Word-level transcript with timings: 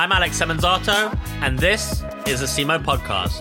I'm 0.00 0.12
Alex 0.12 0.40
Semenzato, 0.40 1.14
and 1.42 1.58
this 1.58 2.02
is 2.26 2.40
the 2.40 2.46
CMO 2.46 2.82
Podcast. 2.82 3.38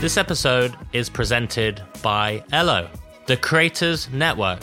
This 0.00 0.16
episode 0.16 0.76
is 0.92 1.10
presented 1.10 1.82
by 2.00 2.44
Ello, 2.52 2.88
the 3.26 3.36
Creators 3.36 4.08
Network. 4.10 4.60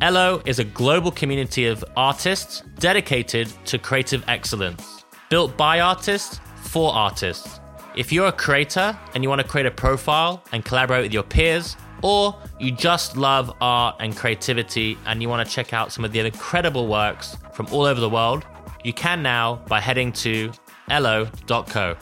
Ello 0.00 0.42
is 0.46 0.58
a 0.58 0.64
global 0.64 1.12
community 1.12 1.66
of 1.66 1.84
artists 1.96 2.64
dedicated 2.80 3.52
to 3.66 3.78
creative 3.78 4.24
excellence, 4.26 5.04
built 5.30 5.56
by 5.56 5.78
artists 5.78 6.40
for 6.56 6.92
artists. 6.92 7.60
If 7.94 8.10
you're 8.10 8.26
a 8.26 8.32
creator 8.32 8.98
and 9.14 9.22
you 9.22 9.28
want 9.28 9.42
to 9.42 9.46
create 9.46 9.66
a 9.66 9.70
profile 9.70 10.42
and 10.50 10.64
collaborate 10.64 11.04
with 11.04 11.12
your 11.12 11.22
peers, 11.22 11.76
or 12.02 12.36
you 12.58 12.72
just 12.72 13.16
love 13.16 13.52
art 13.60 13.96
and 14.00 14.16
creativity 14.16 14.98
and 15.06 15.22
you 15.22 15.28
want 15.28 15.46
to 15.46 15.54
check 15.54 15.72
out 15.72 15.92
some 15.92 16.04
of 16.04 16.12
the 16.12 16.20
incredible 16.20 16.86
works 16.86 17.36
from 17.52 17.66
all 17.72 17.84
over 17.84 18.00
the 18.00 18.08
world, 18.08 18.44
you 18.84 18.92
can 18.92 19.22
now 19.22 19.56
by 19.68 19.80
heading 19.80 20.12
to 20.12 20.52
ello.co. 20.88 21.96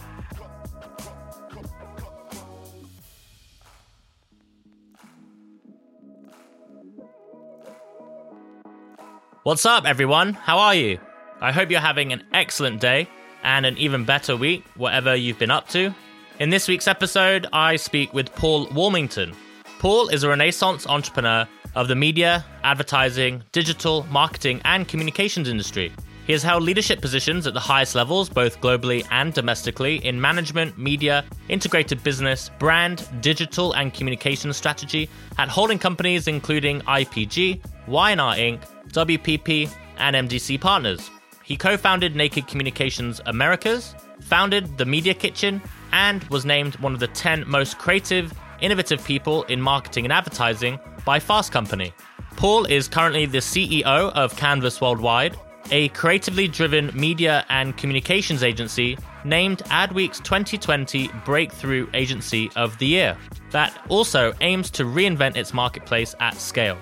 What's 9.45 9.67
up, 9.67 9.85
everyone? 9.85 10.33
How 10.33 10.59
are 10.59 10.75
you? 10.75 10.99
I 11.43 11.53
hope 11.53 11.71
you're 11.71 11.79
having 11.79 12.15
an 12.15 12.25
excellent 12.33 12.81
day 12.81 13.07
and 13.43 13.67
an 13.67 13.77
even 13.77 14.07
better 14.07 14.37
week, 14.37 14.65
whatever 14.77 15.15
you've 15.15 15.39
been 15.39 15.51
up 15.51 15.69
to. 15.69 15.95
In 16.41 16.49
this 16.49 16.67
week's 16.67 16.89
episode, 16.89 17.47
I 17.53 17.77
speak 17.77 18.15
with 18.15 18.35
Paul 18.35 18.67
Woolmington. 18.69 19.37
Paul 19.85 20.09
is 20.09 20.23
a 20.23 20.31
Renaissance 20.31 20.87
entrepreneur 20.87 21.47
of 21.75 21.89
the 21.89 21.95
media, 21.95 22.43
advertising, 22.63 23.43
digital, 23.53 24.07
marketing, 24.11 24.63
and 24.65 24.89
communications 24.89 25.47
industry. 25.47 25.93
He 26.27 26.33
has 26.33 26.43
held 26.43 26.63
leadership 26.63 27.03
positions 27.03 27.47
at 27.47 27.53
the 27.53 27.61
highest 27.61 27.95
levels, 27.95 28.31
both 28.31 28.63
globally 28.63 29.07
and 29.11 29.35
domestically, 29.35 30.03
in 30.03 30.19
management, 30.19 30.79
media, 30.79 31.23
integrated 31.51 32.03
business, 32.03 32.51
brand, 32.59 33.07
digital, 33.21 33.75
and 33.75 33.93
communication 33.93 34.55
strategy 34.55 35.07
at 35.37 35.51
holding 35.51 35.79
companies 35.79 36.29
including 36.29 36.81
IPG, 36.81 37.61
Y&R 37.87 38.37
Inc., 38.37 38.63
WPP, 38.89 39.71
and 39.99 40.17
MDC 40.17 40.63
Partners. 40.63 41.11
He 41.43 41.59
co 41.59 41.77
founded 41.77 42.17
Naked 42.17 42.47
Communications 42.47 43.21
Americas, 43.27 43.95
founded 44.23 44.79
The 44.79 44.87
Media 44.87 45.13
Kitchen, 45.13 45.61
and 45.93 46.25
was 46.31 46.47
named 46.47 46.77
one 46.77 46.95
of 46.95 47.01
the 47.01 47.09
10 47.09 47.47
most 47.47 47.77
creative, 47.77 48.33
innovative 48.65 49.05
people 49.05 49.43
in 49.45 49.61
marketing 49.61 50.07
and 50.07 50.13
advertising 50.13 50.81
by 51.05 51.21
Fast 51.21 51.53
Company. 51.53 51.93
Paul 52.37 52.65
is 52.65 52.89
currently 52.89 53.27
the 53.27 53.39
CEO 53.39 53.85
of 53.85 54.35
Canvas 54.37 54.81
Worldwide, 54.81 55.37
a 55.71 55.89
creatively 55.91 56.49
driven 56.49 56.91
media 56.95 57.45
and 57.51 57.77
communications 57.77 58.43
agency 58.43 58.97
named 59.25 59.59
Adweek's 59.67 60.19
2020 60.21 61.11
Breakthrough 61.25 61.89
Agency 61.93 62.51
of 62.57 62.77
the 62.79 62.87
Year, 62.87 63.17
that 63.51 63.79
also 63.89 64.33
aims 64.41 64.71
to 64.71 64.85
reinvent 64.85 65.37
its 65.37 65.53
marketplace 65.53 66.15
at 66.21 66.35
scale. 66.35 66.79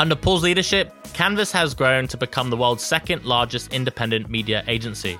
Under 0.00 0.16
Paul's 0.16 0.42
leadership, 0.42 0.92
Canvas 1.12 1.52
has 1.52 1.74
grown 1.74 2.08
to 2.08 2.16
become 2.16 2.50
the 2.50 2.56
world's 2.56 2.82
second 2.82 3.24
largest 3.24 3.72
independent 3.72 4.28
media 4.30 4.64
agency. 4.66 5.18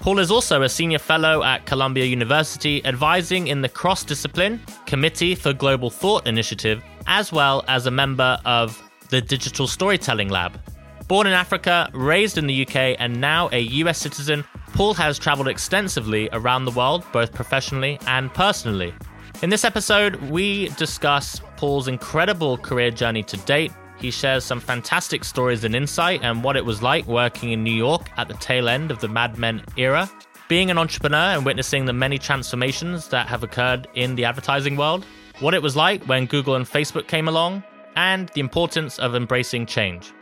Paul 0.00 0.18
is 0.18 0.30
also 0.30 0.62
a 0.62 0.68
senior 0.68 0.98
fellow 0.98 1.42
at 1.42 1.66
Columbia 1.66 2.06
University, 2.06 2.82
advising 2.86 3.48
in 3.48 3.60
the 3.60 3.68
cross 3.68 4.02
discipline 4.02 4.58
Committee 4.86 5.34
for 5.34 5.52
Global 5.52 5.90
Thought 5.90 6.26
initiative, 6.26 6.82
as 7.06 7.30
well 7.32 7.62
as 7.68 7.84
a 7.84 7.90
member 7.90 8.38
of 8.46 8.82
the 9.10 9.20
Digital 9.20 9.66
Storytelling 9.66 10.30
Lab. 10.30 10.58
Born 11.06 11.26
in 11.26 11.34
Africa, 11.34 11.90
raised 11.92 12.38
in 12.38 12.46
the 12.46 12.66
UK, 12.66 12.96
and 12.98 13.20
now 13.20 13.50
a 13.52 13.60
US 13.60 13.98
citizen, 13.98 14.42
Paul 14.72 14.94
has 14.94 15.18
traveled 15.18 15.48
extensively 15.48 16.30
around 16.32 16.64
the 16.64 16.70
world, 16.70 17.04
both 17.12 17.34
professionally 17.34 17.98
and 18.06 18.32
personally. 18.32 18.94
In 19.42 19.50
this 19.50 19.66
episode, 19.66 20.16
we 20.30 20.68
discuss 20.70 21.42
Paul's 21.58 21.88
incredible 21.88 22.56
career 22.56 22.90
journey 22.90 23.22
to 23.24 23.36
date, 23.38 23.72
he 24.00 24.10
shares 24.10 24.44
some 24.44 24.60
fantastic 24.60 25.24
stories 25.24 25.64
and 25.64 25.74
insight 25.74 26.20
and 26.22 26.42
what 26.42 26.56
it 26.56 26.64
was 26.64 26.82
like 26.82 27.06
working 27.06 27.52
in 27.52 27.62
New 27.62 27.74
York 27.74 28.08
at 28.16 28.28
the 28.28 28.34
tail 28.34 28.68
end 28.68 28.90
of 28.90 29.00
the 29.00 29.08
Mad 29.08 29.38
Men 29.38 29.62
era, 29.76 30.10
being 30.48 30.70
an 30.70 30.76
intrapreneur 30.76 31.36
and 31.36 31.44
witnessing 31.44 31.84
the 31.84 31.92
many 31.92 32.18
transformations 32.18 33.08
that 33.08 33.28
have 33.28 33.42
occurred 33.42 33.86
in 33.94 34.14
the 34.14 34.24
advertising 34.24 34.76
world, 34.76 35.04
what 35.40 35.54
it 35.54 35.62
was 35.62 35.76
like 35.76 36.02
when 36.04 36.26
Google 36.26 36.54
and 36.56 36.66
Facebook 36.66 37.06
came 37.06 37.28
along, 37.28 37.62
and 37.96 38.28
the 38.34 38.40
importance 38.40 38.98
of 38.98 39.14
embracing 39.14 39.66
change. 39.66 40.12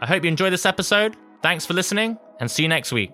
I 0.00 0.06
hope 0.06 0.24
you 0.24 0.28
enjoy 0.28 0.50
this 0.50 0.66
episode. 0.66 1.16
Thanks 1.42 1.64
for 1.64 1.74
listening 1.74 2.18
and 2.40 2.50
see 2.50 2.62
you 2.62 2.68
next 2.68 2.92
week. 2.92 3.12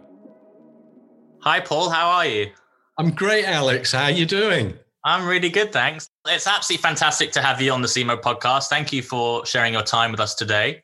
Hi 1.40 1.60
Paul, 1.60 1.90
how 1.90 2.08
are 2.08 2.26
you? 2.26 2.50
I'm 2.96 3.10
great, 3.10 3.44
Alex. 3.44 3.92
How 3.92 4.04
are 4.04 4.10
you 4.10 4.24
doing? 4.24 4.74
I'm 5.04 5.26
really 5.26 5.50
good, 5.50 5.70
thanks. 5.70 6.08
It's 6.26 6.46
absolutely 6.46 6.82
fantastic 6.82 7.30
to 7.32 7.42
have 7.42 7.60
you 7.60 7.72
on 7.72 7.82
the 7.82 7.88
CMO 7.88 8.20
podcast. 8.20 8.68
Thank 8.68 8.90
you 8.90 9.02
for 9.02 9.44
sharing 9.44 9.74
your 9.74 9.82
time 9.82 10.10
with 10.10 10.20
us 10.20 10.34
today. 10.34 10.82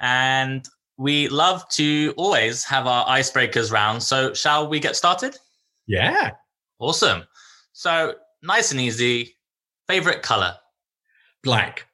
And 0.00 0.66
we 0.96 1.28
love 1.28 1.68
to 1.70 2.14
always 2.16 2.64
have 2.64 2.86
our 2.86 3.06
icebreakers 3.06 3.70
round. 3.70 4.02
So, 4.02 4.32
shall 4.32 4.66
we 4.66 4.80
get 4.80 4.96
started? 4.96 5.36
Yeah. 5.86 6.30
Awesome. 6.78 7.24
So, 7.74 8.14
nice 8.42 8.70
and 8.70 8.80
easy. 8.80 9.36
Favorite 9.88 10.22
color? 10.22 10.56
Black. 11.42 11.86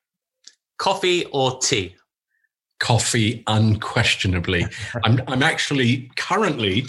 Coffee 0.78 1.24
or 1.32 1.58
tea? 1.58 1.96
Coffee, 2.78 3.42
unquestionably. 3.48 4.66
I'm, 5.04 5.20
I'm 5.26 5.42
actually 5.42 6.10
currently 6.14 6.86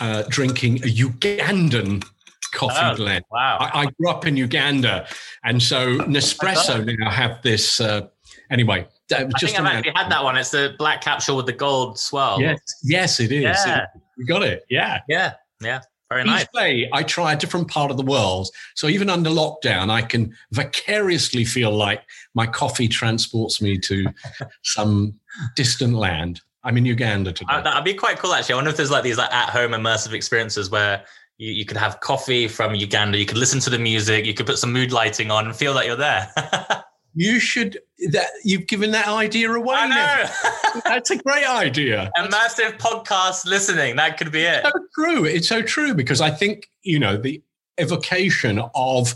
uh, 0.00 0.24
drinking 0.28 0.78
a 0.78 0.88
Ugandan 0.88 2.04
coffee 2.52 2.76
oh, 2.80 2.96
blend. 2.96 3.24
Wow. 3.30 3.58
I, 3.60 3.82
I, 3.82 3.86
grew 3.86 4.10
up 4.10 4.26
in 4.26 4.36
Uganda. 4.36 5.06
And 5.44 5.62
so 5.62 5.98
Nespresso 5.98 6.98
now 6.98 7.10
have 7.10 7.42
this. 7.42 7.80
Uh, 7.80 8.08
anyway, 8.50 8.86
I 9.12 9.24
just 9.38 9.54
think 9.54 9.58
I've 9.58 9.66
actually 9.66 9.92
had 9.94 10.10
that 10.10 10.24
one. 10.24 10.36
It's 10.36 10.50
the 10.50 10.74
black 10.78 11.00
capsule 11.00 11.36
with 11.36 11.46
the 11.46 11.52
gold 11.52 11.98
swirl. 11.98 12.40
Yes, 12.40 12.58
yes, 12.82 13.20
it 13.20 13.32
is. 13.32 13.42
Yeah. 13.42 13.82
It, 13.82 13.88
you 14.16 14.26
got 14.26 14.42
it. 14.42 14.64
Yeah. 14.68 15.00
Yeah. 15.08 15.34
Yeah. 15.62 15.80
Very 16.08 16.24
nice. 16.24 16.42
Each 16.42 16.48
day 16.54 16.88
I 16.92 17.02
try 17.02 17.34
a 17.34 17.36
different 17.36 17.68
part 17.68 17.90
of 17.90 17.98
the 17.98 18.02
world. 18.02 18.48
So 18.74 18.86
even 18.88 19.10
under 19.10 19.28
lockdown, 19.28 19.90
I 19.90 20.02
can 20.02 20.34
vicariously 20.52 21.44
feel 21.44 21.70
like 21.70 22.02
my 22.34 22.46
coffee 22.46 22.88
transports 22.88 23.60
me 23.60 23.78
to 23.78 24.06
some 24.62 25.14
distant 25.54 25.94
land. 25.94 26.40
I'm 26.64 26.76
in 26.76 26.86
Uganda 26.86 27.32
today. 27.32 27.52
Uh, 27.52 27.60
that'd 27.60 27.84
be 27.84 27.94
quite 27.94 28.18
cool, 28.18 28.32
actually. 28.32 28.54
I 28.54 28.56
wonder 28.56 28.70
if 28.70 28.76
there's 28.76 28.90
like 28.90 29.04
these 29.04 29.18
like 29.18 29.32
at 29.32 29.50
home 29.50 29.72
immersive 29.72 30.12
experiences 30.12 30.70
where 30.70 31.04
you, 31.38 31.52
you 31.52 31.64
could 31.64 31.76
have 31.76 32.00
coffee 32.00 32.46
from 32.48 32.74
Uganda. 32.74 33.16
You 33.16 33.26
could 33.26 33.38
listen 33.38 33.60
to 33.60 33.70
the 33.70 33.78
music. 33.78 34.26
You 34.26 34.34
could 34.34 34.46
put 34.46 34.58
some 34.58 34.72
mood 34.72 34.92
lighting 34.92 35.30
on 35.30 35.46
and 35.46 35.56
feel 35.56 35.72
that 35.74 35.86
you're 35.86 35.96
there. 35.96 36.30
you 37.14 37.40
should 37.40 37.78
that 38.10 38.26
you've 38.44 38.66
given 38.66 38.90
that 38.90 39.08
idea 39.08 39.50
away. 39.50 39.76
I 39.76 39.88
know. 39.88 40.80
That's 40.84 41.10
a 41.10 41.16
great 41.16 41.48
idea. 41.48 42.10
Immersive 42.18 42.78
podcast 42.78 43.46
listening. 43.46 43.96
That 43.96 44.18
could 44.18 44.30
be 44.30 44.42
it. 44.42 44.64
It's 44.64 44.72
so 44.72 44.84
true. 44.94 45.24
It's 45.24 45.48
so 45.48 45.62
true 45.62 45.94
because 45.94 46.20
I 46.20 46.30
think 46.30 46.68
you 46.82 46.98
know 46.98 47.16
the 47.16 47.42
evocation 47.78 48.60
of 48.74 49.14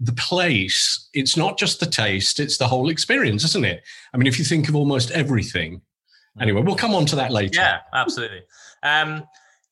the 0.00 0.12
place. 0.12 1.08
It's 1.12 1.36
not 1.36 1.58
just 1.58 1.80
the 1.80 1.86
taste; 1.86 2.40
it's 2.40 2.56
the 2.56 2.68
whole 2.68 2.88
experience, 2.88 3.44
isn't 3.44 3.64
it? 3.64 3.82
I 4.12 4.16
mean, 4.16 4.26
if 4.26 4.38
you 4.38 4.44
think 4.44 4.68
of 4.68 4.76
almost 4.76 5.10
everything. 5.10 5.82
Anyway, 6.40 6.62
we'll 6.62 6.74
come 6.74 6.96
on 6.96 7.06
to 7.06 7.14
that 7.14 7.30
later. 7.30 7.60
Yeah, 7.60 7.78
absolutely. 7.92 8.42
Um, 8.82 9.22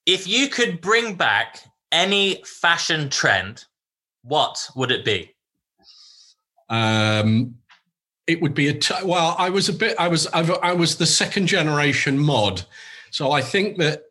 if 0.06 0.28
you 0.28 0.46
could 0.46 0.80
bring 0.80 1.16
back 1.16 1.64
any 1.92 2.42
fashion 2.44 3.10
trend, 3.10 3.66
what 4.22 4.68
would 4.74 4.90
it 4.90 5.04
be? 5.04 5.34
Um, 6.68 7.56
it 8.26 8.40
would 8.40 8.54
be 8.54 8.68
a 8.68 8.74
t- 8.74 8.94
well. 9.04 9.36
I 9.38 9.50
was 9.50 9.68
a 9.68 9.72
bit. 9.72 9.94
I 9.98 10.08
was. 10.08 10.26
I've, 10.28 10.50
I 10.62 10.72
was 10.72 10.96
the 10.96 11.06
second 11.06 11.46
generation 11.46 12.18
mod, 12.18 12.62
so 13.10 13.30
I 13.30 13.42
think 13.42 13.78
that 13.78 14.04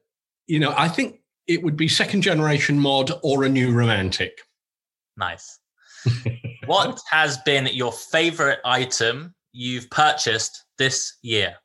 you 0.48 0.60
know. 0.60 0.74
I 0.78 0.88
think 0.88 1.22
it 1.48 1.64
would 1.64 1.76
be 1.76 1.88
second 1.88 2.22
generation 2.22 2.80
mod 2.80 3.12
or 3.24 3.44
a 3.44 3.50
new 3.50 3.74
romantic. 3.74 4.40
Nice. 5.18 5.60
what 6.66 7.00
has 7.10 7.38
been 7.40 7.68
your 7.72 7.92
favorite 7.92 8.60
item 8.64 9.34
you've 9.54 9.90
purchased 9.90 10.66
this 10.78 11.18
year? 11.22 11.56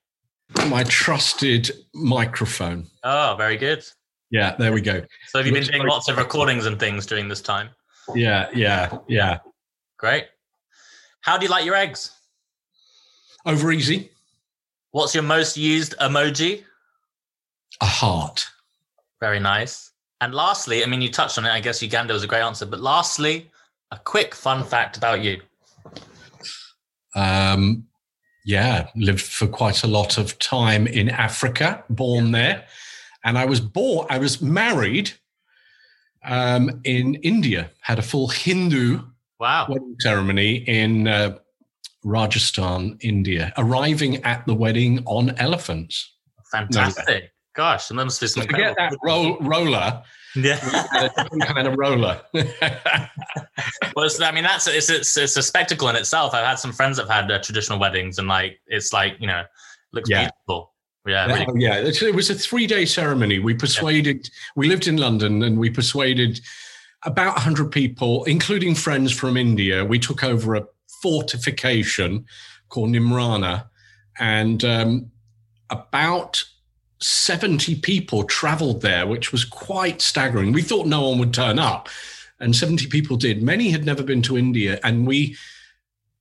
My 0.69 0.85
trusted 0.85 1.71
microphone. 1.95 2.87
Oh, 3.03 3.35
very 3.37 3.57
good. 3.57 3.85
Yeah, 4.31 4.57
there 4.57 4.73
we 4.73 4.81
go. 4.81 5.03
So 5.29 5.39
have 5.39 5.47
you 5.47 5.53
been 5.53 5.65
doing 5.65 5.87
lots 5.87 6.09
of 6.09 6.17
recordings 6.17 6.67
and 6.67 6.79
things 6.79 7.07
during 7.07 7.29
this 7.29 7.41
time? 7.41 7.71
Yeah, 8.15 8.49
yeah, 8.55 8.99
yeah. 9.09 9.39
Great. 9.99 10.27
How 11.21 11.39
do 11.39 11.45
you 11.45 11.51
like 11.51 11.65
your 11.65 11.75
eggs? 11.75 12.13
Over 13.45 13.73
easy. 13.73 14.11
What's 14.91 15.15
your 15.15 15.23
most 15.23 15.57
used 15.57 15.95
emoji? 16.01 16.65
A 17.81 17.87
heart. 17.87 18.47
Very 19.21 19.41
nice. 19.41 19.93
And 20.21 20.35
lastly, 20.35 20.83
I 20.83 20.87
mean, 20.87 21.01
you 21.01 21.11
touched 21.11 21.39
on 21.39 21.45
it. 21.45 21.51
I 21.51 21.61
guess 21.61 21.83
Uganda 21.83 22.13
was 22.13 22.25
a 22.25 22.27
great 22.27 22.41
answer. 22.41 22.67
But 22.67 22.81
lastly, 22.81 23.51
a 23.91 23.99
quick 23.99 24.35
fun 24.35 24.65
fact 24.65 24.97
about 24.97 25.23
you. 25.23 25.41
Um, 27.15 27.87
yeah, 28.45 28.89
lived 28.97 29.21
for 29.21 29.47
quite 29.47 29.83
a 29.83 29.87
lot 29.87 30.19
of 30.19 30.39
time 30.39 30.87
in 30.87 31.09
Africa, 31.09 31.85
born 31.91 32.33
there. 32.33 32.65
And 33.27 33.37
I 33.37 33.45
was 33.45 33.61
born, 33.61 34.07
I 34.09 34.19
was 34.19 34.41
married 34.41 35.11
um, 36.25 36.81
in 36.85 37.17
India, 37.17 37.71
had 37.81 37.99
a 37.99 38.03
full 38.03 38.29
Hindu 38.29 39.01
wow. 39.41 39.67
wedding 39.69 39.97
ceremony 39.99 40.59
in 40.69 41.09
uh, 41.09 41.37
Rajasthan, 42.05 42.99
India, 43.01 43.53
arriving 43.59 44.23
at 44.25 44.47
the 44.47 44.55
wedding 44.55 45.03
on 45.07 45.31
elephants. 45.39 46.15
Fantastic. 46.53 47.33
Gosh, 47.57 47.91
and 47.91 47.99
that 47.99 48.05
must 48.05 48.21
be 48.21 48.29
some 48.29 48.45
Forget 48.45 48.77
that 48.79 48.95
roll, 49.03 49.39
roller. 49.41 50.03
Yeah, 50.37 50.59
kind 51.43 51.67
of 51.67 51.75
roller. 51.77 52.21
well, 52.33 54.09
I 54.21 54.31
mean, 54.31 54.45
that's 54.45 54.69
it's, 54.69 54.91
it's 54.91 55.17
it's 55.17 55.37
a 55.37 55.43
spectacle 55.43 55.89
in 55.89 55.97
itself. 55.97 56.35
I've 56.35 56.45
had 56.45 56.59
some 56.59 56.73
friends 56.73 56.99
that 56.99 57.09
have 57.09 57.23
had 57.23 57.31
uh, 57.33 57.43
traditional 57.43 57.79
weddings, 57.79 58.19
and 58.19 58.29
like 58.29 58.61
it's 58.67 58.93
like 58.93 59.17
you 59.19 59.27
know, 59.27 59.43
looks 59.93 60.11
yeah. 60.11 60.29
beautiful. 60.29 60.75
Yeah, 61.07 61.27
really. 61.27 61.47
oh, 61.49 61.55
yeah. 61.57 61.79
It 61.79 62.15
was 62.15 62.31
a 62.31 62.35
three 62.35 62.67
day 62.67 62.85
ceremony. 62.85 63.39
We 63.39 63.55
persuaded. 63.55 64.25
Yeah. 64.25 64.31
We 64.57 64.69
lived 64.69 64.89
in 64.89 64.97
London, 64.97 65.43
and 65.43 65.59
we 65.59 65.71
persuaded 65.71 66.41
about 67.05 67.39
hundred 67.39 67.71
people, 67.71 68.25
including 68.25 68.75
friends 68.75 69.13
from 69.13 69.37
India. 69.37 69.85
We 69.85 69.99
took 69.99 70.25
over 70.25 70.55
a 70.55 70.67
fortification 71.03 72.27
called 72.69 72.91
Neemrana, 72.91 73.69
and 74.19 74.65
um, 74.65 75.11
about 75.71 76.43
70 77.01 77.77
people 77.77 78.25
traveled 78.25 78.83
there, 78.83 79.07
which 79.07 79.31
was 79.31 79.45
quite 79.45 80.01
staggering. 80.01 80.53
We 80.53 80.63
thought 80.63 80.87
no 80.87 81.09
one 81.09 81.19
would 81.19 81.35
turn 81.35 81.59
up, 81.59 81.89
and 82.41 82.57
70 82.57 82.89
people 82.89 83.17
did. 83.17 83.43
Many 83.43 83.71
had 83.71 83.85
never 83.85 84.03
been 84.03 84.23
to 84.23 84.39
India, 84.39 84.81
and 84.83 85.07
we 85.07 85.37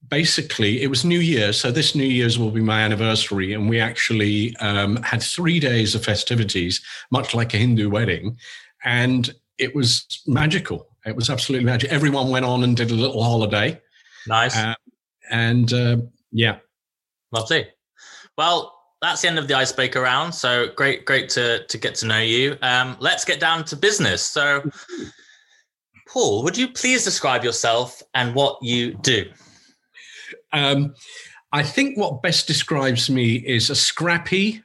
basically, 0.10 0.82
it 0.82 0.88
was 0.88 1.06
New 1.06 1.20
Year. 1.20 1.54
So 1.54 1.72
this 1.72 1.96
New 1.96 2.04
Year's 2.04 2.38
will 2.38 2.52
be 2.52 2.62
my 2.62 2.82
anniversary, 2.82 3.54
and 3.54 3.70
we 3.70 3.80
actually 3.80 4.56
um, 4.58 4.98
had 4.98 5.22
three 5.22 5.60
days 5.60 5.96
of 5.96 6.04
festivities, 6.04 6.82
much 7.12 7.34
like 7.34 7.54
a 7.54 7.58
Hindu 7.58 7.90
wedding. 7.90 8.38
And 8.84 9.34
it 9.58 9.76
was 9.76 10.22
magical. 10.28 10.88
It 11.06 11.16
was 11.16 11.30
absolutely 11.30 11.66
magic. 11.66 11.92
Everyone 11.92 12.30
went 12.30 12.46
on 12.46 12.64
and 12.64 12.76
did 12.76 12.92
a 12.92 12.96
little 12.96 13.24
holiday. 13.24 13.80
Nice. 14.28 14.58
Uh, 14.58 14.76
and 15.32 15.72
uh, 15.74 15.98
yeah. 16.32 16.58
Lovely. 17.32 17.68
Well, 18.38 18.74
that's 19.02 19.22
the 19.22 19.28
end 19.28 19.40
of 19.40 19.48
the 19.48 19.54
icebreaker 19.54 20.02
round. 20.02 20.34
So 20.34 20.68
great, 20.76 21.06
great 21.06 21.30
to 21.30 21.66
to 21.66 21.78
get 21.78 21.96
to 21.96 22.08
know 22.08 22.20
you. 22.20 22.58
Um, 22.62 22.98
let's 23.00 23.26
get 23.26 23.40
down 23.40 23.66
to 23.66 23.76
business. 23.76 24.22
So, 24.24 24.70
Paul, 26.08 26.44
would 26.44 26.58
you 26.58 26.70
please 26.70 27.04
describe 27.04 27.44
yourself 27.44 28.02
and 28.14 28.34
what 28.34 28.58
you 28.62 28.96
do? 28.96 29.30
Um, 30.56 30.96
I 31.52 31.64
think 31.64 31.98
what 31.98 32.24
best 32.24 32.48
describes 32.48 33.10
me 33.10 33.36
is 33.36 33.70
a 33.70 33.76
scrappy 33.76 34.64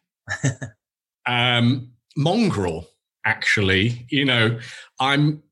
um, 1.26 1.90
mongrel. 2.16 2.86
Actually, 3.26 4.06
you 4.08 4.24
know, 4.24 4.58
I'm 4.98 5.42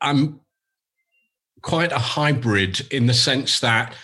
I'm 0.00 0.40
quite 1.62 1.92
a 1.92 1.98
hybrid 1.98 2.80
in 2.92 3.06
the 3.06 3.14
sense 3.14 3.60
that 3.60 3.94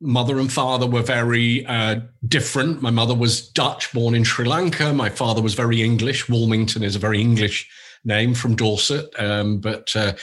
mother 0.00 0.38
and 0.38 0.50
father 0.50 0.86
were 0.86 1.02
very 1.02 1.64
uh, 1.66 2.00
different. 2.26 2.80
My 2.80 2.90
mother 2.90 3.14
was 3.14 3.48
Dutch, 3.50 3.92
born 3.92 4.14
in 4.14 4.24
Sri 4.24 4.46
Lanka. 4.46 4.92
My 4.92 5.10
father 5.10 5.42
was 5.42 5.54
very 5.54 5.82
English. 5.82 6.26
Woolmington 6.28 6.82
is 6.82 6.96
a 6.96 6.98
very 6.98 7.20
English 7.20 7.68
name 8.04 8.34
from 8.34 8.56
Dorset, 8.56 9.08
um, 9.20 9.58
but 9.60 9.94
uh, 9.94 10.14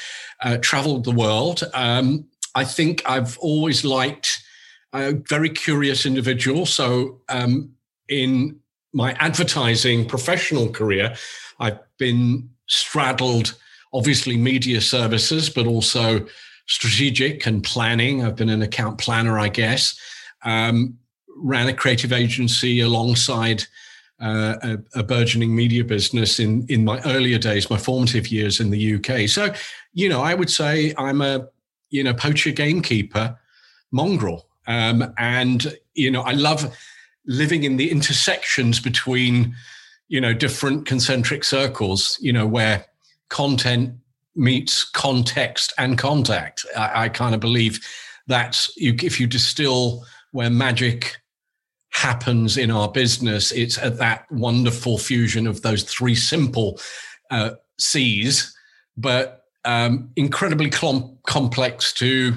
uh, 0.42 0.58
traveled 0.58 1.06
the 1.06 1.12
world. 1.12 1.64
Um, 1.74 2.28
I 2.56 2.66
think 2.66 3.02
I've 3.06 3.38
always 3.40 3.86
liked 3.86 4.42
a 4.94 5.14
very 5.14 5.50
curious 5.50 6.06
individual. 6.06 6.66
So 6.66 7.22
um, 7.30 7.74
in 8.08 8.60
my 8.94 9.14
advertising 9.14 10.08
professional 10.08 10.70
career, 10.70 11.16
I've 11.60 11.80
been 11.98 12.50
straddled, 12.68 13.56
obviously, 13.94 14.38
media 14.38 14.82
services, 14.82 15.50
but 15.50 15.68
also 15.68 16.26
strategic 16.68 17.46
and 17.46 17.64
planning. 17.64 18.24
I've 18.24 18.36
been 18.36 18.50
an 18.50 18.62
account 18.62 19.00
planner, 19.00 19.38
I 19.38 19.50
guess. 19.50 20.00
Um, 20.44 20.98
ran 21.36 21.68
a 21.68 21.74
creative 21.74 22.12
agency 22.12 22.82
alongside 22.82 23.64
uh, 24.22 24.56
a, 24.62 25.00
a, 25.00 25.04
burgeoning 25.04 25.56
media 25.56 25.84
business 25.84 26.40
in 26.40 26.66
in 26.68 26.84
my 26.84 27.00
earlier 27.06 27.38
days, 27.38 27.70
my 27.70 27.78
formative 27.78 28.28
years 28.28 28.60
in 28.60 28.70
the 28.70 28.96
UK. 28.96 29.30
So, 29.30 29.54
you 29.94 30.10
know, 30.10 30.22
I 30.22 30.34
would 30.34 30.50
say 30.50 30.94
I'm 30.98 31.22
a 31.22 31.48
you 31.90 32.04
know 32.04 32.14
poacher 32.14 32.52
gamekeeper 32.52 33.38
mongrel, 33.92 34.48
um, 34.68 35.14
and 35.18 35.78
you 35.94 36.12
know 36.12 36.22
I 36.22 36.32
love 36.32 36.76
living 37.26 37.64
in 37.64 37.78
the 37.78 37.92
intersections 37.92 38.80
between 38.80 39.56
you 40.08 40.22
know 40.22 40.34
different 40.34 40.86
concentric 40.86 41.44
circles. 41.44 42.18
You 42.22 42.34
know 42.34 42.48
where 42.48 42.86
content 43.30 43.96
meets 44.36 44.84
context 44.84 45.74
and 45.78 45.98
contact. 45.98 46.66
I, 46.76 47.06
I 47.06 47.10
kind 47.10 47.36
of 47.36 47.42
believe 47.42 47.80
that 48.28 48.68
if 48.78 49.20
you 49.20 49.28
distill 49.28 50.06
where 50.32 50.50
magic 50.50 51.18
happens 51.92 52.58
in 52.58 52.72
our 52.72 52.90
business, 52.90 53.52
it's 53.52 53.78
at 53.78 53.98
that 53.98 54.32
wonderful 54.32 54.98
fusion 54.98 55.48
of 55.48 55.62
those 55.62 55.84
three 55.84 56.16
simple 56.16 56.80
uh, 57.32 57.52
C's, 57.80 58.56
but 58.96 59.39
um, 59.66 60.12
incredibly 60.16 60.70
com- 60.70 61.18
complex 61.28 61.94
to 61.94 62.34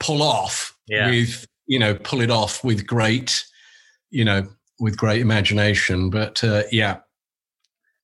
pull 0.00 0.22
off 0.22 0.76
yeah. 0.86 1.08
with, 1.08 1.46
you 1.66 1.78
know, 1.78 1.94
pull 1.94 2.20
it 2.20 2.30
off 2.30 2.62
with 2.64 2.86
great, 2.86 3.44
you 4.10 4.24
know, 4.24 4.46
with 4.80 4.96
great 4.96 5.20
imagination. 5.20 6.10
But 6.10 6.42
uh, 6.42 6.62
yeah, 6.70 6.98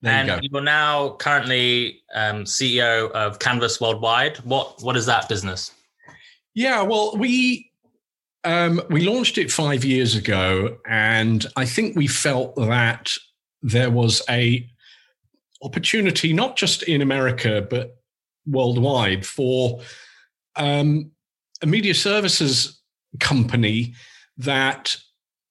there 0.02 0.12
and 0.12 0.43
you 0.44 0.56
are 0.56 0.62
now 0.62 1.10
currently 1.16 2.02
um, 2.14 2.44
CEO 2.44 3.10
of 3.12 3.38
Canvas 3.38 3.81
Worldwide. 3.81 4.38
What 4.38 4.82
what 4.82 4.96
is 4.96 5.06
that 5.06 5.28
business? 5.28 5.72
Yeah, 6.54 6.82
well, 6.82 7.16
we 7.16 7.70
um, 8.44 8.81
we 8.90 9.04
launched 9.04 9.38
it 9.38 9.50
five 9.50 9.84
years 9.84 10.14
ago, 10.14 10.78
and 10.87 11.46
I 11.56 11.64
think 11.64 11.96
we 11.96 12.06
felt 12.06 12.54
that 12.56 13.12
there 13.62 13.90
was 13.90 14.22
a 14.31 14.69
opportunity 15.62 16.32
not 16.32 16.56
just 16.56 16.84
in 16.84 17.02
America 17.02 17.66
but 17.69 17.98
worldwide 18.49 19.27
for 19.27 19.81
um, 20.56 21.11
a 21.62 21.67
media 21.67 21.95
services 21.95 22.81
company 23.21 23.95
that 24.37 24.97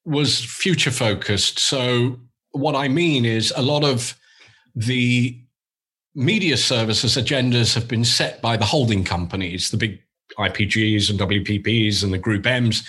was 0.06 0.44
future 0.44 0.92
focused. 0.92 1.60
So 1.60 2.20
what 2.52 2.76
I 2.76 2.88
mean 2.88 3.26
is 3.26 3.54
a 3.56 3.62
lot 3.62 3.84
of 3.84 4.18
the 4.76 5.40
media 6.16 6.58
services 6.58 7.16
agendas 7.16 7.76
have 7.76 7.88
been 7.88 8.06
set 8.06 8.42
by 8.42 8.58
the 8.58 8.66
holding 8.66 9.04
companies, 9.04 9.70
the 9.70 9.78
big 9.78 10.02
IPGs 10.38 11.10
and 11.10 11.20
WPPs 11.20 12.04
and 12.04 12.14
the 12.14 12.18
Group 12.18 12.46
M's. 12.46 12.84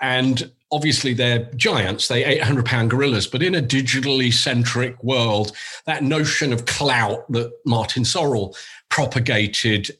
And 0.00 0.50
obviously 0.72 1.14
they're 1.14 1.50
giants, 1.56 2.08
they 2.08 2.24
800 2.24 2.64
pound 2.64 2.90
gorillas, 2.90 3.26
but 3.26 3.42
in 3.42 3.54
a 3.54 3.62
digitally 3.62 4.32
centric 4.32 5.02
world, 5.02 5.52
that 5.86 6.02
notion 6.02 6.52
of 6.52 6.66
clout 6.66 7.30
that 7.32 7.52
Martin 7.66 8.04
Sorrell 8.04 8.56
propagated 8.88 9.90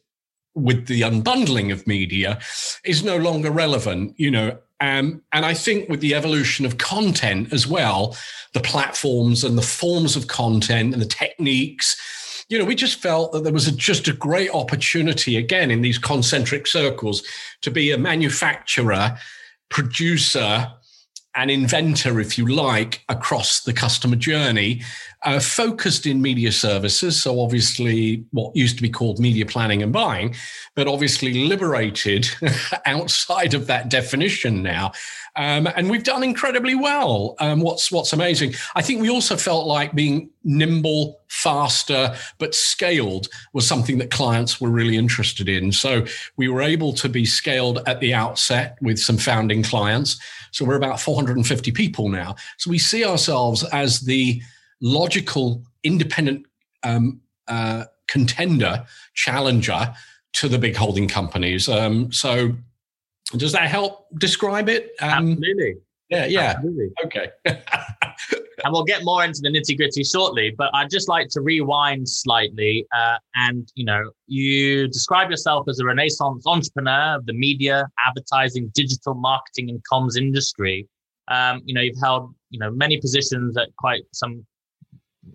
with 0.54 0.86
the 0.86 1.02
unbundling 1.02 1.72
of 1.72 1.86
media 1.86 2.40
is 2.84 3.04
no 3.04 3.16
longer 3.16 3.50
relevant. 3.50 4.14
You 4.18 4.30
know, 4.30 4.58
um, 4.80 5.22
and 5.32 5.44
I 5.44 5.54
think 5.54 5.88
with 5.88 6.00
the 6.00 6.14
evolution 6.14 6.64
of 6.64 6.78
content 6.78 7.52
as 7.52 7.66
well, 7.66 8.16
the 8.54 8.60
platforms 8.60 9.44
and 9.44 9.56
the 9.56 9.62
forms 9.62 10.16
of 10.16 10.26
content 10.26 10.92
and 10.92 11.02
the 11.02 11.06
techniques, 11.06 12.44
you 12.48 12.58
know, 12.58 12.64
we 12.64 12.74
just 12.74 13.00
felt 13.00 13.32
that 13.32 13.44
there 13.44 13.52
was 13.52 13.68
a, 13.68 13.72
just 13.72 14.08
a 14.08 14.12
great 14.12 14.50
opportunity, 14.50 15.36
again, 15.36 15.70
in 15.70 15.82
these 15.82 15.98
concentric 15.98 16.66
circles, 16.66 17.22
to 17.60 17.70
be 17.70 17.92
a 17.92 17.98
manufacturer, 17.98 19.16
producer, 19.70 20.70
and 21.36 21.50
inventor, 21.50 22.18
if 22.20 22.36
you 22.36 22.46
like, 22.46 23.04
across 23.08 23.60
the 23.60 23.72
customer 23.72 24.16
journey, 24.16 24.82
uh, 25.24 25.38
focused 25.38 26.04
in 26.06 26.20
media 26.20 26.50
services. 26.50 27.22
So, 27.22 27.40
obviously, 27.40 28.24
what 28.32 28.56
used 28.56 28.76
to 28.76 28.82
be 28.82 28.90
called 28.90 29.20
media 29.20 29.46
planning 29.46 29.82
and 29.82 29.92
buying, 29.92 30.34
but 30.74 30.88
obviously 30.88 31.46
liberated 31.46 32.28
outside 32.86 33.54
of 33.54 33.68
that 33.68 33.88
definition 33.88 34.62
now. 34.62 34.92
Um, 35.40 35.66
and 35.74 35.88
we've 35.88 36.04
done 36.04 36.22
incredibly 36.22 36.74
well. 36.74 37.34
Um, 37.38 37.60
what's 37.60 37.90
what's 37.90 38.12
amazing, 38.12 38.52
I 38.74 38.82
think 38.82 39.00
we 39.00 39.08
also 39.08 39.38
felt 39.38 39.66
like 39.66 39.94
being 39.94 40.28
nimble, 40.44 41.18
faster, 41.28 42.14
but 42.36 42.54
scaled 42.54 43.28
was 43.54 43.66
something 43.66 43.96
that 43.98 44.10
clients 44.10 44.60
were 44.60 44.68
really 44.68 44.98
interested 44.98 45.48
in. 45.48 45.72
So 45.72 46.04
we 46.36 46.48
were 46.48 46.60
able 46.60 46.92
to 46.92 47.08
be 47.08 47.24
scaled 47.24 47.80
at 47.86 48.00
the 48.00 48.12
outset 48.12 48.76
with 48.82 48.98
some 48.98 49.16
founding 49.16 49.62
clients. 49.62 50.20
So 50.50 50.66
we're 50.66 50.76
about 50.76 51.00
450 51.00 51.72
people 51.72 52.10
now. 52.10 52.36
So 52.58 52.70
we 52.70 52.78
see 52.78 53.06
ourselves 53.06 53.64
as 53.72 54.00
the 54.00 54.42
logical, 54.82 55.64
independent 55.82 56.44
um, 56.82 57.22
uh, 57.48 57.84
contender, 58.08 58.84
challenger 59.14 59.94
to 60.34 60.48
the 60.48 60.58
big 60.58 60.76
holding 60.76 61.08
companies. 61.08 61.66
Um, 61.66 62.12
so 62.12 62.56
Does 63.36 63.52
that 63.52 63.68
help 63.68 64.06
describe 64.18 64.68
it? 64.68 64.92
Um, 65.00 65.32
Absolutely. 65.32 65.74
Yeah, 66.08 66.26
yeah. 66.26 66.54
Absolutely. 66.56 66.90
Okay. 67.04 67.28
and 68.64 68.72
we'll 68.72 68.84
get 68.84 69.04
more 69.04 69.24
into 69.24 69.40
the 69.42 69.48
nitty 69.48 69.76
gritty 69.76 70.02
shortly, 70.02 70.54
but 70.56 70.70
I'd 70.74 70.90
just 70.90 71.08
like 71.08 71.28
to 71.30 71.40
rewind 71.40 72.08
slightly. 72.08 72.86
Uh, 72.94 73.16
and, 73.36 73.70
you 73.74 73.84
know, 73.84 74.10
you 74.26 74.88
describe 74.88 75.30
yourself 75.30 75.68
as 75.68 75.78
a 75.78 75.84
renaissance 75.84 76.44
entrepreneur 76.46 77.16
of 77.16 77.26
the 77.26 77.32
media, 77.32 77.86
advertising, 78.06 78.70
digital 78.74 79.14
marketing, 79.14 79.70
and 79.70 79.80
comms 79.90 80.16
industry. 80.18 80.88
Um, 81.28 81.62
you 81.64 81.74
know, 81.74 81.80
you've 81.80 82.00
held, 82.02 82.34
you 82.50 82.58
know, 82.58 82.70
many 82.70 83.00
positions 83.00 83.56
at 83.56 83.68
quite 83.78 84.02
some 84.12 84.44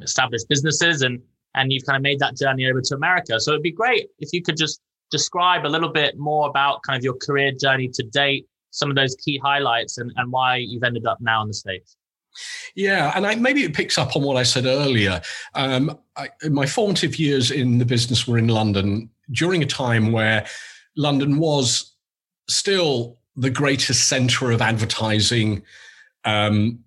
established 0.02 0.48
businesses 0.50 1.02
and, 1.02 1.22
and 1.56 1.72
you've 1.72 1.86
kind 1.86 1.96
of 1.96 2.04
made 2.04 2.20
that 2.20 2.36
journey 2.36 2.70
over 2.70 2.82
to 2.82 2.96
America. 2.96 3.40
So 3.40 3.52
it'd 3.52 3.64
be 3.64 3.72
great 3.72 4.10
if 4.20 4.34
you 4.34 4.42
could 4.42 4.58
just 4.58 4.82
describe 5.12 5.66
a 5.66 5.70
little 5.70 5.90
bit 5.90 6.18
more 6.18 6.50
about 6.50 6.82
kind 6.84 6.98
of 6.98 7.04
your 7.04 7.16
career 7.16 7.52
journey 7.52 7.88
to 7.90 8.04
date, 8.04 8.48
some 8.72 8.90
of 8.90 8.96
those 8.96 9.16
key 9.16 9.40
highlights 9.44 9.98
and, 9.98 10.12
and 10.16 10.32
why 10.32 10.58
you've 10.58 10.84
ended 10.84 11.06
up 11.06 11.20
now 11.22 11.42
in 11.42 11.48
the 11.48 11.54
States. 11.54 11.96
Yeah, 12.76 13.14
and 13.16 13.26
I, 13.26 13.36
maybe 13.36 13.64
it 13.64 13.74
picks 13.74 13.98
up 13.98 14.16
on 14.16 14.24
what 14.24 14.36
I 14.36 14.44
said 14.44 14.66
earlier. 14.66 15.22
Um, 15.54 15.98
I, 16.18 16.30
my 16.50 16.66
formative 16.66 17.18
years 17.18 17.52
in 17.52 17.78
the 17.78 17.86
business 17.86 18.28
were 18.28 18.38
in 18.38 18.50
London 18.50 19.10
during 19.32 19.64
a 19.64 19.66
time 19.66 20.12
where 20.12 20.46
London 20.98 21.40
was 21.40 21.94
still 22.50 23.18
the 23.36 23.50
greatest 23.50 24.08
center 24.08 24.52
of 24.52 24.62
advertising 24.62 25.64
um, 26.26 26.80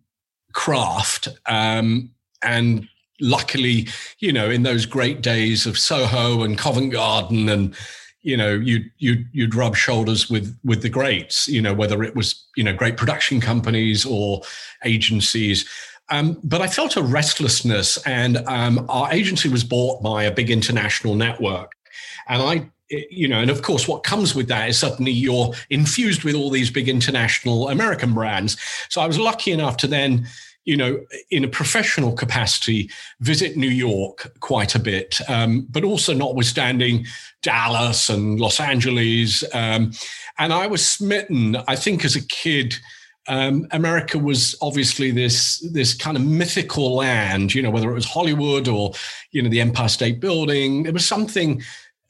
craft. 0.52 1.28
Um, 1.46 2.10
and 2.42 2.88
luckily, 3.20 3.88
you 4.18 4.32
know, 4.32 4.50
in 4.50 4.62
those 4.62 4.86
great 4.86 5.22
days 5.22 5.66
of 5.66 5.78
Soho 5.78 6.42
and 6.42 6.58
Covent 6.58 6.92
Garden 6.92 7.48
and 7.48 7.74
you 8.22 8.36
know 8.36 8.52
you'd 8.52 8.90
you'd 8.98 9.26
you'd 9.32 9.54
rub 9.54 9.76
shoulders 9.76 10.28
with 10.28 10.58
with 10.64 10.82
the 10.82 10.88
greats 10.88 11.46
you 11.48 11.62
know 11.62 11.72
whether 11.72 12.02
it 12.02 12.16
was 12.16 12.44
you 12.56 12.64
know 12.64 12.74
great 12.74 12.96
production 12.96 13.40
companies 13.40 14.04
or 14.04 14.42
agencies 14.84 15.68
um, 16.10 16.38
but 16.42 16.60
I 16.60 16.68
felt 16.68 16.96
a 16.96 17.02
restlessness, 17.02 17.98
and 18.06 18.38
um, 18.46 18.86
our 18.88 19.12
agency 19.12 19.48
was 19.48 19.62
bought 19.62 20.02
by 20.02 20.24
a 20.24 20.30
big 20.32 20.50
international 20.50 21.14
network, 21.14 21.72
and 22.28 22.42
I. 22.42 22.70
You 22.90 23.28
know, 23.28 23.38
and 23.42 23.50
of 23.50 23.60
course, 23.60 23.86
what 23.86 24.02
comes 24.02 24.34
with 24.34 24.48
that 24.48 24.70
is 24.70 24.78
suddenly 24.78 25.12
you're 25.12 25.52
infused 25.68 26.24
with 26.24 26.34
all 26.34 26.48
these 26.48 26.70
big 26.70 26.88
international 26.88 27.68
American 27.68 28.14
brands. 28.14 28.56
So 28.88 29.02
I 29.02 29.06
was 29.06 29.18
lucky 29.18 29.52
enough 29.52 29.76
to 29.78 29.86
then 29.86 30.26
you 30.68 30.76
know, 30.76 31.00
in 31.30 31.44
a 31.44 31.48
professional 31.48 32.12
capacity, 32.12 32.90
visit 33.20 33.56
New 33.56 33.70
York 33.70 34.30
quite 34.40 34.74
a 34.74 34.78
bit, 34.78 35.18
um, 35.26 35.66
but 35.70 35.82
also 35.82 36.12
notwithstanding 36.12 37.06
Dallas 37.40 38.10
and 38.10 38.38
Los 38.38 38.60
Angeles. 38.60 39.42
Um, 39.54 39.92
and 40.38 40.52
I 40.52 40.66
was 40.66 40.86
smitten, 40.86 41.56
I 41.66 41.74
think, 41.74 42.04
as 42.04 42.16
a 42.16 42.26
kid. 42.26 42.74
Um, 43.28 43.66
America 43.70 44.18
was 44.18 44.56
obviously 44.60 45.10
this 45.10 45.66
this 45.72 45.94
kind 45.94 46.18
of 46.18 46.22
mythical 46.22 46.96
land, 46.96 47.54
you 47.54 47.62
know, 47.62 47.70
whether 47.70 47.90
it 47.90 47.94
was 47.94 48.04
Hollywood 48.04 48.68
or 48.68 48.92
you 49.32 49.40
know 49.40 49.48
the 49.48 49.62
Empire 49.62 49.88
State 49.88 50.20
Building. 50.20 50.84
It 50.84 50.92
was 50.92 51.06
something 51.06 51.62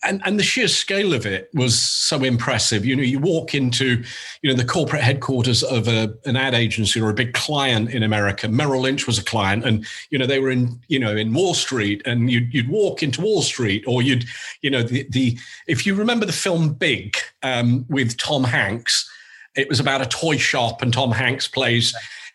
and 0.05 0.23
and 0.25 0.39
the 0.39 0.45
sheer 0.45 0.69
scale 0.69 1.13
of 1.13 1.27
it 1.27 1.51
was 1.55 1.79
so 1.79 2.23
impressive. 2.23 2.85
You 2.85 2.95
know, 2.95 3.03
you 3.03 3.19
walk 3.19 3.55
into, 3.55 4.03
you 4.43 4.51
know, 4.51 4.57
the 4.57 4.65
corporate 4.65 5.03
headquarters 5.03 5.63
of 5.63 5.89
a, 5.89 6.15
an 6.25 6.37
ad 6.37 6.55
agency 6.55 7.01
or 7.01 7.11
a 7.11 7.15
big 7.15 7.35
client 7.35 7.91
in 7.91 8.03
America. 8.03 8.49
Merrill 8.49 8.83
Lynch 8.83 9.07
was 9.07 9.19
a 9.19 9.25
client, 9.25 9.65
and 9.65 9.85
you 10.11 10.19
know 10.19 10.27
they 10.27 10.39
were 10.39 10.51
in, 10.51 10.81
you 10.89 11.01
know, 11.01 11.17
in 11.17 11.35
Wall 11.35 11.55
Street, 11.55 12.03
and 12.05 12.31
you'd 12.31 12.53
you'd 12.55 12.69
walk 12.69 13.03
into 13.03 13.23
Wall 13.23 13.43
Street, 13.43 13.85
or 13.87 14.03
you'd, 14.03 14.25
you 14.63 14.71
know, 14.71 14.83
the 14.83 15.07
the 15.11 15.37
if 15.67 15.85
you 15.85 15.95
remember 15.95 16.27
the 16.27 16.33
film 16.33 16.75
Big 16.75 17.17
um, 17.43 17.85
with 17.89 18.17
Tom 18.19 18.45
Hanks, 18.45 19.11
it 19.57 19.69
was 19.69 19.81
about 19.81 20.01
a 20.01 20.07
toy 20.07 20.37
shop, 20.37 20.81
and 20.81 20.93
Tom 20.93 21.11
Hanks 21.11 21.49
plays. 21.49 21.95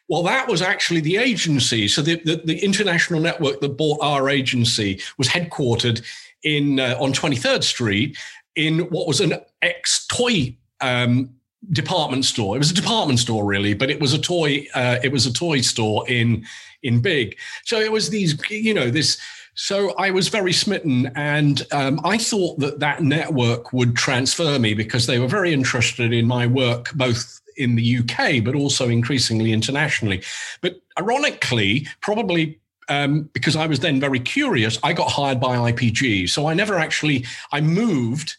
Well, 0.10 0.24
that 0.24 0.50
was 0.50 0.62
actually 0.62 1.00
the 1.00 1.16
agency. 1.16 1.88
So 1.88 2.02
the, 2.02 2.22
the, 2.26 2.42
the 2.44 2.60
international 2.60 3.22
network 3.22 3.62
that 3.62 3.78
bought 3.78 4.00
our 4.02 4.30
agency 4.30 5.02
was 5.18 5.30
headquartered 5.30 6.06
in 6.44 6.80
uh, 6.80 6.98
on 7.00 7.14
23rd 7.14 7.64
Street 7.64 8.18
in 8.56 8.80
what 8.90 9.08
was 9.08 9.20
an 9.20 9.36
ex 9.62 10.06
toy 10.08 10.56
um, 10.82 11.30
department 11.72 12.26
store. 12.26 12.56
It 12.56 12.60
was 12.60 12.72
a 12.72 12.76
department 12.76 13.20
store 13.20 13.46
really, 13.46 13.74
but 13.74 13.90
it 13.90 14.00
was 14.00 14.14
a 14.14 14.20
toy. 14.20 14.66
Uh, 14.74 14.98
it 15.04 15.12
was 15.12 15.26
a 15.26 15.34
toy 15.34 15.62
store 15.62 16.08
in 16.10 16.46
in 16.84 17.02
Big. 17.02 17.38
So 17.66 17.80
it 17.80 17.92
was 17.92 18.10
these, 18.10 18.38
you 18.50 18.74
know, 18.74 18.90
this. 18.90 19.20
So 19.56 19.94
I 19.98 20.10
was 20.10 20.30
very 20.30 20.52
smitten, 20.52 21.12
and 21.16 21.62
um, 21.72 22.00
I 22.04 22.18
thought 22.18 22.60
that 22.60 22.80
that 22.80 23.04
network 23.04 23.72
would 23.72 23.96
transfer 23.96 24.58
me 24.58 24.74
because 24.74 25.06
they 25.06 25.20
were 25.20 25.28
very 25.28 25.54
interested 25.54 26.12
in 26.12 26.26
my 26.26 26.48
work, 26.48 26.92
both 26.96 27.40
in 27.56 27.76
the 27.76 27.98
UK, 28.00 28.44
but 28.44 28.56
also 28.56 28.90
increasingly 28.90 29.54
internationally. 29.54 30.24
But 30.62 30.82
ironically, 31.00 31.88
probably 32.02 32.60
um, 32.90 33.30
because 33.34 33.56
I 33.56 33.68
was 33.68 33.80
then 33.80 34.00
very 34.00 34.20
curious, 34.20 34.80
I 34.84 34.94
got 34.94 35.12
hired 35.12 35.40
by 35.40 35.72
IPG. 35.72 36.30
So 36.30 36.48
I 36.48 36.54
never 36.54 36.78
actually, 36.78 37.26
I 37.52 37.62
moved. 37.62 38.36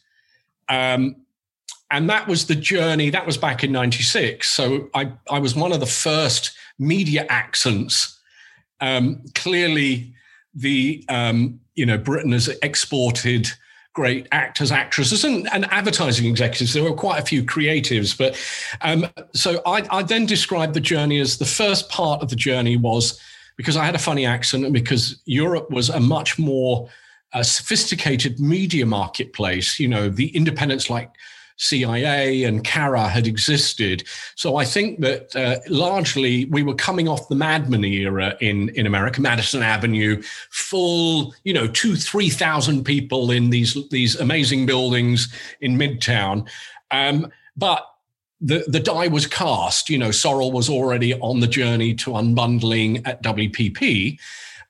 Um, 0.69 1.17
and 1.91 2.09
that 2.11 2.27
was 2.27 2.47
the 2.47 2.55
journey. 2.55 3.11
That 3.11 3.27
was 3.27 3.37
back 3.37 3.63
in 3.63 3.73
96. 3.73 4.49
So 4.49 4.89
I, 4.95 5.13
I 5.31 5.39
was 5.39 5.55
one 5.55 5.73
of 5.73 5.81
the 5.81 5.87
first 5.87 6.53
media 6.79 7.27
accents. 7.29 8.19
Um, 8.81 9.23
clearly, 9.35 10.15
the, 10.55 11.05
um, 11.09 11.61
you 11.75 11.87
know, 11.87 11.99
Britain 11.99 12.33
has 12.33 12.49
exported 12.63 13.51
great 13.95 14.27
actors, 14.33 14.73
actresses, 14.73 15.25
and, 15.25 15.49
and, 15.53 15.67
advertising 15.67 16.29
executives. 16.29 16.75
There 16.75 16.83
were 16.83 16.95
quite 16.95 17.23
a 17.23 17.25
few 17.25 17.45
creatives, 17.45 18.19
but 18.19 18.37
um, 18.81 19.07
so 19.35 19.63
I, 19.65 19.87
I, 19.89 20.03
then 20.03 20.27
described 20.27 20.75
the 20.75 20.81
journey 20.81 21.21
as 21.21 21.39
the 21.39 21.45
first 21.45 21.89
part 21.91 22.21
of 22.21 22.29
the 22.29 22.35
journey 22.35 22.77
was 22.77 23.21
because 23.57 23.77
I 23.77 23.85
had 23.85 23.95
a 23.95 23.99
funny 23.99 24.27
accent 24.27 24.65
and 24.65 24.73
because 24.73 25.23
Europe 25.27 25.71
was 25.71 25.89
a 25.89 26.01
much 26.01 26.39
more 26.39 26.89
uh, 27.33 27.43
sophisticated 27.43 28.41
media 28.41 28.87
marketplace. 28.87 29.79
You 29.79 29.89
know, 29.89 30.09
the 30.09 30.29
independents 30.37 30.89
like 30.91 31.11
CIA 31.57 32.45
and 32.45 32.65
Carat 32.65 33.11
had 33.11 33.27
existed. 33.27 34.05
So 34.35 34.57
I 34.57 34.65
think 34.65 35.01
that 35.01 35.35
uh, 35.37 35.59
largely 35.69 36.47
we 36.47 36.63
were 36.63 36.75
coming 36.75 37.09
off 37.09 37.29
the 37.29 37.37
Mad 37.37 37.71
Money 37.71 37.99
era 37.99 38.37
in, 38.41 38.71
in 38.71 38.87
America, 38.87 39.21
Madison 39.21 39.63
Avenue, 39.63 40.21
full, 40.51 41.35
you 41.45 41.53
know, 41.53 41.69
two, 41.69 41.97
3,000 41.97 42.85
people 42.85 43.31
in 43.31 43.51
these, 43.51 43.77
these 43.91 44.17
amazing 44.17 44.67
buildings 44.67 45.33
in 45.61 45.79
Midtown. 45.79 46.49
Um, 46.91 47.31
but 47.57 47.87
the, 48.45 48.63
the 48.69 48.81
die 48.81 49.09
was 49.09 49.27
cast. 49.27 49.89
You 49.89 49.99
know, 49.99 50.11
Sorrell 50.11 50.53
was 50.53 50.69
already 50.69 51.15
on 51.15 51.41
the 51.41 51.47
journey 51.47 51.95
to 51.95 52.11
unbundling 52.11 53.07
at 53.07 53.23
WPP, 53.23 54.19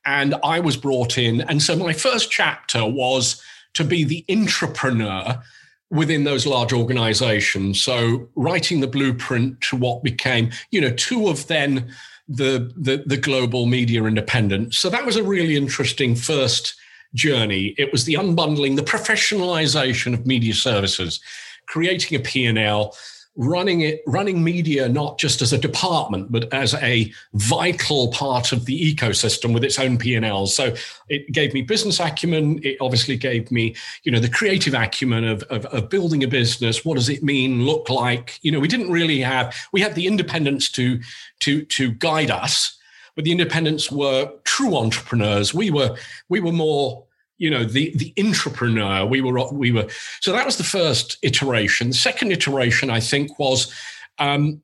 and 0.07 0.35
I 0.45 0.61
was 0.61 0.77
brought 0.77 1.19
in. 1.19 1.41
And 1.43 1.61
so 1.61 1.75
my 1.77 1.93
first 1.93 2.31
chapter 2.31 2.87
was 2.87 3.43
to 3.75 3.85
be 3.85 4.05
the 4.05 4.25
intrapreneur 4.29 5.43
within 5.91 6.25
those 6.25 6.47
large 6.47 6.73
organizations. 6.73 7.83
So 7.83 8.29
writing 8.37 8.81
the 8.81 8.87
blueprint 8.87 9.61
to 9.63 9.77
what 9.77 10.05
became, 10.05 10.51
you 10.71 10.81
know, 10.81 10.91
two 10.91 11.29
of 11.29 11.47
then 11.49 11.93
the, 12.29 12.73
the, 12.77 13.03
the 13.05 13.17
global 13.17 13.67
media 13.67 14.05
independents. 14.05 14.79
So 14.79 14.89
that 14.89 15.05
was 15.05 15.17
a 15.17 15.23
really 15.23 15.57
interesting 15.57 16.15
first 16.15 16.75
journey. 17.15 17.75
It 17.77 17.91
was 17.93 18.05
the 18.05 18.15
unbundling, 18.15 18.77
the 18.77 18.83
professionalization 18.83 20.15
of 20.15 20.27
media 20.27 20.55
services, 20.55 21.21
creating 21.67 22.19
a 22.19 22.23
P&L, 22.23 22.97
running 23.37 23.81
it 23.81 24.01
running 24.07 24.45
media 24.45 24.89
not 24.89 25.19
just 25.19 25.43
as 25.43 25.53
a 25.53 25.59
department 25.59 26.31
but 26.31 26.53
as 26.53 26.75
a 26.75 27.13
vital 27.33 28.09
part 28.13 28.53
of 28.53 28.65
the 28.65 28.95
ecosystem 28.95 29.53
with 29.53 29.65
its 29.65 29.79
own 29.79 29.99
p&l 29.99 30.47
so 30.47 30.73
it 31.09 31.31
gave 31.33 31.53
me 31.53 31.63
business 31.63 32.01
acumen. 32.01 32.61
It 32.63 32.77
obviously 32.81 33.17
gave 33.17 33.51
me 33.51 33.75
you 34.05 34.13
know 34.13 34.21
the 34.21 34.29
creative 34.29 34.75
acumen 34.75 35.25
of, 35.25 35.43
of, 35.45 35.67
of 35.67 35.91
building 35.91 36.23
a 36.25 36.29
business. 36.29 36.85
What 36.85 36.97
does 36.97 37.09
it 37.09 37.23
mean 37.23 37.65
look 37.65 37.91
like? 37.91 38.39
You 38.43 38.53
know 38.53 38.61
we 38.61 38.69
didn't 38.69 38.91
really 38.91 39.21
have 39.21 39.55
we 39.73 39.81
had 39.81 39.95
the 39.95 40.07
independence 40.07 40.71
to 40.73 41.01
to 41.41 41.65
to 41.65 41.91
guide 41.93 42.31
us 42.31 42.79
but 43.15 43.25
the 43.25 43.31
independents 43.31 43.93
were 43.93 44.33
true 44.43 44.77
entrepreneurs. 44.77 45.55
We 45.55 45.71
were 45.71 45.97
we 46.29 46.41
were 46.41 46.53
more 46.53 47.04
you 47.39 47.51
know 47.51 47.65
the 47.65 47.93
the 47.97 48.13
entrepreneur 48.19 49.05
we 49.05 49.21
were 49.21 49.53
we 49.53 49.73
were 49.73 49.87
so 50.21 50.33
that 50.33 50.47
was 50.47 50.57
the 50.57 50.65
first 50.65 51.19
iteration 51.23 51.89
the 51.89 51.95
second 51.95 52.31
iteration 52.33 52.91
i 52.91 53.01
think 53.01 53.39
was 53.39 53.73
um, 54.19 54.63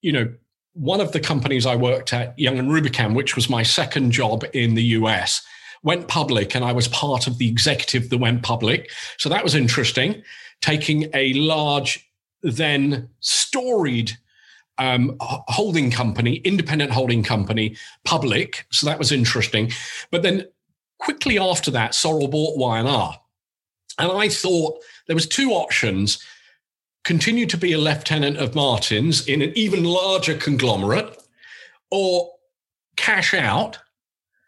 you 0.00 0.12
know 0.12 0.32
one 0.74 1.00
of 1.00 1.12
the 1.12 1.20
companies 1.20 1.66
i 1.66 1.76
worked 1.76 2.12
at 2.12 2.38
young 2.38 2.58
and 2.58 2.70
rubicam 2.70 3.14
which 3.14 3.36
was 3.36 3.50
my 3.50 3.62
second 3.62 4.12
job 4.12 4.44
in 4.52 4.74
the 4.74 4.82
us 4.82 5.42
went 5.82 6.08
public 6.08 6.54
and 6.54 6.64
i 6.64 6.72
was 6.72 6.88
part 6.88 7.26
of 7.26 7.38
the 7.38 7.48
executive 7.48 8.08
that 8.10 8.18
went 8.18 8.42
public 8.42 8.90
so 9.18 9.28
that 9.28 9.44
was 9.44 9.54
interesting 9.54 10.22
taking 10.60 11.10
a 11.14 11.32
large 11.34 12.08
then 12.42 13.08
storied 13.20 14.16
um, 14.78 15.16
holding 15.20 15.90
company, 15.90 16.36
independent 16.36 16.90
holding 16.90 17.22
company, 17.22 17.76
public. 18.04 18.66
So 18.70 18.86
that 18.86 18.98
was 18.98 19.12
interesting. 19.12 19.70
But 20.10 20.22
then 20.22 20.46
quickly 21.02 21.36
after 21.36 21.70
that, 21.72 21.92
Sorrell 21.92 22.30
bought 22.30 22.56
Y&R. 22.56 23.20
And 23.98 24.12
I 24.12 24.28
thought 24.28 24.80
there 25.06 25.16
was 25.16 25.26
two 25.26 25.50
options. 25.50 26.22
continue 27.04 27.46
to 27.46 27.56
be 27.56 27.72
a 27.72 27.78
lieutenant 27.78 28.36
of 28.36 28.54
Martin's 28.54 29.26
in 29.26 29.42
an 29.42 29.52
even 29.56 29.82
larger 29.82 30.36
conglomerate, 30.36 31.20
or 31.90 32.30
cash 32.96 33.34
out 33.34 33.78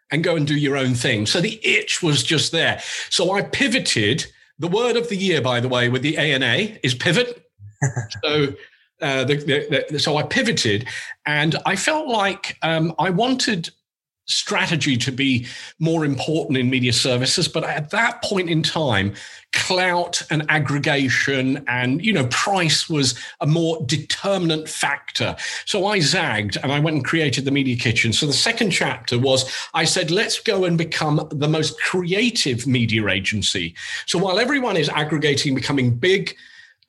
and 0.09 0.23
go 0.23 0.37
and 0.37 0.47
do 0.47 0.55
your 0.55 0.77
own 0.77 0.93
thing. 0.93 1.25
So 1.25 1.41
the 1.41 1.59
itch 1.61 2.01
was 2.01 2.23
just 2.23 2.53
there. 2.53 2.81
So 3.09 3.33
I 3.33 3.41
pivoted. 3.41 4.25
The 4.57 4.69
word 4.69 4.95
of 4.95 5.09
the 5.09 5.17
year, 5.17 5.41
by 5.41 5.59
the 5.59 5.67
way, 5.67 5.89
with 5.89 6.01
the 6.01 6.17
ANA 6.17 6.77
is 6.81 6.95
pivot. 6.95 7.45
so 8.23 8.47
uh, 9.01 9.25
the, 9.25 9.35
the, 9.35 9.85
the, 9.89 9.99
so 9.99 10.15
I 10.15 10.23
pivoted, 10.23 10.87
and 11.25 11.57
I 11.65 11.75
felt 11.75 12.07
like 12.07 12.57
um, 12.61 12.93
I 12.97 13.09
wanted 13.09 13.69
strategy 14.25 14.97
to 14.97 15.11
be 15.11 15.45
more 15.79 16.03
important 16.05 16.57
in 16.57 16.69
media 16.69 16.93
services 16.93 17.47
but 17.47 17.63
at 17.63 17.91
that 17.91 18.21
point 18.23 18.49
in 18.49 18.63
time 18.63 19.13
clout 19.55 20.21
and 20.29 20.45
aggregation 20.49 21.63
and 21.67 22.03
you 22.03 22.11
know 22.11 22.27
price 22.27 22.89
was 22.89 23.17
a 23.39 23.47
more 23.47 23.81
determinant 23.85 24.67
factor. 24.67 25.35
So 25.65 25.87
i 25.87 25.99
zagged 26.01 26.57
and 26.61 26.71
i 26.71 26.79
went 26.79 26.97
and 26.97 27.05
created 27.05 27.45
the 27.45 27.51
media 27.51 27.77
kitchen. 27.77 28.11
So 28.11 28.27
the 28.27 28.33
second 28.33 28.71
chapter 28.71 29.17
was 29.17 29.49
i 29.73 29.85
said 29.85 30.11
let's 30.11 30.39
go 30.41 30.65
and 30.65 30.77
become 30.77 31.27
the 31.31 31.47
most 31.47 31.79
creative 31.79 32.67
media 32.67 33.07
agency. 33.07 33.75
So 34.05 34.19
while 34.19 34.39
everyone 34.39 34.75
is 34.75 34.89
aggregating 34.89 35.55
becoming 35.55 35.95
big 35.95 36.35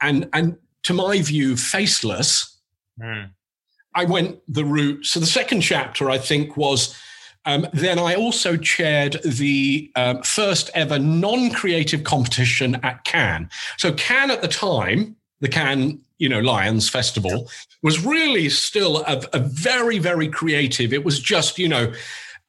and 0.01 0.29
and 0.33 0.57
to 0.83 0.93
my 0.93 1.23
view 1.23 1.57
faceless 1.57 2.59
mm. 3.01 3.31
i 3.95 4.05
went 4.05 4.41
the 4.49 4.65
route. 4.65 5.07
So 5.07 5.21
the 5.21 5.27
second 5.27 5.61
chapter 5.61 6.11
i 6.11 6.19
think 6.19 6.57
was 6.57 6.99
um, 7.47 7.67
then 7.73 7.99
I 7.99 8.15
also 8.15 8.57
chaired 8.57 9.19
the 9.25 9.91
um, 9.97 10.23
first 10.23 10.71
ever 10.75 10.99
non 10.99 11.51
creative 11.51 12.05
competition 12.05 12.75
at 12.83 13.05
Cannes. 13.05 13.49
So, 13.79 13.93
Cannes 13.93 14.33
at 14.33 14.43
the 14.43 14.49
time, 14.49 15.17
the 15.41 15.49
Cannes 15.49 16.01
you 16.19 16.29
know 16.29 16.41
lions 16.41 16.89
festival 16.89 17.51
was 17.83 18.05
really 18.05 18.49
still 18.49 19.03
a, 19.03 19.23
a 19.33 19.39
very 19.39 19.99
very 19.99 20.29
creative 20.29 20.93
it 20.93 21.05
was 21.05 21.21
just 21.21 21.59
you 21.59 21.69
know 21.69 21.93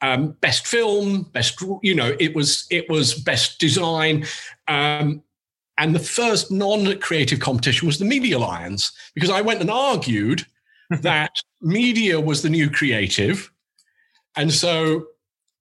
um, 0.00 0.30
best 0.40 0.66
film 0.66 1.22
best 1.32 1.62
you 1.82 1.94
know 1.94 2.16
it 2.18 2.34
was 2.34 2.66
it 2.70 2.88
was 2.88 3.14
best 3.14 3.60
design 3.60 4.24
um, 4.68 5.22
and 5.76 5.94
the 5.94 6.00
first 6.00 6.50
non-creative 6.50 7.40
competition 7.40 7.86
was 7.86 7.98
the 7.98 8.04
media 8.04 8.38
lions 8.38 8.92
because 9.14 9.30
i 9.30 9.40
went 9.40 9.60
and 9.60 9.70
argued 9.70 10.46
that 11.02 11.32
media 11.60 12.18
was 12.18 12.42
the 12.42 12.48
new 12.48 12.70
creative 12.70 13.50
and 14.38 14.52
so 14.52 15.08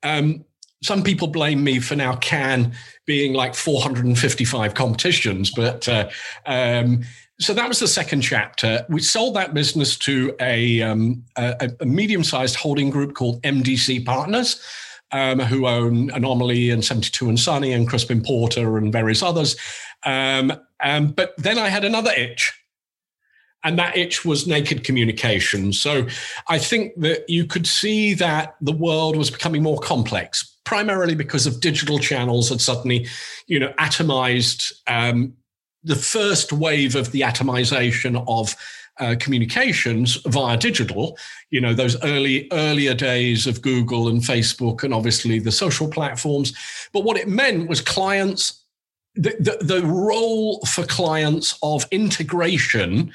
um, 0.04 0.46
some 0.84 1.04
people 1.04 1.28
blame 1.28 1.64
me 1.64 1.80
for 1.80 1.96
now 1.96 2.16
Cannes 2.18 2.74
being 3.06 3.34
like 3.34 3.56
455 3.56 4.74
competitions, 4.74 5.52
but 5.52 5.90
uh, 5.90 6.10
um, 6.46 7.04
so 7.40 7.54
that 7.54 7.68
was 7.68 7.80
the 7.80 7.88
second 7.88 8.22
chapter. 8.22 8.86
We 8.90 9.02
sold 9.02 9.36
that 9.36 9.54
business 9.54 9.98
to 10.00 10.36
a, 10.40 10.82
um, 10.82 11.24
a, 11.36 11.72
a 11.80 11.86
medium-sized 11.86 12.56
holding 12.56 12.90
group 12.90 13.16
called 13.16 13.42
MDC 13.44 14.06
Partners, 14.06 14.62
um, 15.12 15.40
who 15.40 15.68
own 15.68 16.10
Anomaly 16.12 16.70
and 16.70 16.84
72 16.84 17.30
and 17.30 17.40
Sunny 17.40 17.74
and 17.74 17.88
Crispin 17.88 18.22
Porter 18.22 18.78
and 18.78 18.92
various 18.92 19.22
others. 19.22 19.56
Um, 20.04 20.54
um, 20.84 21.10
but 21.10 21.34
then 21.38 21.58
I 21.58 21.70
had 21.70 21.86
another 21.86 22.12
itch 22.12 22.54
and 23.64 23.78
that 23.80 23.98
itch 23.98 24.24
was 24.24 24.48
naked 24.48 24.84
communication. 24.84 25.74
So 25.74 26.08
I 26.48 26.58
think 26.60 26.94
that 27.02 27.30
you 27.30 27.46
could 27.46 27.68
see 27.68 28.14
that 28.16 28.56
the 28.62 28.72
world 28.72 29.16
was 29.16 29.32
becoming 29.32 29.64
more 29.64 29.80
complex, 29.80 30.58
primarily 30.64 31.16
because 31.16 31.48
of 31.48 31.60
digital 31.60 32.00
channels 32.00 32.50
had 32.50 32.62
suddenly, 32.62 33.08
you 33.48 33.60
know, 33.60 33.74
atomized 33.80 34.72
um, 34.88 35.34
the 35.84 35.96
first 35.96 36.54
wave 36.54 36.96
of 36.96 37.12
the 37.12 37.22
atomization 37.22 38.24
of 38.28 38.56
uh, 39.00 39.16
communications 39.20 40.16
via 40.26 40.58
digital. 40.58 41.18
You 41.50 41.62
know, 41.62 41.74
those 41.74 42.02
early 42.04 42.48
earlier 42.52 42.94
days 42.94 43.48
of 43.48 43.62
Google 43.62 44.08
and 44.08 44.22
Facebook, 44.22 44.84
and 44.84 44.94
obviously 44.94 45.40
the 45.40 45.52
social 45.52 45.88
platforms. 45.88 46.54
But 46.94 47.04
what 47.04 47.18
it 47.18 47.28
meant 47.28 47.70
was 47.70 47.82
clients. 47.82 48.64
The, 49.20 49.36
the, 49.40 49.80
the 49.80 49.82
role 49.84 50.60
for 50.68 50.84
clients 50.84 51.58
of 51.64 51.88
integration 51.90 53.12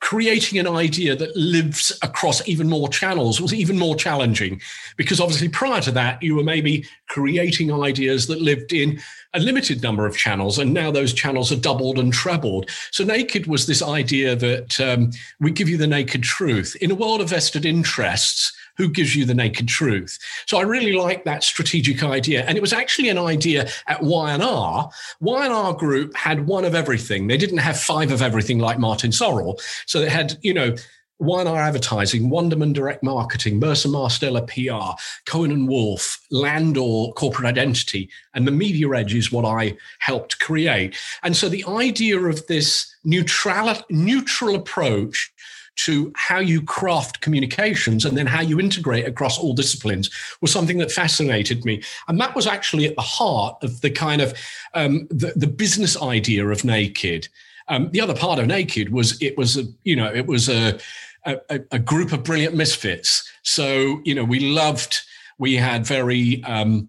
creating 0.00 0.58
an 0.58 0.68
idea 0.68 1.16
that 1.16 1.34
lives 1.36 1.96
across 2.02 2.46
even 2.46 2.68
more 2.68 2.88
channels 2.88 3.40
was 3.40 3.54
even 3.54 3.78
more 3.78 3.96
challenging. 3.96 4.60
Because 4.96 5.20
obviously 5.20 5.48
prior 5.48 5.80
to 5.80 5.90
that 5.92 6.22
you 6.22 6.36
were 6.36 6.44
maybe 6.44 6.86
creating 7.08 7.72
ideas 7.72 8.26
that 8.26 8.40
lived 8.40 8.72
in 8.72 9.00
a 9.34 9.40
limited 9.40 9.82
number 9.82 10.06
of 10.06 10.16
channels 10.16 10.58
and 10.58 10.72
now 10.72 10.90
those 10.90 11.12
channels 11.12 11.50
are 11.50 11.56
doubled 11.56 11.98
and 11.98 12.12
trebled. 12.12 12.70
So 12.90 13.04
naked 13.04 13.46
was 13.46 13.66
this 13.66 13.82
idea 13.82 14.36
that 14.36 14.80
um, 14.80 15.10
we 15.40 15.50
give 15.50 15.68
you 15.68 15.76
the 15.76 15.86
naked 15.86 16.22
truth. 16.22 16.76
In 16.80 16.90
a 16.90 16.94
world 16.94 17.20
of 17.20 17.30
vested 17.30 17.64
interests 17.64 18.52
who 18.76 18.88
gives 18.88 19.14
you 19.16 19.24
the 19.24 19.34
naked 19.34 19.68
truth. 19.68 20.18
So 20.46 20.58
I 20.58 20.62
really 20.62 20.92
like 20.92 21.24
that 21.24 21.42
strategic 21.42 22.02
idea. 22.02 22.44
And 22.44 22.56
it 22.56 22.60
was 22.60 22.72
actually 22.72 23.08
an 23.08 23.18
idea 23.18 23.68
at 23.86 24.02
Y&R. 24.02 24.90
Y&R 25.20 25.72
Group 25.74 26.16
had 26.16 26.46
one 26.46 26.64
of 26.64 26.74
everything. 26.74 27.26
They 27.26 27.36
didn't 27.36 27.58
have 27.58 27.78
five 27.78 28.10
of 28.10 28.22
everything 28.22 28.58
like 28.58 28.78
Martin 28.78 29.10
Sorrell. 29.10 29.60
So 29.86 30.00
they 30.00 30.08
had, 30.08 30.38
you 30.42 30.54
know, 30.54 30.74
Y&R 31.18 31.56
Advertising, 31.56 32.28
Wunderman 32.30 32.74
Direct 32.74 33.02
Marketing, 33.02 33.58
Burson 33.58 33.92
Marsteller 33.92 34.46
PR, 34.46 35.00
Cohn 35.24 35.50
and 35.50 35.66
Wolfe, 35.66 36.20
Landor 36.30 37.12
Corporate 37.14 37.46
Identity, 37.46 38.10
and 38.34 38.46
the 38.46 38.52
Media 38.52 38.90
Edge 38.90 39.14
is 39.14 39.32
what 39.32 39.46
I 39.46 39.76
helped 39.98 40.38
create. 40.40 40.94
And 41.22 41.34
so 41.34 41.48
the 41.48 41.64
idea 41.66 42.18
of 42.20 42.46
this 42.48 42.94
neutral, 43.04 43.74
neutral 43.88 44.56
approach 44.56 45.32
to 45.76 46.12
how 46.16 46.38
you 46.38 46.62
craft 46.62 47.20
communications 47.20 48.04
and 48.04 48.16
then 48.16 48.26
how 48.26 48.40
you 48.40 48.58
integrate 48.58 49.06
across 49.06 49.38
all 49.38 49.54
disciplines 49.54 50.10
was 50.40 50.50
something 50.50 50.78
that 50.78 50.90
fascinated 50.90 51.64
me. 51.64 51.82
And 52.08 52.20
that 52.20 52.34
was 52.34 52.46
actually 52.46 52.86
at 52.86 52.96
the 52.96 53.02
heart 53.02 53.62
of 53.62 53.80
the 53.82 53.90
kind 53.90 54.20
of 54.20 54.34
um, 54.74 55.06
the, 55.10 55.32
the 55.36 55.46
business 55.46 56.00
idea 56.00 56.46
of 56.48 56.64
Naked. 56.64 57.28
Um, 57.68 57.90
the 57.90 58.00
other 58.00 58.14
part 58.14 58.38
of 58.38 58.46
Naked 58.46 58.90
was 58.90 59.20
it 59.20 59.36
was 59.36 59.56
a, 59.56 59.64
you 59.84 59.96
know, 59.96 60.12
it 60.12 60.26
was 60.26 60.48
a, 60.48 60.78
a, 61.24 61.60
a 61.72 61.78
group 61.78 62.12
of 62.12 62.24
brilliant 62.24 62.54
misfits. 62.54 63.30
So, 63.42 64.00
you 64.04 64.14
know, 64.14 64.24
we 64.24 64.40
loved, 64.40 65.00
we 65.38 65.56
had 65.56 65.86
very 65.86 66.42
um, 66.44 66.88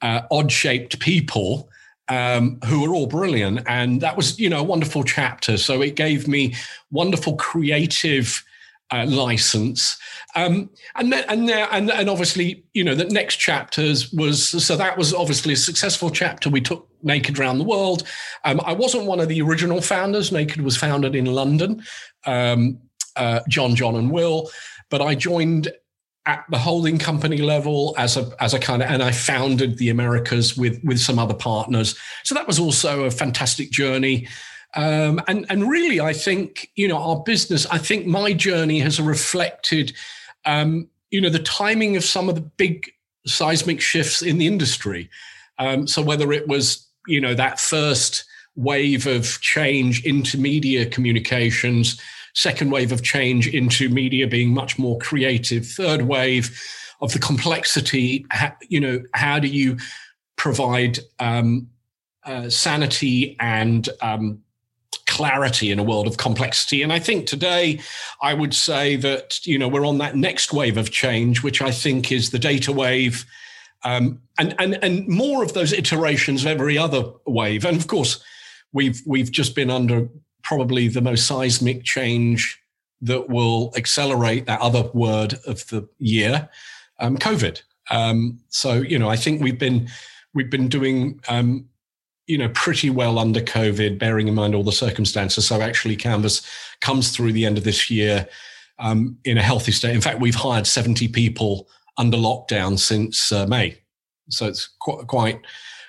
uh, 0.00 0.22
odd 0.30 0.50
shaped 0.50 1.00
people 1.00 1.68
um, 2.12 2.58
who 2.66 2.82
were 2.82 2.94
all 2.94 3.06
brilliant. 3.06 3.62
And 3.66 4.02
that 4.02 4.16
was, 4.18 4.38
you 4.38 4.50
know, 4.50 4.60
a 4.60 4.62
wonderful 4.62 5.02
chapter. 5.02 5.56
So 5.56 5.80
it 5.80 5.96
gave 5.96 6.28
me 6.28 6.54
wonderful 6.90 7.36
creative 7.36 8.44
uh, 8.90 9.06
license. 9.06 9.96
Um, 10.34 10.68
and 10.94 11.10
then, 11.10 11.24
and, 11.28 11.48
there, 11.48 11.66
and 11.72 11.90
and 11.90 12.10
obviously, 12.10 12.64
you 12.74 12.84
know, 12.84 12.94
the 12.94 13.06
next 13.06 13.36
chapters 13.36 14.12
was 14.12 14.48
so 14.64 14.76
that 14.76 14.98
was 14.98 15.14
obviously 15.14 15.54
a 15.54 15.56
successful 15.56 16.10
chapter. 16.10 16.50
We 16.50 16.60
took 16.60 16.86
Naked 17.02 17.38
around 17.38 17.58
the 17.58 17.64
world. 17.64 18.06
Um, 18.44 18.60
I 18.64 18.74
wasn't 18.74 19.06
one 19.06 19.18
of 19.18 19.28
the 19.28 19.40
original 19.40 19.80
founders. 19.80 20.30
Naked 20.30 20.60
was 20.60 20.76
founded 20.76 21.14
in 21.14 21.24
London. 21.24 21.82
Um, 22.26 22.78
uh, 23.16 23.40
John, 23.48 23.74
John, 23.74 23.96
and 23.96 24.10
Will. 24.10 24.50
But 24.90 25.00
I 25.00 25.14
joined 25.14 25.72
at 26.26 26.44
the 26.50 26.58
holding 26.58 26.98
company 26.98 27.38
level 27.38 27.94
as 27.98 28.16
a 28.16 28.30
as 28.40 28.54
a 28.54 28.58
kind 28.58 28.82
of 28.82 28.88
and 28.88 29.02
I 29.02 29.10
founded 29.10 29.78
the 29.78 29.90
Americas 29.90 30.56
with 30.56 30.82
with 30.84 31.00
some 31.00 31.18
other 31.18 31.34
partners. 31.34 31.98
So 32.22 32.34
that 32.34 32.46
was 32.46 32.58
also 32.58 33.04
a 33.04 33.10
fantastic 33.10 33.70
journey. 33.70 34.28
Um, 34.74 35.20
and 35.26 35.44
and 35.50 35.68
really, 35.68 36.00
I 36.00 36.12
think 36.12 36.70
you 36.76 36.88
know 36.88 36.98
our 36.98 37.20
business. 37.20 37.66
I 37.66 37.78
think 37.78 38.06
my 38.06 38.32
journey 38.32 38.78
has 38.80 39.00
reflected, 39.00 39.92
um, 40.44 40.88
you 41.10 41.20
know, 41.20 41.28
the 41.28 41.40
timing 41.40 41.96
of 41.96 42.04
some 42.04 42.28
of 42.28 42.36
the 42.36 42.40
big 42.40 42.90
seismic 43.26 43.80
shifts 43.80 44.22
in 44.22 44.38
the 44.38 44.46
industry. 44.46 45.10
Um, 45.58 45.86
so 45.86 46.02
whether 46.02 46.32
it 46.32 46.48
was 46.48 46.86
you 47.06 47.20
know 47.20 47.34
that 47.34 47.60
first 47.60 48.24
wave 48.54 49.06
of 49.06 49.40
change 49.40 50.04
into 50.04 50.38
media 50.38 50.86
communications 50.86 52.00
second 52.34 52.70
wave 52.70 52.92
of 52.92 53.02
change 53.02 53.48
into 53.48 53.88
media 53.88 54.26
being 54.26 54.52
much 54.54 54.78
more 54.78 54.98
creative, 54.98 55.66
third 55.66 56.02
wave 56.02 56.58
of 57.00 57.12
the 57.12 57.18
complexity. 57.18 58.24
You 58.68 58.80
know, 58.80 59.02
how 59.14 59.38
do 59.38 59.48
you 59.48 59.76
provide 60.36 60.98
um, 61.18 61.68
uh, 62.24 62.48
sanity 62.48 63.36
and 63.40 63.88
um, 64.00 64.42
clarity 65.06 65.70
in 65.70 65.78
a 65.78 65.82
world 65.82 66.06
of 66.06 66.16
complexity. 66.16 66.82
And 66.82 66.92
I 66.92 66.98
think 66.98 67.26
today 67.26 67.80
I 68.22 68.34
would 68.34 68.54
say 68.54 68.96
that, 68.96 69.46
you 69.46 69.58
know, 69.58 69.68
we're 69.68 69.86
on 69.86 69.98
that 69.98 70.16
next 70.16 70.52
wave 70.52 70.76
of 70.76 70.90
change, 70.90 71.42
which 71.42 71.60
I 71.60 71.70
think 71.70 72.10
is 72.10 72.30
the 72.30 72.38
data 72.38 72.72
wave. 72.72 73.26
Um, 73.84 74.22
and, 74.38 74.54
and, 74.58 74.82
and 74.82 75.06
more 75.08 75.42
of 75.42 75.52
those 75.52 75.72
iterations 75.72 76.42
of 76.42 76.48
every 76.48 76.78
other 76.78 77.04
wave. 77.26 77.64
And 77.64 77.76
of 77.76 77.88
course, 77.88 78.22
we've, 78.72 79.02
we've 79.06 79.30
just 79.30 79.54
been 79.54 79.70
under 79.70 80.08
probably 80.42 80.88
the 80.88 81.00
most 81.00 81.26
seismic 81.26 81.84
change 81.84 82.60
that 83.00 83.28
will 83.28 83.72
accelerate 83.76 84.46
that 84.46 84.60
other 84.60 84.88
word 84.94 85.34
of 85.46 85.66
the 85.68 85.88
year, 85.98 86.48
um, 87.00 87.16
COVID. 87.18 87.62
Um, 87.90 88.40
so 88.48 88.74
you 88.74 88.98
know, 88.98 89.08
I 89.08 89.16
think 89.16 89.42
we've 89.42 89.58
been 89.58 89.88
we've 90.34 90.50
been 90.50 90.68
doing 90.68 91.20
um, 91.28 91.68
you 92.26 92.38
know, 92.38 92.48
pretty 92.50 92.90
well 92.90 93.18
under 93.18 93.40
COVID, 93.40 93.98
bearing 93.98 94.28
in 94.28 94.34
mind 94.34 94.54
all 94.54 94.62
the 94.62 94.72
circumstances. 94.72 95.46
So 95.46 95.60
actually, 95.60 95.96
Canvas 95.96 96.46
comes 96.80 97.10
through 97.10 97.32
the 97.32 97.44
end 97.44 97.58
of 97.58 97.64
this 97.64 97.90
year 97.90 98.28
um, 98.78 99.18
in 99.24 99.38
a 99.38 99.42
healthy 99.42 99.72
state. 99.72 99.94
In 99.94 100.00
fact, 100.00 100.20
we've 100.20 100.34
hired 100.34 100.66
70 100.66 101.08
people 101.08 101.68
under 101.98 102.16
lockdown 102.16 102.78
since 102.78 103.32
uh, 103.32 103.46
May. 103.46 103.78
So 104.28 104.46
it's 104.46 104.70
quite, 104.80 105.06
quite, 105.08 105.40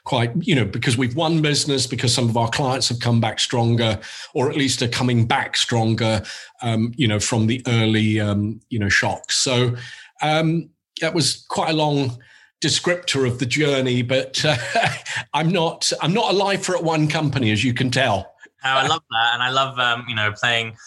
quite, 0.06 0.32
you 0.40 0.54
know, 0.56 0.66
because 0.66 0.98
we've 0.98 1.16
won 1.16 1.42
business, 1.42 1.88
because 1.88 2.14
some 2.14 2.30
of 2.30 2.36
our 2.36 2.50
clients 2.50 2.90
have 2.90 3.00
come 3.00 3.22
back 3.22 3.40
stronger, 3.40 4.00
or 4.34 4.50
at 4.50 4.58
least 4.58 4.82
are 4.82 4.88
coming 4.88 5.26
back 5.26 5.56
stronger, 5.56 6.22
um, 6.62 6.92
you 6.96 7.08
know, 7.08 7.20
from 7.20 7.48
the 7.48 7.62
early, 7.68 8.20
um, 8.20 8.60
you 8.70 8.80
know, 8.80 8.90
shocks. 8.90 9.38
So 9.38 9.76
um, 10.22 10.70
that 11.02 11.14
was 11.14 11.46
quite 11.48 11.70
a 11.70 11.74
long 11.74 12.18
descriptor 12.62 13.28
of 13.28 13.40
the 13.40 13.46
journey, 13.46 14.02
but 14.02 14.44
uh, 14.44 14.58
I'm 15.34 15.50
not, 15.50 15.92
I'm 16.02 16.14
not 16.14 16.34
a 16.34 16.38
lifer 16.38 16.76
at 16.76 16.84
one 16.84 17.08
company, 17.08 17.52
as 17.52 17.64
you 17.64 17.74
can 17.74 17.90
tell. 17.90 18.34
Oh, 18.66 18.70
I 18.70 18.88
love 18.88 19.04
that, 19.12 19.34
and 19.34 19.44
I 19.44 19.50
love, 19.50 19.78
um, 19.80 20.06
you 20.08 20.16
know, 20.16 20.32
playing 20.32 20.78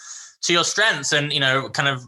to 0.43 0.53
your 0.53 0.65
strengths 0.65 1.13
and 1.13 1.33
you 1.33 1.41
know, 1.41 1.69
kind 1.69 1.89
of 1.89 2.03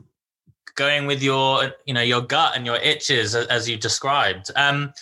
going 0.77 1.07
with 1.07 1.23
your, 1.23 1.73
you 1.87 1.93
know, 1.93 2.01
your 2.01 2.21
gut 2.21 2.53
and 2.55 2.65
your 2.65 2.77
itches 2.77 3.35
as 3.35 3.69
you 3.69 3.77
described. 3.77 4.51
Um, 4.55 4.93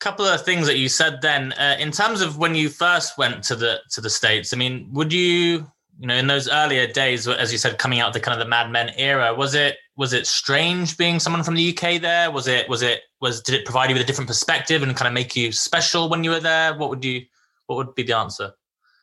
couple 0.00 0.24
of 0.24 0.44
things 0.44 0.66
that 0.66 0.78
you 0.78 0.88
said 0.88 1.20
then 1.22 1.52
uh, 1.54 1.76
in 1.80 1.90
terms 1.90 2.20
of 2.20 2.38
when 2.38 2.54
you 2.54 2.68
first 2.68 3.18
went 3.18 3.42
to 3.42 3.56
the 3.56 3.80
to 3.90 4.00
the 4.00 4.10
states 4.10 4.54
i 4.54 4.56
mean 4.56 4.88
would 4.92 5.12
you 5.12 5.66
you 5.98 6.06
know 6.06 6.14
in 6.14 6.28
those 6.28 6.48
earlier 6.48 6.86
days 6.86 7.26
as 7.26 7.50
you 7.50 7.58
said 7.58 7.78
coming 7.78 7.98
out 7.98 8.08
of 8.08 8.14
the 8.14 8.20
kind 8.20 8.32
of 8.32 8.44
the 8.44 8.48
mad 8.48 8.70
men 8.70 8.90
era 8.96 9.34
was 9.34 9.54
it 9.54 9.76
was 9.98 10.12
it 10.12 10.28
strange 10.28 10.96
being 10.96 11.18
someone 11.18 11.42
from 11.42 11.56
the 11.56 11.76
uk 11.76 12.00
there? 12.00 12.30
Was 12.30 12.46
it 12.46 12.68
was 12.68 12.82
it 12.82 13.00
was 13.20 13.42
did 13.42 13.56
it 13.56 13.64
provide 13.64 13.90
you 13.90 13.96
with 13.96 14.04
a 14.04 14.06
different 14.06 14.28
perspective 14.28 14.84
and 14.84 14.94
kind 14.96 15.08
of 15.08 15.12
make 15.12 15.34
you 15.36 15.52
special 15.52 16.08
when 16.08 16.24
you 16.24 16.30
were 16.30 16.40
there? 16.40 16.74
What 16.74 16.88
would 16.88 17.04
you 17.04 17.26
what 17.66 17.76
would 17.76 17.94
be 17.96 18.04
the 18.04 18.16
answer? 18.16 18.52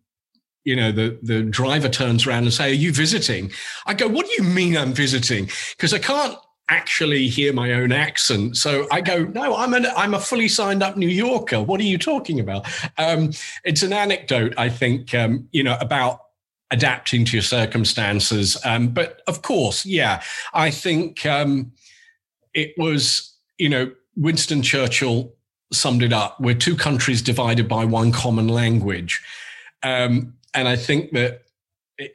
you 0.64 0.74
know 0.74 0.90
the 0.90 1.18
the 1.22 1.42
driver 1.42 1.88
turns 1.88 2.26
around 2.26 2.44
and 2.44 2.52
say, 2.52 2.70
"Are 2.70 2.74
you 2.74 2.92
visiting?" 2.92 3.52
I 3.86 3.94
go, 3.94 4.08
"What 4.08 4.26
do 4.26 4.32
you 4.38 4.48
mean 4.48 4.76
I'm 4.76 4.92
visiting?" 4.92 5.50
Because 5.76 5.94
I 5.94 5.98
can't 5.98 6.36
actually 6.68 7.28
hear 7.28 7.52
my 7.52 7.72
own 7.72 7.92
accent. 7.92 8.56
So 8.56 8.86
I 8.90 9.00
go, 9.00 9.24
no, 9.24 9.54
I'm 9.56 9.74
an 9.74 9.86
I'm 9.96 10.14
a 10.14 10.20
fully 10.20 10.48
signed 10.48 10.82
up 10.82 10.96
New 10.96 11.08
Yorker. 11.08 11.62
What 11.62 11.80
are 11.80 11.84
you 11.84 11.98
talking 11.98 12.40
about? 12.40 12.66
Um, 12.98 13.32
it's 13.64 13.82
an 13.82 13.92
anecdote, 13.92 14.54
I 14.58 14.68
think, 14.68 15.14
um, 15.14 15.48
you 15.52 15.62
know, 15.62 15.76
about 15.80 16.22
adapting 16.70 17.24
to 17.24 17.36
your 17.36 17.42
circumstances. 17.42 18.56
Um, 18.64 18.88
but 18.88 19.22
of 19.26 19.42
course, 19.42 19.86
yeah, 19.86 20.22
I 20.52 20.70
think 20.70 21.24
um, 21.24 21.72
it 22.54 22.74
was, 22.76 23.34
you 23.58 23.68
know, 23.68 23.92
Winston 24.16 24.62
Churchill 24.62 25.32
summed 25.72 26.02
it 26.02 26.12
up. 26.12 26.40
We're 26.40 26.54
two 26.54 26.76
countries 26.76 27.22
divided 27.22 27.68
by 27.68 27.84
one 27.84 28.12
common 28.12 28.48
language. 28.48 29.22
Um, 29.82 30.34
and 30.54 30.66
I 30.68 30.76
think 30.76 31.12
that, 31.12 31.42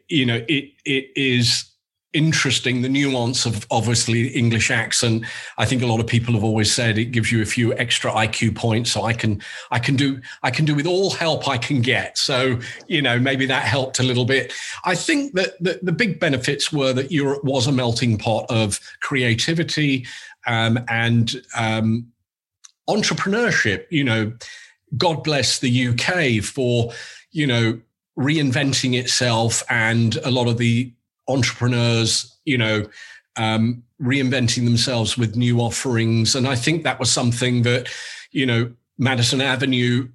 you 0.08 0.26
know, 0.26 0.44
it 0.48 0.72
it 0.86 1.12
is 1.16 1.71
interesting 2.14 2.82
the 2.82 2.90
nuance 2.90 3.46
of 3.46 3.66
obviously 3.72 4.28
english 4.30 4.70
accent. 4.70 5.26
I 5.58 5.66
think 5.66 5.82
a 5.82 5.88
lot 5.88 6.00
of 6.00 6.08
people 6.08 6.34
have 6.34 6.44
always 6.44 6.72
said 6.72 6.98
it 6.98 7.06
gives 7.06 7.32
you 7.32 7.42
a 7.42 7.46
few 7.46 7.74
extra 7.76 8.12
iq 8.12 8.56
points 8.56 8.92
so 8.92 9.04
i 9.04 9.14
can 9.14 9.42
i 9.72 9.80
can 9.80 9.96
do 9.96 10.20
i 10.44 10.52
can 10.52 10.66
do 10.66 10.76
with 10.76 10.86
all 10.86 11.12
help 11.12 11.48
i 11.48 11.58
can 11.58 11.82
get. 11.82 12.18
So 12.18 12.60
you 12.88 13.02
know 13.02 13.20
maybe 13.20 13.46
that 13.46 13.64
helped 13.64 14.00
a 14.00 14.04
little 14.04 14.26
bit. 14.26 14.54
I 14.84 14.96
think 14.96 15.34
that 15.36 15.62
the, 15.64 15.80
the 15.82 15.92
big 15.92 16.20
benefits 16.20 16.72
were 16.72 16.94
that 16.94 17.12
europe 17.12 17.44
was 17.44 17.68
a 17.68 17.72
melting 17.72 18.18
pot 18.18 18.46
of 18.50 18.80
creativity 19.02 20.06
um, 20.48 20.80
and 20.90 21.42
um, 21.56 22.08
entrepreneurship. 22.90 23.86
You 23.90 24.04
know 24.04 24.34
god 24.98 25.24
bless 25.24 25.60
the 25.60 25.88
uk 25.88 26.44
for 26.44 26.92
you 27.32 27.48
know 27.48 27.80
reinventing 28.20 29.00
itself 29.00 29.64
and 29.70 30.18
a 30.18 30.32
lot 30.32 30.48
of 30.48 30.58
the 30.58 30.92
entrepreneurs, 31.34 32.38
you 32.46 32.58
know, 32.58 32.86
um, 33.38 33.84
reinventing 34.02 34.66
themselves 34.66 35.18
with 35.18 35.36
new 35.36 35.60
offerings. 35.60 36.36
And 36.36 36.48
I 36.48 36.56
think 36.56 36.84
that 36.84 37.00
was 37.00 37.12
something 37.12 37.64
that, 37.64 37.90
you 38.32 38.46
know, 38.46 38.72
Madison 38.98 39.42
Avenue 39.42 40.10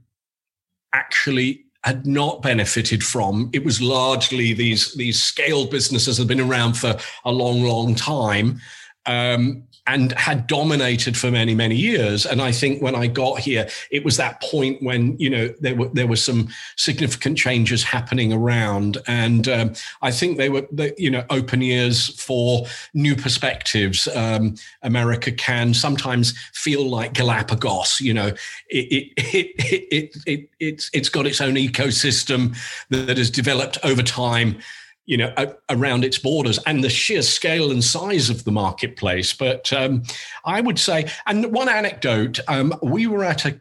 actually 0.92 1.64
had 1.84 2.06
not 2.06 2.42
benefited 2.42 3.04
from. 3.04 3.48
It 3.52 3.64
was 3.64 3.80
largely 3.80 4.52
these 4.52 4.94
these 4.94 5.22
scale 5.22 5.66
businesses 5.66 6.18
have 6.18 6.26
been 6.26 6.40
around 6.40 6.74
for 6.74 6.96
a 7.24 7.32
long, 7.32 7.62
long 7.62 7.94
time. 7.94 8.60
Um, 9.06 9.62
and 9.86 10.12
had 10.12 10.46
dominated 10.46 11.16
for 11.16 11.30
many 11.30 11.54
many 11.54 11.76
years. 11.76 12.26
And 12.26 12.42
i 12.42 12.52
think 12.52 12.82
when 12.82 12.94
i 12.94 13.06
got 13.06 13.38
here 13.38 13.68
it 13.90 14.04
was 14.04 14.16
that 14.16 14.40
point 14.42 14.82
when 14.82 15.18
you 15.18 15.30
know 15.30 15.48
there 15.60 15.74
were 15.74 15.88
there 15.88 16.06
were 16.06 16.16
some 16.16 16.48
significant 16.76 17.38
changes 17.38 17.82
happening 17.82 18.32
around. 18.32 18.98
And 19.06 19.48
um, 19.48 19.72
i 20.02 20.10
think 20.10 20.38
they 20.38 20.48
were 20.48 20.66
you 20.96 21.10
know 21.10 21.24
open 21.30 21.62
ears 21.62 22.08
for 22.20 22.66
new 22.94 23.16
perspectives. 23.16 24.08
Um, 24.08 24.54
america 24.82 25.30
can 25.32 25.74
sometimes 25.74 26.36
feel 26.52 26.88
like 26.88 27.12
galapagos 27.12 28.00
you 28.00 28.14
know 28.14 28.28
it 28.68 28.86
it 28.92 29.12
it, 29.16 29.46
it, 29.58 29.86
it, 29.90 30.16
it 30.26 30.50
it's 30.60 30.90
it's 30.92 31.08
got 31.08 31.26
its 31.26 31.40
own 31.40 31.54
ecosystem 31.54 32.56
that 32.90 33.18
has 33.18 33.30
developed 33.30 33.78
over 33.84 34.02
time 34.02 34.58
you 35.06 35.16
know, 35.16 35.32
around 35.70 36.04
its 36.04 36.18
borders 36.18 36.58
and 36.66 36.82
the 36.82 36.90
sheer 36.90 37.22
scale 37.22 37.70
and 37.70 37.82
size 37.82 38.28
of 38.28 38.44
the 38.44 38.50
marketplace. 38.50 39.32
But 39.32 39.72
um, 39.72 40.02
I 40.44 40.60
would 40.60 40.78
say, 40.78 41.10
and 41.26 41.52
one 41.52 41.68
anecdote, 41.68 42.40
um, 42.48 42.74
we 42.82 43.06
were 43.06 43.24
at 43.24 43.44
a 43.44 43.60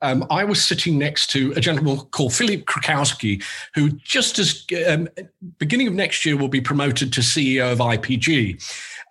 um, 0.00 0.24
I 0.30 0.44
was 0.44 0.64
sitting 0.64 0.96
next 0.96 1.30
to 1.30 1.52
a 1.56 1.60
gentleman 1.60 1.98
called 2.12 2.32
Philippe 2.32 2.64
Krakowsky, 2.64 3.42
who 3.74 3.90
just 3.90 4.38
as 4.38 4.64
um, 4.86 5.08
beginning 5.58 5.88
of 5.88 5.94
next 5.94 6.24
year 6.24 6.36
will 6.36 6.48
be 6.48 6.60
promoted 6.60 7.12
to 7.14 7.20
CEO 7.20 7.72
of 7.72 7.78
IPG, 7.78 8.62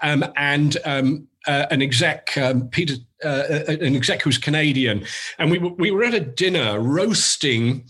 um, 0.01 0.23
and 0.37 0.77
um, 0.85 1.27
uh, 1.45 1.65
an 1.71 1.81
exec, 1.81 2.37
um, 2.37 2.69
Peter, 2.69 2.95
uh, 3.23 3.27
uh, 3.27 3.63
an 3.67 3.95
exec 3.95 4.21
who's 4.21 4.37
Canadian, 4.37 5.05
and 5.39 5.51
we 5.51 5.57
were, 5.57 5.71
we 5.71 5.91
were 5.91 6.03
at 6.03 6.13
a 6.13 6.21
dinner 6.21 6.79
roasting 6.79 7.83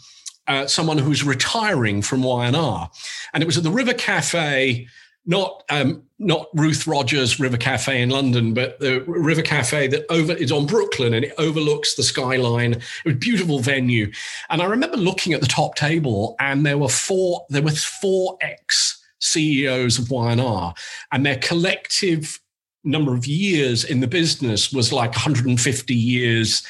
uh, 0.48 0.68
someone 0.68 0.98
who's 0.98 1.24
retiring 1.24 2.02
from 2.02 2.24
Y&R. 2.24 2.90
And 3.34 3.44
it 3.44 3.46
was 3.46 3.58
at 3.58 3.64
the 3.64 3.72
River 3.72 3.94
Cafe, 3.94 4.88
not 5.26 5.64
um, 5.70 6.04
not 6.20 6.48
Ruth 6.54 6.88
Rogers 6.88 7.40
River 7.40 7.58
Cafe 7.58 8.02
in 8.02 8.10
London, 8.10 8.54
but 8.54 8.80
the 8.80 9.02
River 9.02 9.42
Cafe 9.42 9.88
that 9.88 10.06
over 10.10 10.34
is 10.34 10.52
on 10.52 10.66
Brooklyn 10.66 11.14
and 11.14 11.26
it 11.26 11.34
overlooks 11.38 11.96
the 11.96 12.04
skyline. 12.04 12.74
It 12.74 13.06
was 13.06 13.16
a 13.16 13.18
beautiful 13.18 13.60
venue. 13.60 14.12
And 14.50 14.62
I 14.62 14.66
remember 14.66 14.98
looking 14.98 15.34
at 15.34 15.42
the 15.42 15.48
top 15.48 15.76
table 15.76 16.36
and 16.40 16.66
there 16.66 16.78
were 16.78 16.90
four, 16.90 17.46
there 17.50 17.62
were 17.62 17.72
four 17.72 18.38
ex 18.42 19.04
CEOs 19.20 20.00
of 20.00 20.10
Y&R 20.10 20.74
and 21.12 21.26
their 21.26 21.38
collective 21.38 22.40
number 22.84 23.14
of 23.14 23.28
years 23.28 23.84
in 23.84 24.00
the 24.00 24.08
business 24.08 24.72
was 24.72 24.94
like 24.94 25.12
150 25.12 25.94
years 25.94 26.64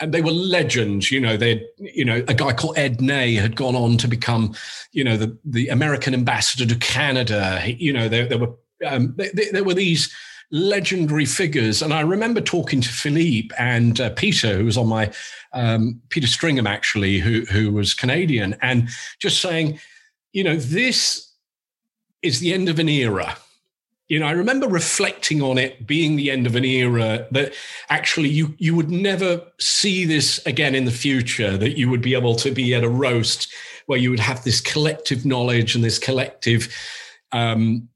and 0.00 0.12
they 0.12 0.22
were 0.22 0.30
legends. 0.30 1.10
You 1.10 1.20
know, 1.20 1.36
they, 1.36 1.66
you 1.78 2.04
know, 2.04 2.24
a 2.28 2.34
guy 2.34 2.52
called 2.52 2.78
Ed 2.78 3.00
Ney 3.00 3.34
had 3.34 3.56
gone 3.56 3.76
on 3.76 3.96
to 3.98 4.08
become, 4.08 4.54
you 4.92 5.04
know, 5.04 5.16
the 5.16 5.36
the 5.44 5.68
American 5.68 6.14
ambassador 6.14 6.66
to 6.66 6.78
Canada. 6.78 7.62
You 7.64 7.92
know, 7.92 8.08
there, 8.08 8.26
there 8.26 8.38
were 8.38 8.54
um, 8.86 9.14
there, 9.16 9.30
there, 9.52 9.64
were 9.64 9.74
these 9.74 10.12
legendary 10.50 11.24
figures, 11.24 11.82
and 11.82 11.92
I 11.92 12.00
remember 12.00 12.40
talking 12.40 12.80
to 12.80 12.88
Philippe 12.88 13.54
and 13.58 14.00
uh, 14.00 14.10
Peter, 14.10 14.58
who 14.58 14.64
was 14.64 14.76
on 14.76 14.88
my 14.88 15.10
um, 15.52 16.00
Peter 16.08 16.26
Stringham 16.26 16.66
actually, 16.66 17.18
who 17.18 17.44
who 17.46 17.72
was 17.72 17.94
Canadian, 17.94 18.56
and 18.62 18.88
just 19.20 19.40
saying, 19.40 19.78
you 20.32 20.44
know, 20.44 20.56
this 20.56 21.32
is 22.22 22.40
the 22.40 22.52
end 22.52 22.68
of 22.68 22.78
an 22.78 22.88
era 22.88 23.36
you 24.08 24.20
know, 24.20 24.26
I 24.26 24.32
remember 24.32 24.68
reflecting 24.68 25.40
on 25.40 25.56
it 25.56 25.86
being 25.86 26.16
the 26.16 26.30
end 26.30 26.46
of 26.46 26.56
an 26.56 26.64
era 26.64 27.26
that 27.30 27.54
actually 27.88 28.28
you 28.28 28.54
you 28.58 28.74
would 28.76 28.90
never 28.90 29.42
see 29.58 30.04
this 30.04 30.44
again 30.46 30.74
in 30.74 30.84
the 30.84 30.90
future. 30.90 31.56
That 31.56 31.78
you 31.78 31.88
would 31.88 32.02
be 32.02 32.14
able 32.14 32.36
to 32.36 32.50
be 32.50 32.74
at 32.74 32.84
a 32.84 32.88
roast 32.88 33.52
where 33.86 33.98
you 33.98 34.10
would 34.10 34.20
have 34.20 34.44
this 34.44 34.60
collective 34.60 35.24
knowledge 35.24 35.74
and 35.74 35.82
this 35.82 35.98
collective, 35.98 36.74
um, 37.32 37.88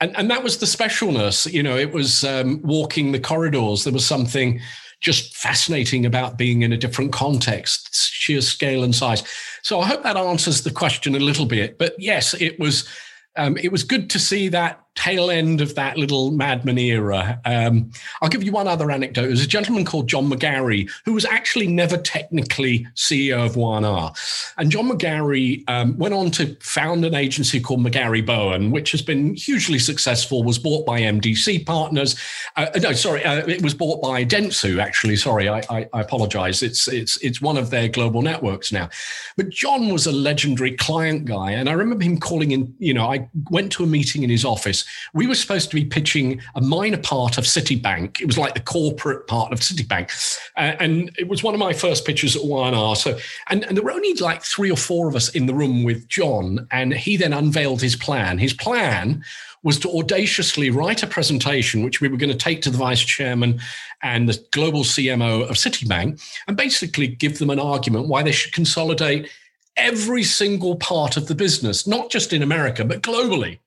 and 0.00 0.16
and 0.16 0.30
that 0.30 0.44
was 0.44 0.58
the 0.58 0.66
specialness. 0.66 1.52
You 1.52 1.64
know, 1.64 1.76
it 1.76 1.92
was 1.92 2.22
um, 2.22 2.60
walking 2.62 3.10
the 3.10 3.20
corridors. 3.20 3.82
There 3.82 3.92
was 3.92 4.06
something 4.06 4.60
just 5.00 5.36
fascinating 5.36 6.06
about 6.06 6.38
being 6.38 6.62
in 6.62 6.72
a 6.72 6.76
different 6.76 7.12
context, 7.12 7.92
sheer 7.92 8.40
scale 8.40 8.82
and 8.84 8.94
size. 8.94 9.22
So 9.62 9.80
I 9.80 9.86
hope 9.86 10.04
that 10.04 10.16
answers 10.16 10.62
the 10.62 10.70
question 10.70 11.14
a 11.16 11.20
little 11.20 11.44
bit. 11.44 11.76
But 11.76 11.94
yes, 11.98 12.34
it 12.34 12.58
was 12.60 12.88
um, 13.36 13.56
it 13.56 13.72
was 13.72 13.82
good 13.82 14.08
to 14.10 14.20
see 14.20 14.48
that 14.50 14.85
tail 14.96 15.30
end 15.30 15.60
of 15.60 15.74
that 15.74 15.96
little 15.96 16.30
Mad 16.32 16.64
Men 16.64 16.78
era. 16.78 17.40
Um, 17.44 17.90
I'll 18.20 18.28
give 18.28 18.42
you 18.42 18.50
one 18.50 18.66
other 18.66 18.90
anecdote. 18.90 19.26
There's 19.26 19.44
a 19.44 19.46
gentleman 19.46 19.84
called 19.84 20.08
John 20.08 20.28
McGarry 20.28 20.90
who 21.04 21.12
was 21.12 21.24
actually 21.24 21.68
never 21.68 21.96
technically 21.96 22.86
CEO 22.96 23.44
of 23.44 23.56
Y&R. 23.56 24.12
And 24.56 24.70
John 24.70 24.88
McGarry 24.88 25.62
um, 25.68 25.96
went 25.98 26.14
on 26.14 26.30
to 26.32 26.56
found 26.60 27.04
an 27.04 27.14
agency 27.14 27.60
called 27.60 27.80
McGarry 27.80 28.24
Bowen, 28.24 28.70
which 28.70 28.90
has 28.92 29.02
been 29.02 29.34
hugely 29.34 29.78
successful, 29.78 30.42
was 30.42 30.58
bought 30.58 30.86
by 30.86 31.00
MDC 31.02 31.66
Partners. 31.66 32.16
Uh, 32.56 32.66
no, 32.76 32.92
sorry, 32.92 33.22
uh, 33.24 33.46
it 33.46 33.62
was 33.62 33.74
bought 33.74 34.02
by 34.02 34.24
Dentsu, 34.24 34.82
actually. 34.82 35.16
Sorry, 35.16 35.48
I, 35.48 35.58
I, 35.68 35.88
I 35.92 36.00
apologize. 36.00 36.62
It's, 36.62 36.88
it's, 36.88 37.18
it's 37.18 37.42
one 37.42 37.58
of 37.58 37.68
their 37.70 37.88
global 37.88 38.22
networks 38.22 38.72
now. 38.72 38.88
But 39.36 39.50
John 39.50 39.90
was 39.90 40.06
a 40.06 40.12
legendary 40.12 40.74
client 40.74 41.26
guy. 41.26 41.52
And 41.52 41.68
I 41.68 41.72
remember 41.72 42.04
him 42.04 42.18
calling 42.18 42.52
in, 42.52 42.74
you 42.78 42.94
know, 42.94 43.06
I 43.06 43.28
went 43.50 43.70
to 43.72 43.84
a 43.84 43.86
meeting 43.86 44.22
in 44.22 44.30
his 44.30 44.44
office 44.44 44.85
we 45.14 45.26
were 45.26 45.34
supposed 45.34 45.70
to 45.70 45.76
be 45.76 45.84
pitching 45.84 46.40
a 46.54 46.60
minor 46.60 46.98
part 46.98 47.38
of 47.38 47.44
Citibank. 47.44 48.20
It 48.20 48.26
was 48.26 48.38
like 48.38 48.54
the 48.54 48.60
corporate 48.60 49.26
part 49.26 49.52
of 49.52 49.60
Citibank. 49.60 50.10
Uh, 50.56 50.76
and 50.80 51.10
it 51.18 51.28
was 51.28 51.42
one 51.42 51.54
of 51.54 51.60
my 51.60 51.72
first 51.72 52.04
pitches 52.04 52.36
at 52.36 52.44
Y&R. 52.44 52.96
So, 52.96 53.18
and, 53.48 53.64
and 53.64 53.76
there 53.76 53.84
were 53.84 53.92
only 53.92 54.14
like 54.14 54.42
three 54.42 54.70
or 54.70 54.76
four 54.76 55.08
of 55.08 55.16
us 55.16 55.28
in 55.30 55.46
the 55.46 55.54
room 55.54 55.84
with 55.84 56.08
John. 56.08 56.66
And 56.70 56.92
he 56.92 57.16
then 57.16 57.32
unveiled 57.32 57.80
his 57.80 57.96
plan. 57.96 58.38
His 58.38 58.52
plan 58.52 59.24
was 59.62 59.78
to 59.80 59.90
audaciously 59.90 60.70
write 60.70 61.02
a 61.02 61.08
presentation, 61.08 61.82
which 61.82 62.00
we 62.00 62.08
were 62.08 62.16
going 62.16 62.30
to 62.30 62.38
take 62.38 62.62
to 62.62 62.70
the 62.70 62.78
vice 62.78 63.00
chairman 63.00 63.60
and 64.02 64.28
the 64.28 64.40
global 64.52 64.84
CMO 64.84 65.42
of 65.42 65.56
Citibank, 65.56 66.22
and 66.46 66.56
basically 66.56 67.08
give 67.08 67.38
them 67.40 67.50
an 67.50 67.58
argument 67.58 68.06
why 68.06 68.22
they 68.22 68.30
should 68.30 68.52
consolidate 68.52 69.28
every 69.76 70.22
single 70.22 70.76
part 70.76 71.16
of 71.16 71.26
the 71.26 71.34
business, 71.34 71.86
not 71.86 72.10
just 72.10 72.32
in 72.32 72.42
America, 72.42 72.84
but 72.84 73.02
globally. 73.02 73.58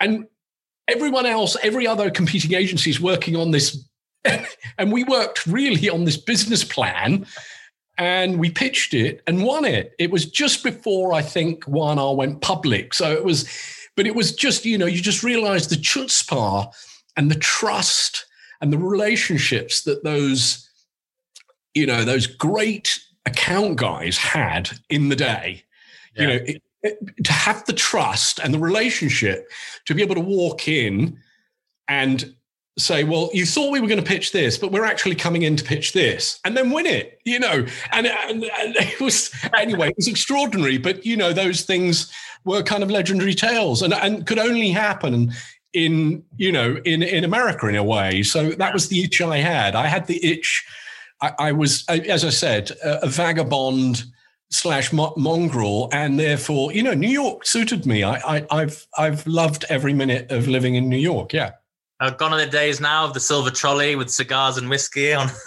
And 0.00 0.26
everyone 0.88 1.26
else, 1.26 1.56
every 1.62 1.86
other 1.86 2.10
competing 2.10 2.54
agency 2.54 2.90
is 2.90 3.00
working 3.00 3.36
on 3.36 3.50
this. 3.50 3.86
and 4.78 4.92
we 4.92 5.04
worked 5.04 5.46
really 5.46 5.88
on 5.88 6.04
this 6.04 6.16
business 6.16 6.64
plan 6.64 7.26
and 7.96 8.38
we 8.38 8.50
pitched 8.50 8.94
it 8.94 9.22
and 9.26 9.44
won 9.44 9.64
it. 9.64 9.92
It 9.98 10.10
was 10.10 10.24
just 10.24 10.64
before 10.64 11.12
I 11.12 11.22
think 11.22 11.64
Y&R 11.66 12.14
went 12.14 12.40
public. 12.40 12.94
So 12.94 13.12
it 13.12 13.24
was, 13.24 13.48
but 13.96 14.06
it 14.06 14.14
was 14.14 14.32
just, 14.32 14.64
you 14.64 14.78
know, 14.78 14.86
you 14.86 15.00
just 15.00 15.22
realize 15.22 15.68
the 15.68 15.76
chutzpah 15.76 16.72
and 17.16 17.30
the 17.30 17.38
trust 17.38 18.26
and 18.60 18.72
the 18.72 18.78
relationships 18.78 19.82
that 19.82 20.02
those, 20.04 20.68
you 21.74 21.86
know, 21.86 22.04
those 22.04 22.26
great 22.26 23.00
account 23.26 23.76
guys 23.76 24.16
had 24.16 24.70
in 24.88 25.08
the 25.08 25.16
day. 25.16 25.64
Yeah. 26.16 26.22
You 26.22 26.28
know, 26.28 26.44
it, 26.46 26.62
to 26.82 27.32
have 27.32 27.64
the 27.66 27.72
trust 27.72 28.38
and 28.38 28.54
the 28.54 28.58
relationship 28.58 29.50
to 29.86 29.94
be 29.94 30.02
able 30.02 30.14
to 30.14 30.20
walk 30.20 30.68
in 30.68 31.18
and 31.88 32.34
say, 32.78 33.04
well, 33.04 33.28
you 33.34 33.44
thought 33.44 33.70
we 33.70 33.80
were 33.80 33.88
going 33.88 34.02
to 34.02 34.06
pitch 34.06 34.32
this, 34.32 34.56
but 34.56 34.72
we're 34.72 34.84
actually 34.84 35.14
coming 35.14 35.42
in 35.42 35.56
to 35.56 35.64
pitch 35.64 35.92
this 35.92 36.40
and 36.44 36.56
then 36.56 36.70
win 36.70 36.86
it, 36.86 37.20
you 37.24 37.38
know. 37.38 37.66
And, 37.92 38.06
and, 38.06 38.44
and 38.44 38.76
it 38.76 39.00
was, 39.00 39.30
anyway, 39.56 39.88
it 39.88 39.96
was 39.96 40.08
extraordinary. 40.08 40.78
But, 40.78 41.04
you 41.04 41.16
know, 41.16 41.32
those 41.32 41.62
things 41.62 42.10
were 42.44 42.62
kind 42.62 42.82
of 42.82 42.90
legendary 42.90 43.34
tales 43.34 43.82
and, 43.82 43.92
and 43.92 44.26
could 44.26 44.38
only 44.38 44.70
happen 44.70 45.32
in, 45.74 46.22
you 46.36 46.50
know, 46.50 46.78
in, 46.84 47.02
in 47.02 47.24
America 47.24 47.66
in 47.66 47.76
a 47.76 47.84
way. 47.84 48.22
So 48.22 48.50
that 48.50 48.72
was 48.72 48.88
the 48.88 49.04
itch 49.04 49.20
I 49.20 49.38
had. 49.38 49.74
I 49.74 49.86
had 49.86 50.06
the 50.06 50.24
itch. 50.24 50.66
I, 51.20 51.32
I 51.38 51.52
was, 51.52 51.84
as 51.88 52.24
I 52.24 52.30
said, 52.30 52.70
a, 52.82 53.04
a 53.04 53.08
vagabond 53.08 54.04
slash 54.50 54.92
mongrel, 54.92 55.88
and 55.92 56.18
therefore, 56.18 56.72
you 56.72 56.82
know, 56.82 56.94
New 56.94 57.08
York 57.08 57.46
suited 57.46 57.86
me. 57.86 58.02
I, 58.04 58.44
I, 58.50 58.60
have 58.60 58.86
I've 58.98 59.26
loved 59.26 59.64
every 59.68 59.94
minute 59.94 60.30
of 60.30 60.48
living 60.48 60.74
in 60.74 60.88
New 60.88 60.98
York. 60.98 61.32
Yeah. 61.32 61.52
Uh, 62.00 62.10
gone 62.10 62.32
are 62.32 62.38
the 62.38 62.46
days 62.46 62.80
now 62.80 63.04
of 63.04 63.12
the 63.12 63.20
silver 63.20 63.50
trolley 63.50 63.94
with 63.94 64.10
cigars 64.10 64.56
and 64.56 64.70
whiskey 64.70 65.12
on. 65.12 65.28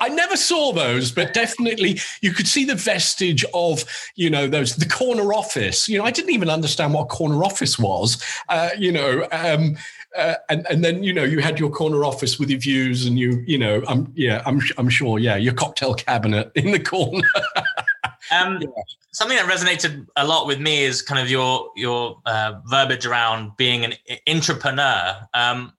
I 0.00 0.08
never 0.08 0.36
saw 0.36 0.72
those, 0.72 1.10
but 1.10 1.34
definitely 1.34 1.98
you 2.20 2.32
could 2.32 2.46
see 2.46 2.64
the 2.64 2.76
vestige 2.76 3.44
of, 3.52 3.84
you 4.14 4.30
know, 4.30 4.46
those 4.46 4.76
the 4.76 4.88
corner 4.88 5.34
office. 5.34 5.88
You 5.88 5.98
know, 5.98 6.04
I 6.04 6.12
didn't 6.12 6.30
even 6.30 6.48
understand 6.48 6.94
what 6.94 7.02
a 7.02 7.06
corner 7.06 7.42
office 7.42 7.76
was. 7.76 8.22
Uh, 8.48 8.70
you 8.78 8.92
know, 8.92 9.26
um, 9.32 9.76
uh, 10.16 10.34
and 10.48 10.66
and 10.68 10.84
then 10.84 11.02
you 11.02 11.12
know 11.12 11.22
you 11.22 11.38
had 11.40 11.58
your 11.58 11.70
corner 11.70 12.04
office 12.04 12.38
with 12.38 12.50
your 12.50 12.58
views 12.58 13.06
and 13.06 13.18
you 13.18 13.44
you 13.46 13.56
know 13.56 13.82
I'm 13.86 14.12
yeah 14.16 14.42
I'm 14.44 14.60
I'm 14.76 14.88
sure 14.88 15.18
yeah 15.18 15.36
your 15.36 15.54
cocktail 15.54 15.94
cabinet 15.94 16.50
in 16.54 16.72
the 16.72 16.80
corner. 16.80 17.26
um, 18.32 18.60
yeah. 18.60 18.68
Something 19.12 19.36
that 19.36 19.46
resonated 19.46 20.06
a 20.16 20.26
lot 20.26 20.46
with 20.46 20.60
me 20.60 20.82
is 20.82 21.02
kind 21.02 21.20
of 21.20 21.30
your 21.30 21.70
your 21.76 22.20
uh, 22.26 22.54
verbiage 22.66 23.06
around 23.06 23.56
being 23.56 23.84
an 23.84 23.94
intrapreneur. 24.26 25.26
Um, 25.34 25.72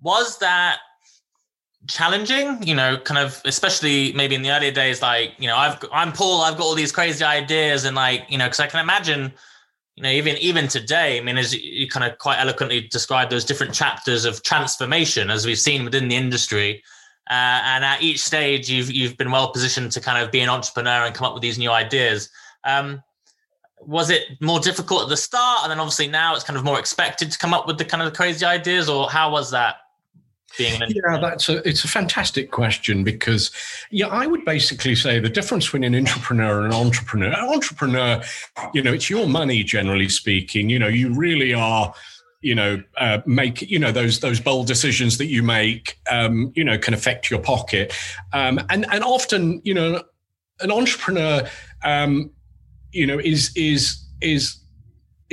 was 0.00 0.38
that 0.38 0.78
challenging? 1.86 2.62
You 2.62 2.74
know, 2.74 2.96
kind 2.98 3.18
of 3.18 3.40
especially 3.44 4.12
maybe 4.14 4.34
in 4.34 4.42
the 4.42 4.50
earlier 4.50 4.72
days, 4.72 5.02
like 5.02 5.32
you 5.38 5.46
know 5.46 5.56
I've 5.56 5.82
I'm 5.92 6.12
Paul, 6.12 6.42
I've 6.42 6.56
got 6.56 6.64
all 6.64 6.74
these 6.74 6.92
crazy 6.92 7.24
ideas, 7.24 7.84
and 7.84 7.96
like 7.96 8.24
you 8.28 8.38
know 8.38 8.46
because 8.46 8.60
I 8.60 8.66
can 8.66 8.80
imagine 8.80 9.32
you 9.96 10.02
know, 10.02 10.10
even 10.10 10.36
even 10.38 10.66
today, 10.66 11.18
I 11.18 11.20
mean, 11.20 11.38
as 11.38 11.54
you 11.54 11.88
kind 11.88 12.10
of 12.10 12.18
quite 12.18 12.38
eloquently 12.38 12.82
described 12.88 13.30
those 13.30 13.44
different 13.44 13.72
chapters 13.72 14.24
of 14.24 14.42
transformation, 14.42 15.30
as 15.30 15.46
we've 15.46 15.58
seen 15.58 15.84
within 15.84 16.08
the 16.08 16.16
industry, 16.16 16.82
uh, 17.30 17.60
and 17.64 17.84
at 17.84 18.02
each 18.02 18.20
stage, 18.20 18.68
you've 18.68 18.90
you've 18.90 19.16
been 19.16 19.30
well 19.30 19.52
positioned 19.52 19.92
to 19.92 20.00
kind 20.00 20.22
of 20.22 20.32
be 20.32 20.40
an 20.40 20.48
intrapreneur 20.48 21.06
and 21.06 21.14
come 21.14 21.26
up 21.26 21.34
with 21.34 21.42
these 21.42 21.58
new 21.58 21.70
ideas. 21.70 22.28
Um, 22.64 23.02
was 23.80 24.10
it 24.10 24.22
more 24.40 24.58
difficult 24.60 25.02
at 25.02 25.08
the 25.10 25.16
start, 25.16 25.60
and 25.62 25.70
then 25.70 25.78
obviously 25.78 26.08
now 26.08 26.34
it's 26.34 26.44
kind 26.44 26.56
of 26.56 26.64
more 26.64 26.78
expected 26.80 27.30
to 27.30 27.38
come 27.38 27.54
up 27.54 27.66
with 27.68 27.78
the 27.78 27.84
kind 27.84 28.02
of 28.02 28.12
crazy 28.14 28.44
ideas, 28.44 28.88
or 28.88 29.08
how 29.08 29.30
was 29.30 29.52
that? 29.52 29.76
Being 30.58 30.82
an 30.82 30.90
yeah 30.90 31.18
that's 31.18 31.48
a 31.48 31.66
it's 31.68 31.84
a 31.84 31.88
fantastic 31.88 32.50
question 32.50 33.04
because 33.04 33.50
yeah 33.90 34.06
i 34.08 34.26
would 34.26 34.44
basically 34.44 34.94
say 34.94 35.18
the 35.18 35.28
difference 35.28 35.66
between 35.66 35.84
an 35.84 35.92
intrapreneur 35.94 36.64
and 36.64 36.66
an 36.66 36.72
entrepreneur 36.72 37.28
an 37.28 37.48
entrepreneur 37.52 38.22
you 38.72 38.82
know 38.82 38.92
it's 38.92 39.10
your 39.10 39.26
money 39.26 39.62
generally 39.62 40.08
speaking. 40.08 40.68
You 40.68 40.78
know 40.78 40.88
you 40.88 41.12
really 41.14 41.52
are 41.52 41.92
you 42.40 42.54
know 42.54 42.82
uh, 42.98 43.20
make 43.26 43.62
you 43.62 43.78
know 43.78 43.92
those 43.92 44.20
those 44.20 44.40
bold 44.40 44.66
decisions 44.66 45.18
that 45.18 45.26
you 45.26 45.42
make 45.42 45.98
um, 46.10 46.52
you 46.54 46.64
know 46.64 46.78
can 46.78 46.94
affect 46.94 47.30
your 47.30 47.40
pocket. 47.40 47.92
Um, 48.32 48.60
and 48.70 48.86
and 48.92 49.02
often 49.02 49.60
you 49.64 49.74
know 49.74 50.02
an 50.60 50.70
entrepreneur 50.70 51.48
um, 51.84 52.30
you 52.92 53.06
know 53.06 53.18
is 53.18 53.50
is 53.56 54.04
is 54.20 54.56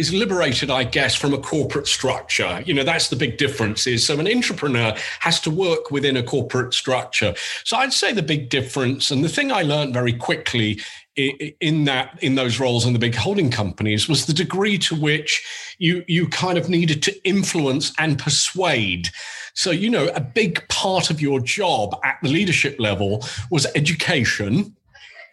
is 0.01 0.11
liberated, 0.11 0.71
I 0.71 0.83
guess, 0.83 1.13
from 1.13 1.31
a 1.31 1.37
corporate 1.37 1.85
structure. 1.85 2.63
You 2.65 2.73
know, 2.73 2.83
that's 2.83 3.09
the 3.09 3.15
big 3.15 3.37
difference 3.37 3.85
is 3.85 4.03
so 4.03 4.19
an 4.19 4.25
intrapreneur 4.25 4.97
has 5.19 5.39
to 5.41 5.51
work 5.51 5.91
within 5.91 6.17
a 6.17 6.23
corporate 6.23 6.73
structure. 6.73 7.35
So 7.63 7.77
I'd 7.77 7.93
say 7.93 8.11
the 8.11 8.23
big 8.23 8.49
difference, 8.49 9.11
and 9.11 9.23
the 9.23 9.29
thing 9.29 9.51
I 9.51 9.61
learned 9.61 9.93
very 9.93 10.13
quickly 10.13 10.79
in 11.15 11.83
that 11.85 12.17
in 12.23 12.33
those 12.33 12.59
roles 12.59 12.85
in 12.85 12.93
the 12.93 12.99
big 12.99 13.13
holding 13.13 13.51
companies 13.51 14.09
was 14.09 14.25
the 14.25 14.33
degree 14.33 14.77
to 14.77 14.95
which 14.95 15.45
you 15.77 16.03
you 16.07 16.25
kind 16.29 16.57
of 16.57 16.69
needed 16.69 17.03
to 17.03 17.13
influence 17.27 17.91
and 17.99 18.17
persuade 18.17 19.09
so 19.53 19.71
you 19.71 19.89
know 19.89 20.07
a 20.15 20.21
big 20.21 20.65
part 20.69 21.09
of 21.09 21.19
your 21.19 21.41
job 21.41 21.99
at 22.05 22.17
the 22.23 22.29
leadership 22.29 22.79
level 22.79 23.25
was 23.49 23.67
education 23.75 24.73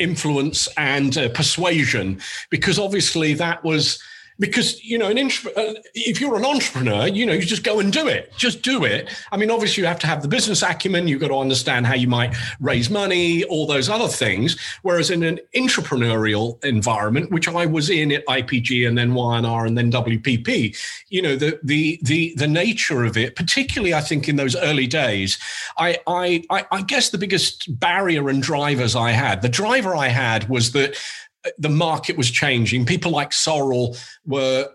influence 0.00 0.68
and 0.76 1.16
uh, 1.16 1.28
persuasion 1.28 2.20
because 2.50 2.76
obviously 2.78 3.32
that 3.34 3.62
was 3.62 4.02
because 4.38 4.82
you 4.84 4.98
know 4.98 5.08
an 5.08 5.18
uh, 5.18 5.74
if 5.94 6.20
you're 6.20 6.36
an 6.36 6.44
entrepreneur 6.44 7.06
you 7.06 7.26
know 7.26 7.32
you 7.32 7.42
just 7.42 7.64
go 7.64 7.80
and 7.80 7.92
do 7.92 8.06
it. 8.06 8.32
Just 8.36 8.62
do 8.62 8.84
it. 8.84 9.08
I 9.32 9.36
mean 9.36 9.50
obviously 9.50 9.82
you 9.82 9.86
have 9.86 9.98
to 10.00 10.06
have 10.06 10.22
the 10.22 10.28
business 10.28 10.62
acumen. 10.62 11.08
You've 11.08 11.20
got 11.20 11.28
to 11.28 11.38
understand 11.38 11.86
how 11.86 11.94
you 11.94 12.08
might 12.08 12.34
raise 12.60 12.90
money 12.90 13.44
all 13.44 13.66
those 13.66 13.88
other 13.88 14.08
things. 14.08 14.58
Whereas 14.82 15.10
in 15.10 15.22
an 15.22 15.40
intrapreneurial 15.54 16.62
environment 16.64 17.30
which 17.30 17.48
i 17.48 17.66
was 17.66 17.90
in 17.90 18.12
at 18.12 18.24
ipg 18.26 18.86
and 18.86 18.96
then 18.96 19.14
Y&R 19.14 19.66
and 19.66 19.76
then 19.76 19.90
wpp 19.90 20.76
you 21.08 21.22
know 21.22 21.36
the 21.36 21.58
the 21.62 21.98
the 22.02 22.34
the 22.36 22.46
nature 22.46 23.04
of 23.04 23.16
it 23.16 23.36
particularly 23.36 23.94
i 23.94 24.00
think 24.00 24.28
in 24.28 24.36
those 24.36 24.56
early 24.56 24.86
days 24.86 25.38
i 25.78 25.98
i 26.06 26.44
i 26.70 26.82
guess 26.82 27.10
the 27.10 27.18
biggest 27.18 27.78
barrier 27.78 28.28
and 28.28 28.42
drivers 28.42 28.94
i 28.94 29.10
had 29.10 29.42
the 29.42 29.48
driver 29.48 29.94
i 29.94 30.08
had 30.08 30.48
was 30.48 30.72
that 30.72 30.96
Uh, 31.44 31.50
the 31.58 31.68
market 31.68 32.16
was 32.16 32.30
changing. 32.30 32.86
People 32.86 33.12
like 33.12 33.30
Sorrell 33.30 33.98
were, 34.26 34.68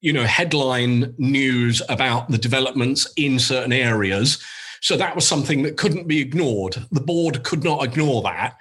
you 0.00 0.12
know, 0.12 0.24
headline 0.24 1.14
news 1.18 1.82
about 1.88 2.30
the 2.30 2.38
developments 2.38 3.12
in 3.16 3.38
certain 3.38 3.72
areas. 3.72 4.42
So 4.80 4.96
that 4.96 5.14
was 5.14 5.26
something 5.26 5.62
that 5.62 5.76
couldn't 5.76 6.06
be 6.06 6.20
ignored. 6.20 6.76
The 6.92 7.00
board 7.00 7.42
could 7.42 7.64
not 7.64 7.84
ignore 7.84 8.22
that. 8.22 8.56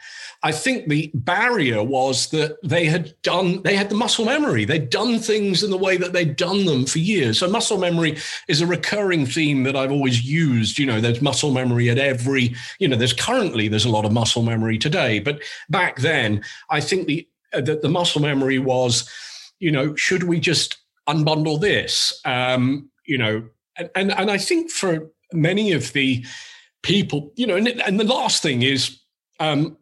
I 0.48 0.54
think 0.54 0.88
the 0.88 1.12
barrier 1.14 1.84
was 1.84 2.30
that 2.30 2.56
they 2.64 2.86
had 2.86 3.14
done, 3.22 3.62
they 3.64 3.76
had 3.76 3.90
the 3.90 3.96
muscle 3.96 4.24
memory. 4.24 4.64
They'd 4.64 4.90
done 4.90 5.20
things 5.20 5.62
in 5.62 5.72
the 5.72 5.78
way 5.78 5.98
that 5.98 6.14
they'd 6.14 6.38
done 6.38 6.64
them 6.64 6.86
for 6.86 7.00
years. 7.00 7.40
So 7.40 7.50
muscle 7.50 7.78
memory 7.78 8.16
is 8.48 8.62
a 8.62 8.66
recurring 8.66 9.26
theme 9.26 9.64
that 9.64 9.76
I've 9.76 9.92
always 9.92 10.24
used. 10.24 10.80
You 10.80 10.86
know, 10.86 11.02
there's 11.02 11.22
muscle 11.22 11.52
memory 11.52 11.90
at 11.90 11.98
every, 11.98 12.56
you 12.80 12.88
know, 12.88 12.96
there's 12.96 13.12
currently, 13.12 13.68
there's 13.68 13.84
a 13.84 13.90
lot 13.90 14.06
of 14.06 14.14
muscle 14.14 14.42
memory 14.42 14.78
today. 14.78 15.20
But 15.20 15.44
back 15.70 15.98
then, 15.98 16.46
I 16.70 16.80
think 16.80 17.08
the, 17.08 17.28
uh, 17.52 17.60
the, 17.60 17.76
the 17.76 17.90
muscle 17.90 18.22
memory 18.22 18.58
was, 18.58 19.10
you 19.60 19.70
know, 19.70 19.98
should 19.98 20.24
we 20.24 20.40
just 20.40 20.78
unbundle 21.10 21.60
this. 21.60 22.22
Um, 22.24 22.90
you 23.06 23.18
know, 23.18 23.50
and, 23.78 23.90
and 23.96 24.14
and 24.14 24.32
I 24.32 24.38
think 24.38 24.72
for 24.72 25.12
many 25.34 25.74
of 25.74 25.92
the 25.92 26.26
people, 26.84 27.34
you 27.36 27.48
know, 27.48 27.58
and, 27.58 27.68
and 27.68 28.00
the 28.00 28.06
last 28.06 28.42
thing 28.42 28.62
is 28.62 29.02
um, 29.42 29.78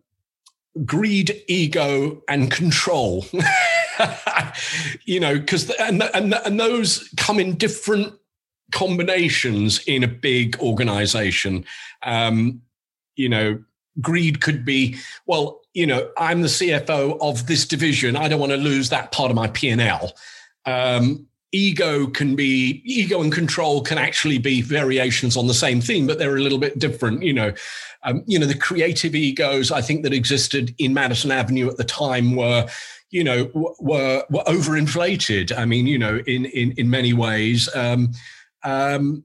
greed, 0.83 1.43
ego, 1.47 2.21
and 2.27 2.51
control. 2.51 3.25
you 5.05 5.19
know, 5.19 5.39
because 5.39 5.69
and, 5.71 6.03
and 6.13 6.33
and 6.33 6.59
those 6.59 7.09
come 7.17 7.39
in 7.39 7.55
different 7.55 8.13
combinations 8.71 9.83
in 9.85 10.03
a 10.03 10.07
big 10.07 10.57
organization. 10.59 11.65
Um, 12.03 12.61
you 13.15 13.29
know, 13.29 13.63
greed 14.01 14.41
could 14.41 14.65
be 14.65 14.97
well 15.25 15.61
you 15.73 15.87
know 15.87 16.09
i'm 16.17 16.41
the 16.41 16.47
cfo 16.47 17.17
of 17.21 17.47
this 17.47 17.65
division 17.65 18.15
i 18.15 18.27
don't 18.27 18.39
want 18.39 18.51
to 18.51 18.57
lose 18.57 18.89
that 18.89 19.11
part 19.11 19.31
of 19.31 19.35
my 19.35 19.47
p&l 19.47 20.11
um, 20.65 21.27
ego 21.55 22.07
can 22.07 22.35
be 22.35 22.81
ego 22.85 23.21
and 23.21 23.31
control 23.31 23.81
can 23.81 23.97
actually 23.97 24.37
be 24.37 24.61
variations 24.61 25.37
on 25.37 25.47
the 25.47 25.53
same 25.53 25.79
theme 25.79 26.05
but 26.05 26.19
they're 26.19 26.35
a 26.35 26.41
little 26.41 26.59
bit 26.59 26.77
different 26.79 27.23
you 27.23 27.33
know. 27.33 27.53
Um, 28.03 28.23
you 28.27 28.37
know 28.37 28.45
the 28.45 28.57
creative 28.57 29.15
egos 29.15 29.71
i 29.71 29.81
think 29.81 30.03
that 30.03 30.13
existed 30.13 30.75
in 30.77 30.93
madison 30.93 31.31
avenue 31.31 31.67
at 31.67 31.77
the 31.77 31.83
time 31.83 32.35
were 32.35 32.67
you 33.15 33.23
know 33.23 33.49
were 33.79 34.23
were 34.29 34.43
overinflated. 34.43 35.57
I 35.57 35.65
mean 35.65 35.87
you 35.87 35.97
know 35.97 36.17
in 36.27 36.45
in 36.45 36.73
in 36.73 36.89
many 36.89 37.13
ways. 37.13 37.73
Um, 37.73 38.11
um, 38.63 39.23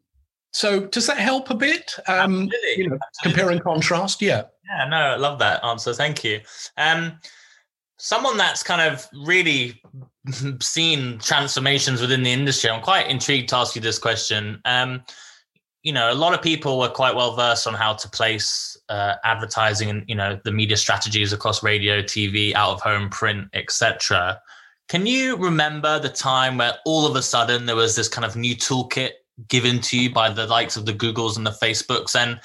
so 0.53 0.87
does 0.87 1.07
that 1.07 1.19
help 1.19 1.51
a 1.51 1.55
bit? 1.55 1.97
Um, 2.07 2.49
you 2.77 2.89
know 2.89 2.99
compare 3.23 3.51
and 3.51 3.63
contrast? 3.63 4.23
Yeah. 4.23 4.45
Yeah, 4.69 4.87
no, 4.89 4.97
I 4.97 5.17
love 5.17 5.41
that 5.41 5.65
answer. 5.65 5.93
Thank 5.93 6.23
you. 6.23 6.41
Um, 6.77 7.19
someone 8.01 8.39
that's 8.39 8.63
kind 8.63 8.81
of 8.81 9.07
really 9.13 9.81
seen 10.61 11.19
transformations 11.19 12.01
within 12.01 12.23
the 12.23 12.33
industry. 12.33 12.71
I'm 12.71 12.83
quite 12.83 13.09
intrigued 13.09 13.51
to 13.51 13.57
ask 13.57 13.77
you 13.77 13.83
this 13.83 13.99
question. 13.99 14.61
Um, 14.65 15.03
you 15.83 15.93
know, 15.93 16.11
a 16.11 16.15
lot 16.15 16.35
of 16.35 16.43
people 16.43 16.79
were 16.79 16.89
quite 16.89 17.15
well 17.15 17.37
versed 17.37 17.67
on 17.67 17.75
how 17.75 17.93
to 17.95 18.09
place 18.09 18.77
uh, 18.89 19.15
advertising 19.25 19.91
and 19.91 20.05
you 20.09 20.15
know 20.15 20.39
the 20.45 20.53
media 20.53 20.77
strategies 20.77 21.33
across 21.33 21.63
radio, 21.63 22.03
TV, 22.03 22.55
out 22.55 22.73
of 22.73 22.81
home, 22.81 23.11
print, 23.11 23.49
etc. 23.53 24.41
Can 24.89 25.07
you 25.07 25.37
remember 25.37 25.99
the 26.01 26.09
time 26.09 26.59
where 26.59 26.75
all 26.85 27.07
of 27.07 27.17
a 27.17 27.23
sudden 27.23 27.67
there 27.67 27.77
was 27.77 27.97
this 27.97 28.09
kind 28.09 28.25
of 28.25 28.35
new 28.35 28.57
toolkit 28.57 29.11
given 29.49 29.81
to 29.81 29.99
you 29.99 30.13
by 30.13 30.31
the 30.31 30.47
likes 30.47 30.77
of 30.77 30.85
the 30.85 30.93
Googles 30.93 31.37
and 31.37 31.47
the 31.47 31.51
Facebooks 31.51 32.15
and 32.17 32.41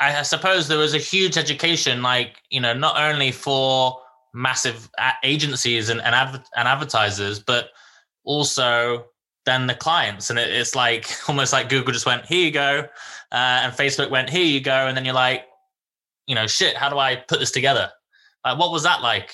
I 0.00 0.22
suppose 0.22 0.68
there 0.68 0.78
was 0.78 0.92
a 0.92 0.98
huge 0.98 1.38
education, 1.38 2.02
like 2.02 2.42
you 2.50 2.60
know, 2.60 2.74
not 2.74 2.98
only 2.98 3.30
for 3.30 4.00
massive 4.34 4.90
agencies 5.22 5.88
and 5.88 6.00
and, 6.02 6.14
adver- 6.14 6.44
and 6.56 6.68
advertisers, 6.68 7.38
but 7.38 7.70
also 8.24 9.06
then 9.46 9.66
the 9.66 9.74
clients. 9.74 10.30
And 10.30 10.38
it, 10.38 10.50
it's 10.50 10.74
like 10.74 11.08
almost 11.28 11.52
like 11.52 11.68
Google 11.68 11.92
just 11.92 12.06
went, 12.06 12.26
"Here 12.26 12.44
you 12.44 12.50
go," 12.50 12.86
uh, 13.32 13.60
and 13.62 13.72
Facebook 13.72 14.10
went, 14.10 14.28
"Here 14.28 14.44
you 14.44 14.60
go," 14.60 14.86
and 14.86 14.96
then 14.96 15.04
you're 15.04 15.14
like, 15.14 15.44
you 16.26 16.34
know, 16.34 16.46
shit, 16.46 16.76
how 16.76 16.88
do 16.88 16.98
I 16.98 17.16
put 17.16 17.40
this 17.40 17.50
together? 17.50 17.90
Like, 18.44 18.58
what 18.58 18.72
was 18.72 18.82
that 18.82 19.02
like? 19.02 19.32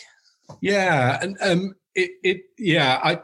Yeah, 0.60 1.18
and 1.22 1.36
um, 1.40 1.74
it, 1.94 2.10
it, 2.22 2.42
yeah, 2.58 3.00
I. 3.02 3.20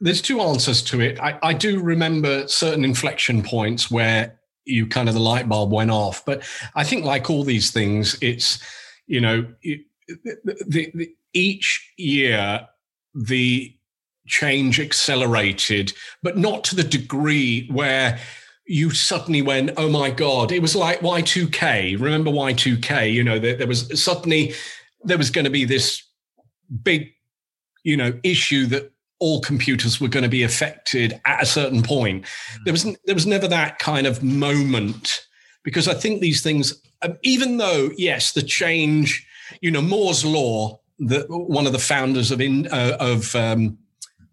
There's 0.00 0.22
two 0.22 0.40
answers 0.40 0.80
to 0.82 1.00
it. 1.00 1.18
I, 1.18 1.40
I 1.42 1.52
do 1.52 1.80
remember 1.82 2.46
certain 2.46 2.84
inflection 2.84 3.42
points 3.42 3.90
where 3.90 4.38
you 4.64 4.86
kind 4.86 5.08
of 5.08 5.14
the 5.16 5.20
light 5.20 5.48
bulb 5.48 5.72
went 5.72 5.90
off. 5.90 6.24
But 6.24 6.48
I 6.76 6.84
think, 6.84 7.04
like 7.04 7.30
all 7.30 7.42
these 7.42 7.72
things, 7.72 8.16
it's 8.20 8.62
you 9.08 9.20
know, 9.20 9.46
it, 9.62 9.80
the, 10.08 10.90
the, 10.94 11.14
each 11.32 11.92
year 11.96 12.66
the 13.14 13.74
change 14.26 14.78
accelerated, 14.78 15.92
but 16.22 16.36
not 16.36 16.64
to 16.64 16.76
the 16.76 16.84
degree 16.84 17.66
where 17.68 18.18
you 18.66 18.90
suddenly 18.90 19.40
went, 19.40 19.72
oh 19.76 19.88
my 19.88 20.10
God, 20.10 20.52
it 20.52 20.60
was 20.60 20.76
like 20.76 21.00
Y2K. 21.00 21.98
Remember 22.00 22.30
Y2K? 22.30 23.12
You 23.12 23.24
know, 23.24 23.38
there, 23.38 23.56
there 23.56 23.66
was 23.66 24.00
suddenly 24.00 24.52
there 25.04 25.18
was 25.18 25.30
going 25.30 25.46
to 25.46 25.50
be 25.50 25.64
this 25.64 26.02
big, 26.82 27.08
you 27.82 27.96
know, 27.96 28.12
issue 28.22 28.66
that 28.66 28.92
all 29.20 29.40
computers 29.40 30.00
were 30.00 30.08
going 30.08 30.22
to 30.22 30.28
be 30.28 30.42
affected 30.42 31.20
at 31.24 31.42
a 31.42 31.46
certain 31.46 31.82
point. 31.82 32.24
Mm. 32.24 32.64
There 32.64 32.72
was 32.72 32.84
there 33.04 33.14
was 33.14 33.26
never 33.26 33.48
that 33.48 33.78
kind 33.78 34.06
of 34.06 34.22
moment 34.22 35.26
because 35.64 35.88
I 35.88 35.94
think 35.94 36.20
these 36.20 36.42
things, 36.42 36.80
um, 37.02 37.16
even 37.22 37.56
though 37.56 37.90
yes, 37.96 38.32
the 38.32 38.42
change, 38.42 39.26
you 39.60 39.70
know, 39.70 39.82
Moore's 39.82 40.24
law, 40.24 40.80
the 40.98 41.24
one 41.28 41.66
of 41.66 41.72
the 41.72 41.78
founders 41.78 42.30
of 42.30 42.40
in 42.40 42.66
uh, 42.68 42.96
of 43.00 43.34
um, 43.34 43.78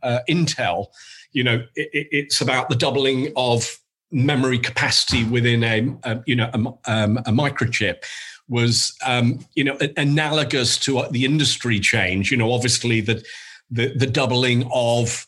uh, 0.03 0.19
Intel, 0.29 0.87
you 1.31 1.43
know, 1.43 1.63
it, 1.75 2.07
it's 2.11 2.41
about 2.41 2.69
the 2.69 2.75
doubling 2.75 3.31
of 3.35 3.79
memory 4.11 4.59
capacity 4.59 5.23
within 5.25 5.63
a, 5.63 5.95
a 6.03 6.23
you 6.25 6.35
know 6.35 6.49
a, 6.53 6.91
um, 6.91 7.17
a 7.17 7.31
microchip 7.31 8.03
was 8.47 8.95
um, 9.05 9.39
you 9.55 9.63
know 9.63 9.77
analogous 9.97 10.77
to 10.77 11.03
the 11.11 11.25
industry 11.25 11.79
change. 11.79 12.31
You 12.31 12.37
know, 12.37 12.51
obviously 12.51 13.01
that 13.01 13.25
the 13.69 13.93
the 13.95 14.07
doubling 14.07 14.69
of 14.73 15.27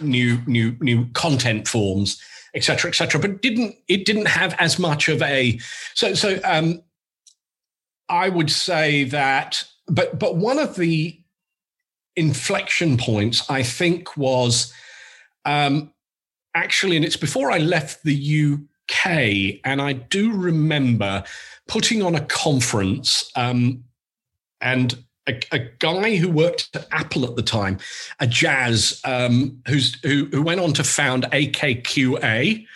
new 0.00 0.38
new 0.46 0.76
new 0.80 1.06
content 1.12 1.66
forms 1.66 2.20
et 2.54 2.64
cetera, 2.64 2.90
et 2.90 2.94
cetera. 2.94 3.20
But 3.20 3.42
didn't 3.42 3.76
it 3.88 4.04
didn't 4.04 4.26
have 4.26 4.54
as 4.58 4.78
much 4.78 5.08
of 5.08 5.22
a 5.22 5.58
so 5.94 6.14
so 6.14 6.38
um 6.44 6.82
I 8.08 8.28
would 8.28 8.50
say 8.50 9.04
that 9.04 9.64
but 9.86 10.18
but 10.18 10.36
one 10.36 10.58
of 10.58 10.76
the 10.76 11.18
inflection 12.16 12.96
points 12.96 13.48
I 13.50 13.62
think 13.62 14.16
was 14.16 14.72
um 15.44 15.92
actually 16.54 16.96
and 16.96 17.04
it's 17.04 17.16
before 17.16 17.50
I 17.50 17.58
left 17.58 18.02
the 18.02 18.54
UK 18.54 19.60
and 19.64 19.80
I 19.80 19.92
do 19.92 20.32
remember 20.32 21.24
putting 21.66 22.02
on 22.02 22.14
a 22.14 22.24
conference 22.24 23.30
um 23.36 23.84
and 24.60 24.96
a, 25.28 25.40
a, 25.52 25.58
guy 25.78 26.16
who 26.16 26.30
worked 26.30 26.74
at 26.74 26.88
Apple 26.90 27.24
at 27.24 27.36
the 27.36 27.42
time, 27.42 27.78
Ajaz 28.20 29.00
um, 29.04 29.60
who's 29.68 30.00
who, 30.02 30.26
who 30.32 30.42
went 30.42 30.60
on 30.60 30.72
to 30.72 30.84
found 30.84 31.24
AKQA. 31.24 32.66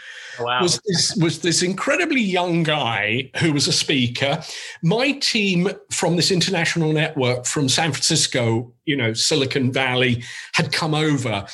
Wow. 0.40 0.62
Was 0.62 0.80
this 0.86 1.16
was 1.16 1.40
this 1.40 1.62
incredibly 1.62 2.20
young 2.20 2.62
guy 2.62 3.30
who 3.38 3.52
was 3.52 3.68
a 3.68 3.72
speaker. 3.72 4.42
My 4.82 5.12
team 5.12 5.70
from 5.90 6.16
this 6.16 6.30
international 6.30 6.92
network 6.92 7.46
from 7.46 7.68
San 7.68 7.92
Francisco, 7.92 8.72
you 8.84 8.96
know, 8.96 9.12
Silicon 9.12 9.72
Valley, 9.72 10.22
had 10.54 10.72
come 10.72 10.94
over, 10.94 11.46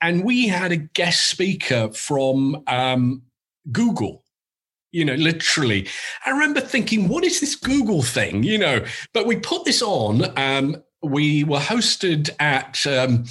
and 0.00 0.24
we 0.24 0.48
had 0.48 0.72
a 0.72 0.76
guest 0.76 1.28
speaker 1.30 1.92
from 1.92 2.62
um, 2.66 3.22
Google 3.70 4.22
you 4.92 5.06
know, 5.06 5.14
literally. 5.14 5.88
I 6.26 6.30
remember 6.30 6.60
thinking, 6.60 7.08
what 7.08 7.24
is 7.24 7.40
this 7.40 7.56
Google 7.56 8.02
thing? 8.02 8.42
You 8.42 8.58
know, 8.58 8.84
but 9.12 9.26
we 9.26 9.36
put 9.36 9.64
this 9.64 9.82
on. 9.82 10.38
Um, 10.38 10.76
we 11.02 11.44
were 11.44 11.58
hosted 11.58 12.30
at, 12.38 12.86
um, 12.86 13.24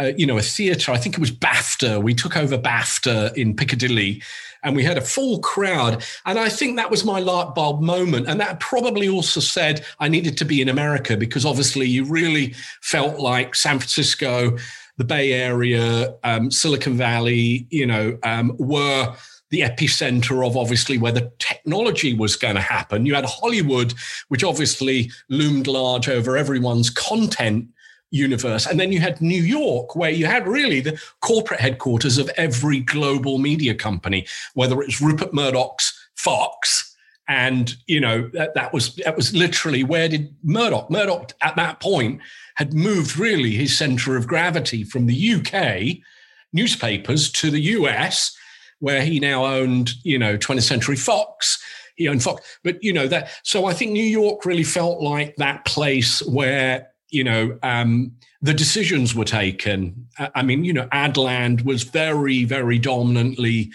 uh, 0.00 0.12
you 0.16 0.26
know, 0.26 0.38
a 0.38 0.42
theatre. 0.42 0.92
I 0.92 0.96
think 0.96 1.16
it 1.16 1.20
was 1.20 1.30
BAFTA. 1.30 2.02
We 2.02 2.14
took 2.14 2.36
over 2.36 2.56
BAFTA 2.56 3.36
in 3.36 3.54
Piccadilly 3.54 4.22
and 4.62 4.74
we 4.74 4.82
had 4.82 4.96
a 4.96 5.02
full 5.02 5.40
crowd. 5.40 6.02
And 6.24 6.38
I 6.38 6.48
think 6.48 6.76
that 6.76 6.90
was 6.90 7.04
my 7.04 7.20
light 7.20 7.54
bulb 7.54 7.82
moment. 7.82 8.26
And 8.28 8.40
that 8.40 8.60
probably 8.60 9.08
also 9.08 9.40
said 9.40 9.84
I 9.98 10.08
needed 10.08 10.38
to 10.38 10.44
be 10.44 10.62
in 10.62 10.68
America 10.68 11.16
because 11.16 11.44
obviously 11.44 11.86
you 11.86 12.04
really 12.04 12.54
felt 12.80 13.18
like 13.18 13.54
San 13.54 13.78
Francisco, 13.78 14.56
the 14.96 15.04
Bay 15.04 15.32
Area, 15.32 16.14
um, 16.24 16.50
Silicon 16.50 16.96
Valley, 16.96 17.66
you 17.70 17.86
know, 17.86 18.18
um, 18.22 18.56
were 18.58 19.14
the 19.50 19.60
epicenter 19.60 20.46
of 20.46 20.56
obviously 20.56 20.96
where 20.96 21.12
the 21.12 21.30
technology 21.38 22.14
was 22.14 22.36
going 22.36 22.54
to 22.54 22.60
happen. 22.60 23.04
You 23.04 23.16
had 23.16 23.24
Hollywood, 23.26 23.92
which 24.28 24.44
obviously 24.44 25.10
loomed 25.28 25.66
large 25.66 26.08
over 26.08 26.36
everyone's 26.36 26.88
content 26.88 27.68
universe. 28.10 28.66
And 28.66 28.78
then 28.78 28.92
you 28.92 29.00
had 29.00 29.20
New 29.20 29.42
York, 29.42 29.94
where 29.94 30.10
you 30.10 30.26
had 30.26 30.46
really 30.46 30.80
the 30.80 31.00
corporate 31.20 31.60
headquarters 31.60 32.18
of 32.18 32.30
every 32.36 32.80
global 32.80 33.38
media 33.38 33.74
company, 33.74 34.26
whether 34.54 34.80
it's 34.82 35.00
Rupert 35.00 35.32
Murdoch's 35.32 35.96
Fox. 36.14 36.86
And 37.28 37.76
you 37.86 38.00
know 38.00 38.28
that, 38.32 38.54
that 38.54 38.72
was 38.72 38.96
that 38.96 39.16
was 39.16 39.34
literally 39.34 39.84
where 39.84 40.08
did 40.08 40.34
Murdoch? 40.42 40.90
Murdoch 40.90 41.32
at 41.40 41.54
that 41.56 41.78
point 41.78 42.20
had 42.56 42.74
moved 42.74 43.16
really 43.16 43.52
his 43.52 43.76
center 43.78 44.16
of 44.16 44.26
gravity 44.26 44.82
from 44.82 45.06
the 45.06 45.34
UK 45.34 46.04
newspapers 46.52 47.30
to 47.30 47.50
the 47.50 47.60
US, 47.60 48.36
where 48.80 49.02
he 49.02 49.20
now 49.20 49.46
owned, 49.46 49.92
you 50.02 50.18
know, 50.18 50.36
20th 50.36 50.62
Century 50.62 50.96
Fox. 50.96 51.62
He 51.94 52.08
owned 52.08 52.22
Fox, 52.22 52.58
but 52.64 52.82
you 52.82 52.92
know 52.92 53.06
that. 53.06 53.30
So 53.44 53.66
I 53.66 53.74
think 53.74 53.92
New 53.92 54.02
York 54.02 54.44
really 54.44 54.64
felt 54.64 55.00
like 55.00 55.36
that 55.36 55.64
place 55.66 56.22
where 56.26 56.89
you 57.10 57.24
know 57.24 57.58
um, 57.62 58.12
the 58.42 58.54
decisions 58.54 59.14
were 59.14 59.24
taken. 59.24 60.06
I 60.34 60.42
mean, 60.42 60.64
you 60.64 60.72
know, 60.72 60.88
Adland 60.88 61.64
was 61.64 61.82
very, 61.82 62.44
very 62.44 62.78
dominantly 62.78 63.70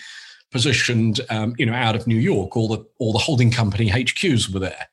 positioned, 0.52 1.22
um, 1.30 1.54
you 1.58 1.66
know, 1.66 1.74
out 1.74 1.96
of 1.96 2.08
New 2.08 2.18
York. 2.18 2.58
All 2.58 2.68
the 2.68 2.86
all 2.98 3.14
the 3.14 3.20
holding 3.20 3.52
company 3.52 3.90
HQs 3.90 4.54
were 4.54 4.60
there. 4.60 4.88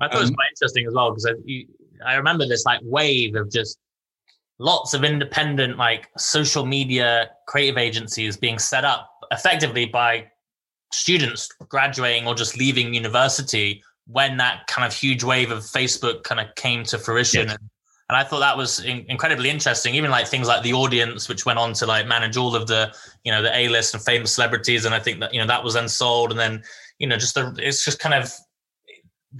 I 0.00 0.08
thought 0.08 0.14
um, 0.14 0.18
it 0.18 0.20
was 0.20 0.30
um, 0.30 0.34
quite 0.34 0.48
interesting 0.50 0.86
as 0.86 0.94
well 0.94 1.10
because 1.10 1.26
I, 1.26 1.66
I 2.04 2.14
remember 2.16 2.46
this 2.46 2.64
like 2.64 2.80
wave 2.82 3.34
of 3.34 3.50
just 3.50 3.78
lots 4.58 4.94
of 4.94 5.04
independent 5.04 5.76
like 5.76 6.08
social 6.16 6.64
media 6.64 7.30
creative 7.46 7.78
agencies 7.78 8.36
being 8.36 8.58
set 8.58 8.84
up 8.84 9.10
effectively 9.30 9.86
by 9.86 10.26
students 10.92 11.48
graduating 11.68 12.26
or 12.26 12.34
just 12.34 12.56
leaving 12.56 12.94
university 12.94 13.82
when 14.06 14.36
that 14.36 14.66
kind 14.66 14.86
of 14.86 14.92
huge 14.92 15.24
wave 15.24 15.50
of 15.50 15.58
Facebook 15.60 16.22
kind 16.22 16.40
of 16.40 16.54
came 16.54 16.84
to 16.84 16.98
fruition. 16.98 17.46
Yes. 17.46 17.56
And, 17.58 17.70
and 18.08 18.16
I 18.16 18.22
thought 18.22 18.38
that 18.38 18.56
was 18.56 18.80
in, 18.80 19.04
incredibly 19.08 19.50
interesting. 19.50 19.94
Even 19.94 20.10
like 20.10 20.28
things 20.28 20.46
like 20.46 20.62
the 20.62 20.72
audience, 20.72 21.28
which 21.28 21.44
went 21.44 21.58
on 21.58 21.72
to 21.74 21.86
like 21.86 22.06
manage 22.06 22.36
all 22.36 22.54
of 22.54 22.68
the, 22.68 22.94
you 23.24 23.32
know, 23.32 23.42
the 23.42 23.56
A 23.56 23.68
list 23.68 23.94
and 23.94 24.02
famous 24.02 24.32
celebrities. 24.32 24.84
And 24.84 24.94
I 24.94 25.00
think 25.00 25.20
that, 25.20 25.34
you 25.34 25.40
know, 25.40 25.46
that 25.46 25.64
was 25.64 25.74
then 25.74 25.88
sold. 25.88 26.30
And 26.30 26.38
then, 26.38 26.62
you 26.98 27.06
know, 27.08 27.16
just 27.16 27.34
the, 27.34 27.54
it's 27.58 27.84
just 27.84 27.98
kind 27.98 28.14
of, 28.14 28.32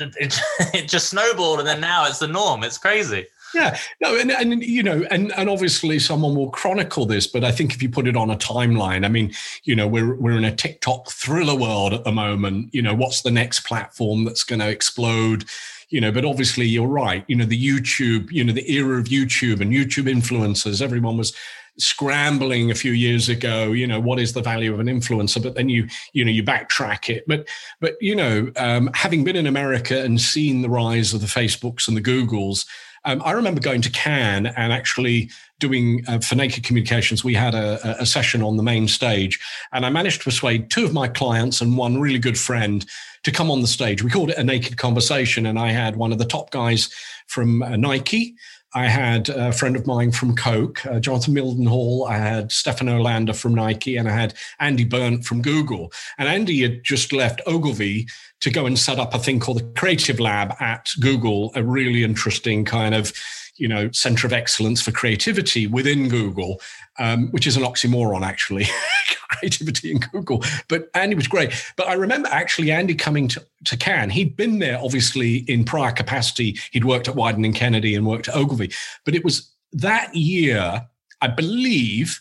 it, 0.01 0.41
it 0.75 0.89
just 0.89 1.11
snowballed. 1.11 1.61
And 1.61 1.69
then 1.69 1.81
now 1.81 2.07
it's 2.07 2.19
the 2.19 2.27
norm. 2.27 2.65
It's 2.65 2.79
crazy. 2.79 3.27
Yeah, 3.57 3.79
no, 4.03 4.15
and, 4.19 4.31
and 4.31 4.63
you 4.63 4.83
know, 4.83 5.07
and 5.11 5.33
and 5.33 5.49
obviously 5.49 5.99
someone 5.99 6.35
will 6.35 6.51
chronicle 6.51 7.07
this, 7.07 7.27
but 7.27 7.43
I 7.43 7.51
think 7.51 7.73
if 7.73 7.83
you 7.83 7.89
put 7.89 8.07
it 8.07 8.15
on 8.15 8.29
a 8.29 8.37
timeline, 8.37 9.03
I 9.03 9.09
mean, 9.09 9.33
you 9.65 9.75
know, 9.75 9.89
we're 9.89 10.15
we're 10.15 10.37
in 10.37 10.45
a 10.45 10.55
TikTok 10.55 11.11
thriller 11.11 11.55
world 11.55 11.95
at 11.95 12.05
the 12.05 12.13
moment. 12.13 12.75
You 12.75 12.83
know, 12.83 12.95
what's 12.95 13.23
the 13.23 13.31
next 13.31 13.61
platform 13.61 14.25
that's 14.25 14.45
going 14.45 14.59
to 14.59 14.69
explode? 14.69 15.47
You 15.89 16.03
know, 16.03 16.13
but 16.13 16.27
obviously 16.27 16.67
you're 16.67 16.87
right. 16.87 17.25
You 17.29 17.37
know, 17.37 17.47
the 17.47 17.59
YouTube, 17.59 18.31
you 18.31 18.45
know, 18.45 18.53
the 18.53 18.71
era 18.71 18.99
of 18.99 19.07
YouTube 19.07 19.63
and 19.63 19.73
YouTube 19.73 20.05
influencers, 20.05 20.83
everyone 20.83 21.17
was 21.17 21.33
scrambling 21.79 22.71
a 22.71 22.75
few 22.75 22.93
years 22.93 23.29
ago 23.29 23.73
you 23.73 23.87
know 23.87 24.01
what 24.01 24.19
is 24.19 24.33
the 24.33 24.41
value 24.41 24.73
of 24.73 24.81
an 24.81 24.87
influencer 24.87 25.43
but 25.43 25.55
then 25.55 25.69
you 25.69 25.87
you 26.15 26.25
know 26.25 26.31
you 26.31 26.43
backtrack 26.43 27.15
it 27.15 27.23
but 27.27 27.47
but 27.81 28.01
you 28.01 28.17
know 28.17 28.51
um, 28.57 28.89
having 28.95 29.25
been 29.25 29.37
in 29.37 29.47
america 29.47 30.03
and 30.03 30.19
seen 30.19 30.63
the 30.63 30.71
rise 30.71 31.13
of 31.13 31.21
the 31.21 31.27
facebooks 31.27 31.87
and 31.87 31.95
the 31.95 32.01
googles 32.01 32.65
um, 33.07 33.23
I 33.25 33.33
remember 33.33 33.61
going 33.61 33.81
to 33.83 33.91
Cannes 33.91 34.47
and 34.47 34.73
actually 34.73 35.31
doing 35.59 36.05
uh, 36.09 36.19
for 36.19 36.35
Naked 36.35 36.65
Communications. 36.65 37.25
We 37.25 37.35
had 37.35 37.55
a, 37.55 38.01
a, 38.01 38.05
session 38.05 38.43
on 38.43 38.57
the 38.57 38.63
main 38.63 38.89
stage, 38.89 39.41
and 39.73 39.87
I 39.87 39.91
managed 39.91 40.19
to 40.19 40.25
persuade 40.25 40.71
two 40.71 40.85
of 40.85 40.93
my 40.93 41.09
clients 41.09 41.61
and 41.61 41.79
one 41.79 42.01
really 42.01 42.19
good 42.19 42.39
friend 42.39 42.85
to 43.23 43.33
come 43.33 43.51
on 43.51 43.63
the 43.63 43.69
stage. 43.69 44.03
We 44.03 44.11
called 44.11 44.31
it 44.31 44.39
a 44.39 44.45
naked 44.45 44.77
conversation, 44.77 45.47
and 45.47 45.59
I 45.59 45.71
had 45.71 45.97
one 45.97 46.13
of 46.13 46.19
the 46.19 46.25
top 46.25 46.51
guys 46.51 46.93
from 47.29 47.63
uh, 47.63 47.77
Nike. 47.77 48.35
I 48.75 48.89
had 48.89 49.31
a 49.31 49.53
friend 49.53 49.75
of 49.75 49.87
mine 49.87 50.13
from 50.13 50.37
Coke, 50.37 50.85
uh, 50.85 51.01
Jonathan 51.01 51.35
Mildenhall. 51.35 52.11
I 52.11 52.19
had 52.19 52.53
Stefan 52.53 52.89
Olander 52.89 53.35
from 53.35 53.55
Nike, 53.55 53.97
and 53.97 54.09
I 54.09 54.13
had 54.13 54.35
Andy 54.61 54.85
Berndt 54.85 55.25
from 55.25 55.41
Google. 55.41 55.93
And 56.19 56.29
Andy 56.29 56.61
had 56.61 56.85
just 56.85 57.13
left 57.13 57.41
Ogilvy 57.47 58.07
to 58.41 58.51
go 58.51 58.67
and 58.67 58.79
set 58.79 58.99
up 58.99 59.15
a 59.15 59.19
thing 59.19 59.41
called 59.41 59.59
the 59.59 59.81
Creative 59.81 60.21
Lab 60.21 60.55
at 60.61 60.91
Google, 61.01 61.53
a 61.55 61.63
really 61.63 62.05
interesting 62.05 62.65
kind 62.65 62.95
of 62.95 63.13
you 63.57 63.69
know 63.69 63.91
center 63.93 64.27
of 64.27 64.33
excellence 64.33 64.83
for 64.83 64.93
creativity 64.93 65.67
within 65.67 66.09
Google, 66.09 66.61
um, 66.99 67.31
which 67.31 67.47
is 67.47 67.57
an 67.57 67.63
oxymoron 67.63 68.23
actually, 68.23 68.67
creativity 69.29 69.93
in 69.93 69.99
Google. 69.99 70.45
But 70.69 70.91
Andy 70.95 71.15
was 71.15 71.29
great. 71.29 71.53
But 71.77 71.89
I 71.89 71.95
remember 71.95 72.29
actually 72.31 72.71
Andy 72.71 72.95
coming 72.95 73.29
to, 73.29 73.45
to 73.65 73.77
Cannes. 73.77 74.11
He'd 74.11 74.37
been 74.37 74.59
there 74.59 74.79
obviously 74.79 75.39
in 75.49 75.65
prior 75.65 75.93
capacity. 75.93 76.59
He'd 76.73 76.85
worked 76.85 77.09
at 77.09 77.15
Wieden 77.15 77.45
and 77.45 77.55
Kennedy 77.55 77.95
and 77.95 78.07
worked 78.07 78.29
at 78.29 78.37
Ogilvy. 78.37 78.73
But 79.05 79.15
it 79.15 79.25
was 79.25 79.51
that 79.73 80.15
year, 80.15 80.87
I 81.21 81.29
believe, 81.29 82.21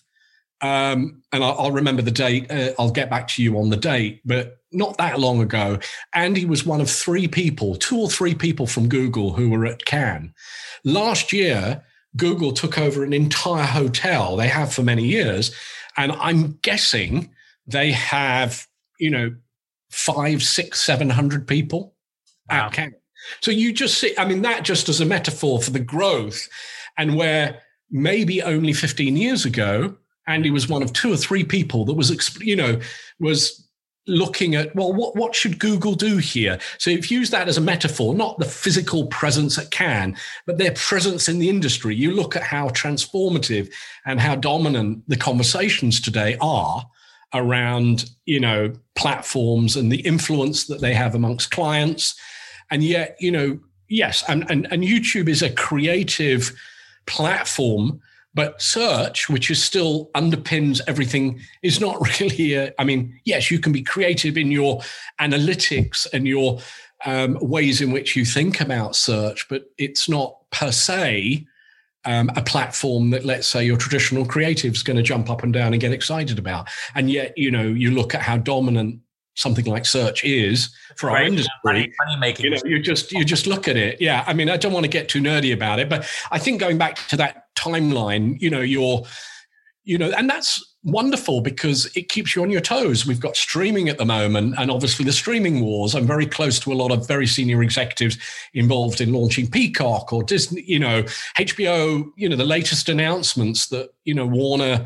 um, 0.66 1.22
and 1.32 1.44
I'll, 1.44 1.56
I'll, 1.60 1.72
remember 1.72 2.02
the 2.02 2.12
date. 2.12 2.50
Uh, 2.50 2.72
I'll 2.80 2.92
get 2.92 3.10
back 3.10 3.28
to 3.30 3.44
you 3.44 3.58
on 3.60 3.70
the 3.70 3.78
date, 3.78 4.22
but 4.26 4.58
not 4.72 4.98
that 4.98 5.20
long 5.20 5.42
ago, 5.42 5.80
Andy 6.14 6.46
was 6.46 6.66
one 6.66 6.82
of 6.82 6.90
three 6.90 7.28
people, 7.28 7.76
two 7.76 8.00
or 8.00 8.10
three 8.10 8.34
people 8.34 8.66
from 8.66 8.90
Google 8.90 9.34
who 9.34 9.50
were 9.50 9.66
at 9.66 9.86
Cannes. 9.86 10.34
Last 10.84 11.32
year, 11.32 11.84
Google 12.18 12.52
took 12.52 12.80
over 12.80 13.04
an 13.04 13.14
entire 13.14 13.66
hotel. 13.66 14.36
They 14.38 14.48
have 14.48 14.74
for 14.74 14.82
many 14.82 15.06
years, 15.06 15.54
and 15.98 16.12
I'm 16.14 16.58
guessing 16.64 17.32
they 17.68 17.92
have, 17.92 18.66
you 19.00 19.12
know, 19.12 19.36
five, 19.92 20.42
six, 20.42 20.82
seven 20.82 21.10
hundred 21.12 21.48
people 21.48 21.96
wow. 22.50 22.68
at 22.68 22.74
Cannes. 22.74 22.96
So 23.42 23.52
you 23.52 23.72
just 23.72 24.00
see, 24.00 24.16
I 24.18 24.26
mean, 24.26 24.42
that 24.42 24.64
just 24.64 24.90
as 24.90 25.00
a 25.00 25.06
metaphor 25.06 25.62
for 25.62 25.72
the 25.72 25.80
growth, 25.80 26.48
and 26.98 27.16
where 27.16 27.62
maybe 27.92 28.42
only 28.42 28.74
15 28.74 29.16
years 29.16 29.46
ago 29.46 29.96
Andy 30.28 30.50
was 30.50 30.68
one 30.68 30.84
of 30.84 30.94
two 30.94 31.14
or 31.14 31.18
three 31.18 31.44
people 31.44 31.86
that 31.86 31.94
was, 31.94 32.40
you 32.40 32.56
know, 32.56 32.80
was 33.20 33.66
looking 34.08 34.54
at 34.54 34.76
well 34.76 34.94
what, 34.94 35.16
what 35.16 35.34
should 35.34 35.58
google 35.60 35.96
do 35.96 36.18
here? 36.18 36.60
So 36.78 36.92
if 36.92 37.10
you 37.10 37.20
use 37.20 37.32
that 37.32 37.48
as 37.48 37.58
a 37.58 37.62
metaphor 37.62 38.14
not 38.14 38.38
the 38.38 38.46
physical 38.46 39.08
presence 39.08 39.58
at 39.58 39.72
Cannes 39.72 40.18
but 40.46 40.58
their 40.58 40.74
presence 40.74 41.28
in 41.28 41.40
the 41.40 41.50
industry 41.50 41.96
you 41.96 42.12
look 42.12 42.36
at 42.36 42.44
how 42.44 42.70
transformative 42.70 43.72
and 44.06 44.20
how 44.20 44.36
dominant 44.36 45.04
the 45.08 45.18
conversations 45.18 46.00
today 46.00 46.38
are 46.40 46.86
around 47.34 48.12
you 48.26 48.40
know 48.40 48.72
platforms 48.96 49.76
and 49.76 49.92
the 49.92 50.02
influence 50.02 50.68
that 50.68 50.82
they 50.82 50.94
have 50.94 51.16
amongst 51.16 51.52
clients. 51.52 52.16
And 52.70 52.84
yet 52.84 53.18
you 53.20 53.32
know 53.32 53.60
yes 53.88 54.24
and 54.28 54.50
and, 54.50 54.72
and 54.72 54.84
youtube 54.84 55.30
is 55.30 55.42
a 55.42 55.52
creative 55.52 56.52
platform 57.06 58.02
but 58.36 58.62
search, 58.62 59.30
which 59.30 59.50
is 59.50 59.64
still 59.64 60.12
underpins 60.14 60.82
everything, 60.88 61.40
is 61.64 61.80
not 61.80 61.98
really. 62.20 62.54
A, 62.54 62.74
I 62.78 62.84
mean, 62.84 63.20
yes, 63.24 63.50
you 63.50 63.60
can 63.60 63.72
be 63.72 63.82
creative 63.82 64.38
in 64.38 64.52
your 64.52 64.82
analytics 65.20 66.06
and 66.14 66.28
your 66.28 66.60
um, 67.06 67.38
ways 67.42 67.82
in 67.82 67.92
which 67.92 68.16
you 68.16 68.26
think 68.26 68.62
about 68.62 68.96
search, 68.96 69.48
but 69.50 69.72
it's 69.78 70.08
not 70.08 70.38
per 70.52 70.72
se 70.72 71.48
um, 72.04 72.30
a 72.36 72.42
platform 72.44 73.10
that, 73.10 73.26
let's 73.26 73.48
say, 73.48 73.66
your 73.66 73.78
traditional 73.78 74.26
creative 74.26 74.74
is 74.74 74.84
going 74.84 74.98
to 74.98 75.04
jump 75.04 75.30
up 75.30 75.42
and 75.42 75.52
down 75.52 75.74
and 75.74 75.82
get 75.82 75.92
excited 75.92 76.38
about. 76.38 76.70
And 76.94 77.10
yet, 77.10 77.36
you 77.38 77.50
know, 77.50 77.64
you 77.64 77.92
look 77.92 78.14
at 78.14 78.22
how 78.22 78.38
dominant 78.38 79.00
something 79.36 79.66
like 79.66 79.86
search 79.86 80.24
is 80.24 80.74
for 80.98 81.08
right. 81.08 81.22
our 81.22 81.28
industry. 81.28 81.52
Money, 81.64 81.92
money 82.06 82.20
making. 82.20 82.46
You 82.46 82.52
know, 82.52 82.62
you 82.66 82.80
just 82.80 83.12
you 83.12 83.26
just 83.26 83.48
look 83.48 83.68
at 83.68 83.76
it. 83.76 84.00
Yeah, 84.00 84.24
I 84.28 84.34
mean, 84.34 84.50
I 84.50 84.58
don't 84.58 84.72
want 84.72 84.86
to 84.86 84.90
get 84.90 85.10
too 85.10 85.20
nerdy 85.20 85.54
about 85.54 85.80
it, 85.80 85.90
but 85.90 86.08
I 86.32 86.40
think 86.40 86.60
going 86.60 86.78
back 86.78 86.96
to 87.08 87.18
that 87.18 87.45
timeline, 87.56 88.40
you 88.42 88.50
know, 88.50 88.62
you're, 88.62 89.04
you 89.84 89.98
know, 89.98 90.12
and 90.18 90.30
that's 90.30 90.76
wonderful 90.84 91.42
because 91.42 91.86
it 91.96 92.10
keeps 92.10 92.36
you 92.36 92.42
on 92.42 92.50
your 92.50 92.62
toes. 92.62 93.06
We've 93.06 93.20
got 93.20 93.36
streaming 93.36 93.90
at 93.90 93.98
the 93.98 94.06
moment, 94.06 94.56
and 94.58 94.72
obviously 94.72 95.06
the 95.06 95.12
streaming 95.12 95.62
wars. 95.62 95.96
I'm 95.96 96.08
very 96.08 96.26
close 96.26 96.60
to 96.62 96.74
a 96.74 96.76
lot 96.76 96.92
of 96.92 97.08
very 97.08 97.28
senior 97.28 97.62
executives 97.62 98.18
involved 98.54 99.02
in 99.02 99.14
launching 99.14 99.50
Peacock 99.50 100.12
or 100.12 100.24
Disney, 100.24 100.64
you 100.64 100.80
know, 100.80 101.04
HBO. 101.38 102.10
You 102.16 102.30
know, 102.30 102.36
the 102.36 102.46
latest 102.46 102.90
announcements 102.90 103.68
that 103.68 103.94
you 104.06 104.14
know 104.14 104.26
Warner 104.26 104.86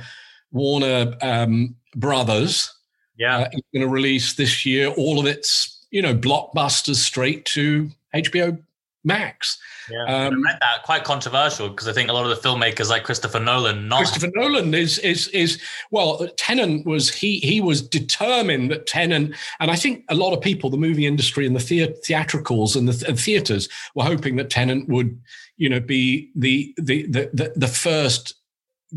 Warner 0.51 1.15
um, 1.21 1.75
Brothers 1.95 2.73
yeah. 3.19 3.39
Uh, 3.39 3.49
going 3.73 3.85
to 3.85 3.87
release 3.87 4.33
this 4.33 4.65
year 4.65 4.87
all 4.87 5.19
of 5.19 5.27
its, 5.27 5.85
you 5.91 6.01
know, 6.01 6.15
blockbusters 6.15 6.95
straight 6.95 7.45
to 7.45 7.89
HBO 8.15 8.57
Max. 9.03 9.57
Yeah, 9.89 10.03
um, 10.03 10.43
I 10.45 10.51
read 10.51 10.57
that 10.59 10.83
quite 10.83 11.03
controversial 11.03 11.69
because 11.69 11.87
I 11.87 11.93
think 11.93 12.09
a 12.09 12.13
lot 12.13 12.29
of 12.29 12.29
the 12.29 12.47
filmmakers 12.47 12.89
like 12.89 13.03
Christopher 13.03 13.39
Nolan, 13.39 13.87
not 13.87 13.99
Christopher 13.99 14.31
Nolan 14.35 14.73
is 14.73 14.99
is 14.99 15.29
is 15.29 15.61
well, 15.89 16.27
Tenet 16.37 16.85
was 16.85 17.09
he 17.09 17.39
he 17.39 17.61
was 17.61 17.81
determined 17.81 18.71
that 18.71 18.87
Tenet, 18.87 19.33
and 19.59 19.71
I 19.71 19.75
think 19.75 20.03
a 20.09 20.15
lot 20.15 20.33
of 20.33 20.41
people, 20.41 20.69
the 20.69 20.77
movie 20.77 21.05
industry 21.05 21.45
and 21.45 21.55
the 21.55 21.61
thea- 21.61 21.93
theatricals 22.05 22.75
and 22.75 22.87
the 22.87 22.93
th- 22.93 23.19
theaters 23.19 23.69
were 23.95 24.03
hoping 24.03 24.35
that 24.35 24.49
Tenet 24.49 24.87
would, 24.89 25.19
you 25.57 25.69
know, 25.69 25.79
be 25.79 26.29
the 26.35 26.73
the 26.77 27.07
the 27.07 27.29
the, 27.33 27.53
the 27.55 27.67
first 27.67 28.35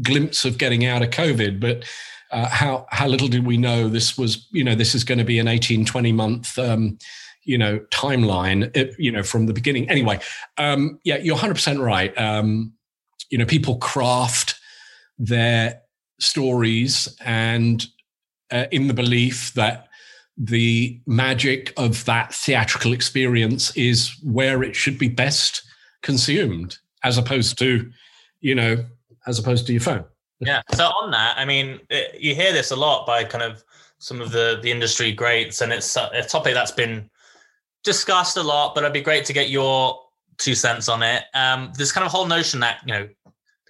glimpse 0.02 0.44
of 0.44 0.58
getting 0.58 0.84
out 0.84 1.02
of 1.02 1.10
COVID, 1.10 1.60
but 1.60 1.84
uh, 2.32 2.48
how 2.48 2.86
how 2.90 3.06
little 3.06 3.28
did 3.28 3.46
we 3.46 3.56
know 3.56 3.88
this 3.88 4.16
was 4.18 4.48
you 4.50 4.64
know 4.64 4.74
this 4.74 4.94
is 4.94 5.04
going 5.04 5.18
to 5.18 5.24
be 5.24 5.38
an 5.38 5.48
18 5.48 5.84
20 5.84 6.12
month 6.12 6.58
um, 6.58 6.98
you 7.44 7.58
know 7.58 7.80
timeline 7.90 8.94
you 8.98 9.10
know 9.10 9.22
from 9.22 9.46
the 9.46 9.52
beginning. 9.52 9.88
Anyway 9.88 10.20
um, 10.58 10.98
yeah 11.04 11.18
you're 11.18 11.36
100% 11.36 11.82
right. 11.82 12.16
Um, 12.18 12.72
you 13.30 13.38
know 13.38 13.46
people 13.46 13.76
craft 13.76 14.56
their 15.18 15.80
stories 16.20 17.14
and 17.24 17.86
uh, 18.50 18.66
in 18.70 18.86
the 18.86 18.94
belief 18.94 19.52
that 19.54 19.88
the 20.36 21.00
magic 21.06 21.72
of 21.76 22.04
that 22.06 22.34
theatrical 22.34 22.92
experience 22.92 23.74
is 23.76 24.16
where 24.22 24.62
it 24.62 24.74
should 24.74 24.98
be 24.98 25.08
best 25.08 25.62
consumed 26.02 26.78
as 27.04 27.18
opposed 27.18 27.58
to 27.58 27.90
you 28.40 28.54
know 28.54 28.84
as 29.26 29.38
opposed 29.38 29.66
to 29.66 29.72
your 29.72 29.80
phone. 29.80 30.04
Yeah. 30.40 30.62
So 30.74 30.86
on 30.86 31.12
that, 31.12 31.38
I 31.38 31.44
mean, 31.44 31.80
it, 31.88 32.20
you 32.20 32.34
hear 32.34 32.52
this 32.52 32.72
a 32.72 32.76
lot 32.76 33.06
by 33.06 33.22
kind 33.24 33.44
of 33.44 33.62
some 33.98 34.20
of 34.20 34.32
the 34.32 34.58
the 34.62 34.70
industry 34.70 35.12
greats, 35.12 35.60
and 35.60 35.72
it's 35.72 35.96
a 35.96 36.22
topic 36.28 36.54
that's 36.54 36.72
been 36.72 37.08
discussed 37.84 38.36
a 38.36 38.42
lot. 38.42 38.74
But 38.74 38.84
it'd 38.84 38.92
be 38.92 39.00
great 39.00 39.24
to 39.26 39.32
get 39.32 39.50
your 39.50 40.00
two 40.38 40.54
cents 40.54 40.88
on 40.88 41.02
it. 41.02 41.24
Um, 41.34 41.72
this 41.76 41.92
kind 41.92 42.04
of 42.04 42.12
whole 42.12 42.26
notion 42.26 42.60
that 42.60 42.78
you 42.86 42.92
know 42.92 43.08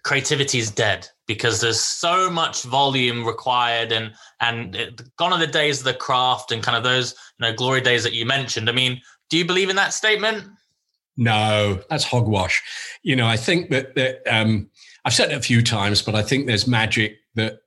creativity 0.03 0.59
is 0.59 0.71
dead 0.71 1.09
because 1.27 1.61
there's 1.61 1.81
so 1.81 2.31
much 2.31 2.63
volume 2.65 3.25
required, 3.25 3.93
and 3.93 4.13
and 4.41 4.75
it, 4.77 5.17
gone 5.17 5.33
are 5.33 5.39
the 5.39 5.47
days 5.47 5.79
of 5.79 5.85
the 5.85 5.95
craft 5.95 6.53
and 6.53 6.63
kind 6.63 6.77
of 6.77 6.83
those 6.83 7.13
you 7.39 7.47
know 7.47 7.55
glory 7.55 7.81
days 7.81 8.03
that 8.03 8.13
you 8.13 8.27
mentioned. 8.27 8.69
I 8.69 8.73
mean, 8.73 9.01
do 9.31 9.39
you 9.39 9.45
believe 9.45 9.71
in 9.71 9.77
that 9.77 9.93
statement? 9.93 10.45
No, 11.17 11.81
that's 11.91 12.05
hogwash. 12.05 12.63
You 13.03 13.17
know, 13.17 13.27
I 13.27 13.37
think 13.37 13.71
that 13.71 13.95
that 13.95 14.23
um, 14.27 14.71
I've 15.05 15.15
said 15.15 15.31
it 15.31 15.37
a 15.37 15.43
few 15.43 15.63
times, 15.63 16.03
but 16.03 16.15
I 16.15 16.23
think 16.23 16.47
there's 16.47 16.67
magic 16.67 17.19
that 17.35 17.62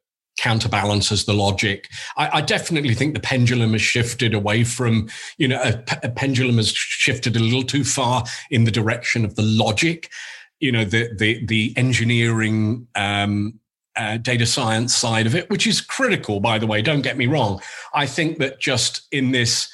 counterbalances 0.46 1.26
the 1.26 1.34
logic. 1.34 1.90
I, 2.18 2.38
I, 2.38 2.42
definitely 2.42 2.94
think 2.94 3.16
the 3.16 3.20
pendulum 3.20 3.72
has 3.72 3.82
shifted 3.82 4.36
away 4.36 4.64
from, 4.64 5.10
you 5.40 5.48
know, 5.48 5.60
a, 5.60 5.84
a, 6.04 6.10
pendulum 6.10 6.58
has 6.58 6.72
shifted 6.72 7.36
a 7.36 7.40
little 7.40 7.64
too 7.64 7.84
far 7.84 8.26
in 8.52 8.64
the 8.64 8.72
direction 8.72 9.26
of 9.26 9.34
the 9.34 9.42
logic, 9.42 10.12
you 10.60 10.72
know, 10.72 10.86
the 10.86 11.10
the 11.18 11.44
the 11.48 11.74
engineering 11.76 12.88
um, 12.94 13.60
uh, 13.96 14.18
data 14.18 14.46
science 14.46 14.96
side 14.96 15.26
of 15.26 15.34
it, 15.34 15.50
which 15.50 15.66
is 15.66 15.82
critical, 15.82 16.40
by 16.40 16.60
the 16.60 16.68
way. 16.68 16.80
Don't 16.84 17.02
get 17.02 17.18
me 17.18 17.26
wrong. 17.26 17.60
I 17.96 18.06
think 18.06 18.38
that 18.38 18.60
just 18.60 19.08
in 19.12 19.32
this, 19.32 19.68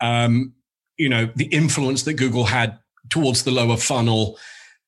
um, 0.00 0.54
you 0.96 1.08
know, 1.08 1.30
the 1.36 1.46
influence 1.46 2.02
that 2.02 2.14
Google 2.14 2.46
had 2.46 2.80
towards 3.10 3.44
the 3.44 3.52
lower 3.52 3.76
funnel. 3.76 4.38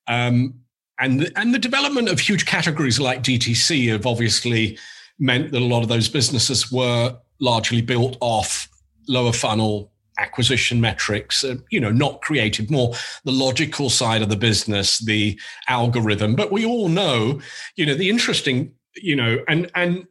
Um, 0.09 0.55
and 0.99 1.20
the, 1.20 1.32
and 1.39 1.55
the 1.55 1.61
development 1.61 2.09
of 2.09 2.18
huge 2.18 2.45
categories 2.45 2.99
like 2.99 3.22
DTC 3.22 3.89
have 3.93 4.05
obviously 4.05 4.76
meant 5.18 5.52
that 5.52 5.62
a 5.62 5.64
lot 5.64 5.82
of 5.82 5.88
those 5.88 6.08
businesses 6.08 6.70
were 6.70 7.16
largely 7.40 7.80
built 7.80 8.16
off 8.20 8.68
lower 9.08 9.32
funnel 9.32 9.90
acquisition 10.18 10.80
metrics, 10.80 11.44
uh, 11.44 11.56
you 11.70 11.80
know, 11.80 11.92
not 11.92 12.20
creative, 12.22 12.70
more 12.70 12.94
the 13.24 13.32
logical 13.32 13.88
side 13.88 14.20
of 14.20 14.28
the 14.28 14.36
business, 14.36 14.98
the 14.98 15.38
algorithm. 15.68 16.34
But 16.34 16.52
we 16.52 16.66
all 16.66 16.88
know, 16.88 17.40
you 17.76 17.86
know, 17.86 17.94
the 17.94 18.10
interesting, 18.10 18.72
you 18.96 19.16
know, 19.16 19.38
and 19.48 19.70
and 19.74 20.06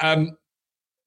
um, 0.00 0.36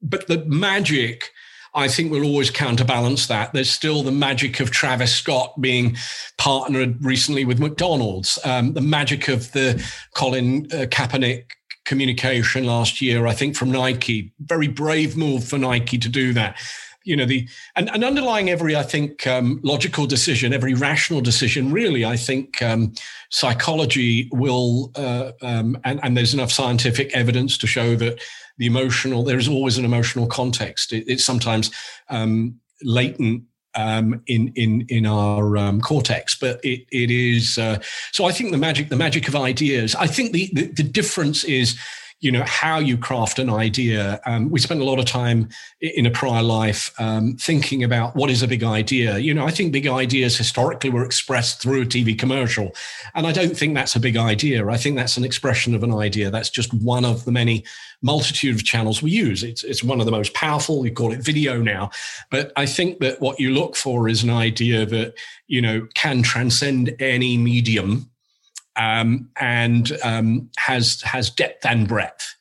but 0.01 0.27
the 0.27 0.45
magic 0.45 1.31
I 1.75 1.87
think 1.87 2.11
will 2.11 2.23
always 2.23 2.51
counterbalance 2.51 3.27
that. 3.27 3.51
There's 3.53 3.71
still 3.71 4.03
the 4.03 4.11
magic 4.11 4.59
of 4.59 4.69
Travis 4.69 5.15
Scott 5.15 5.59
being 5.59 5.97
partnered 6.37 7.03
recently 7.03 7.45
with 7.45 7.59
McDonald's, 7.59 8.37
um, 8.45 8.73
the 8.73 8.81
magic 8.81 9.27
of 9.27 9.51
the 9.53 9.83
Colin 10.13 10.67
uh, 10.71 10.85
Kaepernick 10.85 11.45
communication 11.85 12.65
last 12.65 13.01
year, 13.01 13.27
I 13.27 13.33
think 13.33 13.55
from 13.55 13.71
Nike. 13.71 14.33
Very 14.39 14.67
brave 14.67 15.17
move 15.17 15.43
for 15.43 15.57
Nike 15.57 15.97
to 15.97 16.09
do 16.09 16.33
that. 16.33 16.57
You 17.05 17.17
know, 17.17 17.25
the 17.25 17.49
and, 17.75 17.89
and 17.89 18.03
underlying 18.03 18.49
every, 18.49 18.77
I 18.77 18.83
think, 18.83 19.27
um, 19.27 19.59
logical 19.61 20.05
decision, 20.05 20.53
every 20.53 20.73
rational 20.73 21.19
decision, 21.19 21.71
really, 21.71 22.05
I 22.05 22.15
think 22.15 22.61
um, 22.61 22.93
psychology 23.29 24.29
will, 24.31 24.91
uh, 24.95 25.31
um, 25.41 25.77
and, 25.83 25.99
and 26.01 26.15
there's 26.15 26.33
enough 26.33 26.51
scientific 26.51 27.13
evidence 27.13 27.57
to 27.57 27.67
show 27.67 27.95
that 27.97 28.21
the 28.57 28.67
emotional, 28.67 29.23
there 29.23 29.37
is 29.37 29.49
always 29.49 29.77
an 29.77 29.83
emotional 29.83 30.27
context. 30.27 30.93
It, 30.93 31.03
it's 31.07 31.25
sometimes 31.25 31.71
um, 32.09 32.59
latent 32.83 33.43
um, 33.75 34.21
in 34.27 34.51
in 34.55 34.85
in 34.89 35.05
our 35.05 35.57
um, 35.57 35.81
cortex, 35.81 36.35
but 36.35 36.63
it 36.63 36.85
it 36.91 37.11
is. 37.11 37.57
Uh, 37.57 37.79
so 38.11 38.25
I 38.25 38.31
think 38.31 38.51
the 38.51 38.57
magic 38.57 38.89
the 38.89 38.95
magic 38.95 39.27
of 39.27 39.35
ideas. 39.35 39.95
I 39.95 40.07
think 40.07 40.31
the, 40.31 40.49
the, 40.53 40.67
the 40.67 40.83
difference 40.83 41.43
is 41.43 41.77
you 42.23 42.31
know 42.31 42.43
how 42.43 42.79
you 42.79 42.97
craft 42.97 43.37
an 43.37 43.49
idea. 43.49 44.21
Um, 44.25 44.49
we 44.49 44.61
spent 44.61 44.79
a 44.79 44.85
lot 44.85 44.97
of 44.97 45.03
time 45.03 45.49
in 45.81 46.05
a 46.05 46.09
prior 46.09 46.41
life 46.41 46.89
um, 46.97 47.35
thinking 47.35 47.83
about 47.83 48.15
what 48.15 48.29
is 48.29 48.41
a 48.41 48.47
big 48.47 48.63
idea. 48.63 49.17
You 49.17 49.33
know, 49.33 49.45
I 49.45 49.51
think 49.51 49.73
big 49.73 49.87
ideas 49.87 50.37
historically 50.37 50.89
were 50.89 51.03
expressed 51.03 51.61
through 51.61 51.81
a 51.81 51.85
TV 51.85 52.17
commercial, 52.17 52.71
and 53.13 53.27
I 53.27 53.33
don't 53.33 53.57
think 53.57 53.75
that's 53.75 53.97
a 53.97 53.99
big 53.99 54.15
idea. 54.15 54.65
I 54.69 54.77
think 54.77 54.95
that's 54.95 55.17
an 55.17 55.25
expression 55.25 55.75
of 55.75 55.83
an 55.83 55.93
idea. 55.93 56.31
That's 56.31 56.49
just 56.49 56.73
one 56.73 57.03
of 57.03 57.25
the 57.25 57.31
many 57.33 57.65
multitude 58.01 58.55
of 58.55 58.63
channels 58.63 59.01
we 59.01 59.11
use. 59.11 59.43
It's 59.43 59.65
it's 59.65 59.83
one 59.83 59.99
of 59.99 60.05
the 60.05 60.11
most 60.11 60.33
powerful. 60.33 60.79
We 60.79 60.91
call 60.91 61.11
it 61.11 61.19
video 61.19 61.61
now, 61.61 61.91
but 62.31 62.53
I 62.55 62.65
think 62.65 62.99
that 62.99 63.19
what 63.19 63.37
you 63.37 63.53
look 63.53 63.75
for 63.75 64.07
is 64.07 64.23
an 64.23 64.29
idea 64.29 64.85
that 64.85 65.15
you 65.47 65.61
know 65.61 65.87
can 65.93 66.23
transcend 66.23 66.95
any 67.01 67.35
medium 67.35 68.09
um, 68.75 69.29
and 69.39 69.91
um, 70.03 70.49
has 70.57 71.01
has 71.01 71.29
depth 71.29 71.65
and 71.65 71.87
breadth. 71.87 72.35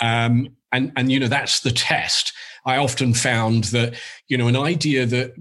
Um, 0.00 0.48
and 0.72 0.92
and 0.96 1.10
you 1.10 1.20
know 1.20 1.28
that's 1.28 1.60
the 1.60 1.70
test. 1.70 2.32
I 2.64 2.76
often 2.76 3.14
found 3.14 3.64
that 3.64 3.94
you 4.28 4.36
know 4.36 4.48
an 4.48 4.56
idea 4.56 5.06
that 5.06 5.34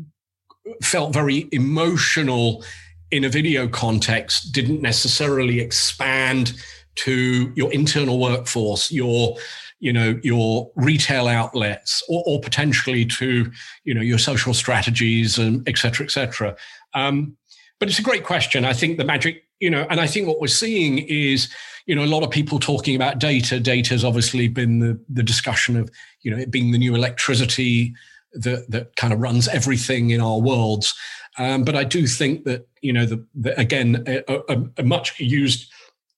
felt 0.81 1.13
very 1.13 1.47
emotional 1.51 2.63
in 3.11 3.23
a 3.23 3.29
video 3.29 3.67
context 3.67 4.51
didn't 4.51 4.81
necessarily 4.81 5.59
expand 5.59 6.53
to 6.95 7.51
your 7.55 7.71
internal 7.71 8.19
workforce, 8.19 8.91
your 8.91 9.37
you 9.79 9.91
know 9.91 10.19
your 10.23 10.71
retail 10.75 11.27
outlets, 11.27 12.03
or, 12.07 12.23
or 12.25 12.39
potentially 12.39 13.05
to 13.05 13.51
you 13.83 13.93
know 13.93 14.01
your 14.01 14.17
social 14.17 14.53
strategies 14.53 15.37
and 15.37 15.67
et 15.67 15.77
cetera, 15.77 16.05
et 16.05 16.11
cetera. 16.11 16.55
Um, 16.93 17.35
but 17.79 17.89
it's 17.89 17.99
a 17.99 18.03
great 18.03 18.23
question. 18.23 18.63
I 18.63 18.73
think 18.73 18.97
the 18.97 19.03
magic 19.03 19.44
you 19.65 19.71
know, 19.71 19.87
and 19.89 19.99
I 19.99 20.05
think 20.05 20.27
what 20.27 20.39
we're 20.39 20.45
seeing 20.45 20.99
is, 20.99 21.51
you 21.87 21.95
know, 21.95 22.03
a 22.03 22.13
lot 22.15 22.21
of 22.21 22.29
people 22.29 22.59
talking 22.59 22.95
about 22.95 23.17
data. 23.17 23.59
Data 23.59 23.95
has 23.95 24.05
obviously 24.05 24.47
been 24.47 24.77
the, 24.77 24.99
the 25.09 25.23
discussion 25.23 25.75
of, 25.75 25.89
you 26.21 26.29
know, 26.29 26.37
it 26.37 26.51
being 26.51 26.71
the 26.71 26.77
new 26.77 26.93
electricity 26.93 27.95
that, 28.33 28.69
that 28.69 28.95
kind 28.95 29.11
of 29.11 29.19
runs 29.19 29.47
everything 29.47 30.11
in 30.11 30.21
our 30.21 30.39
worlds. 30.39 30.93
Um, 31.39 31.63
but 31.63 31.75
I 31.75 31.83
do 31.83 32.05
think 32.05 32.43
that, 32.43 32.67
you 32.81 32.93
know, 32.93 33.07
the, 33.07 33.25
the 33.33 33.59
again, 33.59 34.03
a, 34.05 34.23
a, 34.53 34.63
a 34.77 34.83
much 34.83 35.19
used 35.19 35.71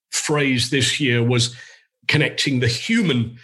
phrase 0.10 0.70
this 0.70 1.00
year 1.00 1.24
was 1.24 1.56
connecting 2.10 2.60
the 2.60 2.68
human 2.68 3.38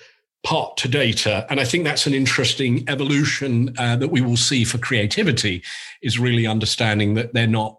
part 0.43 0.75
to 0.77 0.89
data. 0.89 1.47
And 1.49 1.61
I 1.61 1.63
think 1.63 1.85
that's 1.85 2.07
an 2.07 2.13
interesting 2.13 2.83
evolution 2.89 3.73
uh, 3.77 3.95
that 3.95 4.09
we 4.09 4.19
will 4.19 4.35
see 4.35 4.65
for 4.65 4.79
creativity 4.79 5.63
is 6.01 6.19
really 6.19 6.45
understanding 6.45 7.13
that 7.13 7.33
they're 7.33 7.47
not 7.47 7.77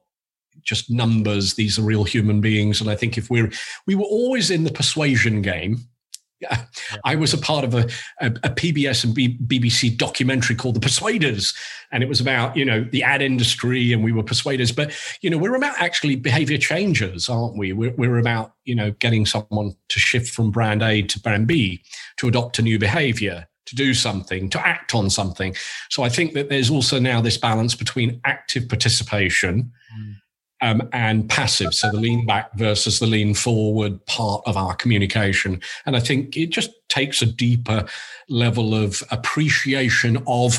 just 0.65 0.91
numbers. 0.91 1.55
These 1.55 1.79
are 1.79 1.83
real 1.83 2.05
human 2.05 2.41
beings. 2.41 2.81
And 2.81 2.91
I 2.91 2.97
think 2.97 3.17
if 3.17 3.31
we're, 3.31 3.51
we 3.87 3.95
were 3.95 4.05
always 4.05 4.51
in 4.51 4.65
the 4.65 4.73
persuasion 4.73 5.43
game. 5.43 5.79
Yeah. 6.41 6.65
I 7.05 7.15
was 7.15 7.33
a 7.33 7.39
part 7.39 7.65
of 7.65 7.75
a, 7.75 7.89
a, 8.21 8.27
a 8.27 8.51
PBS 8.51 9.05
and 9.05 9.15
B, 9.15 9.39
BBC 9.47 9.97
documentary 9.97 10.57
called 10.57 10.75
The 10.75 10.81
Persuaders, 10.81 11.55
and 11.93 12.03
it 12.03 12.09
was 12.09 12.21
about 12.21 12.57
you 12.57 12.65
know 12.65 12.85
the 12.85 13.03
ad 13.03 13.23
industry, 13.23 13.93
and 13.93 14.03
we 14.03 14.13
were 14.13 14.25
persuaders. 14.25 14.73
But 14.73 14.93
you 15.23 15.31
know 15.31 15.39
we're 15.39 15.55
about 15.55 15.77
actually 15.79 16.17
behavior 16.17 16.59
changers, 16.59 17.29
aren't 17.29 17.57
we? 17.57 17.73
We're, 17.73 17.95
we're 17.97 18.19
about 18.19 18.55
you 18.65 18.75
know 18.75 18.91
getting 18.99 19.27
someone 19.27 19.75
to 19.89 19.99
shift 19.99 20.35
from 20.35 20.51
brand 20.51 20.83
A 20.83 21.03
to 21.03 21.21
brand 21.21 21.47
B, 21.47 21.83
to 22.19 22.29
adopt 22.29 22.59
a 22.59 22.63
new 22.63 22.79
behavior, 22.79 23.47
to 23.67 23.75
do 23.77 23.95
something, 23.95 24.51
to 24.51 24.67
act 24.67 24.95
on 24.95 25.11
something. 25.11 25.55
So 25.89 26.03
I 26.03 26.09
think 26.09 26.35
that 26.35 26.49
there's 26.49 26.69
also 26.69 26.99
now 26.99 27.21
this 27.21 27.39
balance 27.39 27.75
between 27.75 28.21
active 28.25 28.69
participation. 28.69 29.73
Mm 29.97 30.17
um, 30.65 30.89
and 30.95 31.29
passive. 31.29 31.75
So 31.75 31.91
the 31.91 31.99
lean 31.99 32.25
back 32.25 32.55
versus 32.55 32.99
the 32.99 33.07
lean 33.07 33.35
forward 33.35 34.05
part 34.07 34.43
of 34.47 34.57
our 34.57 34.75
communication. 34.75 35.61
And 35.85 35.95
I 35.95 36.01
think 36.01 36.39
it 36.39 36.49
just 36.49 36.71
takes 36.89 37.21
a 37.21 37.27
deeper 37.27 37.85
level 38.31 38.75
of 38.75 39.03
appreciation 39.11 40.23
of 40.27 40.59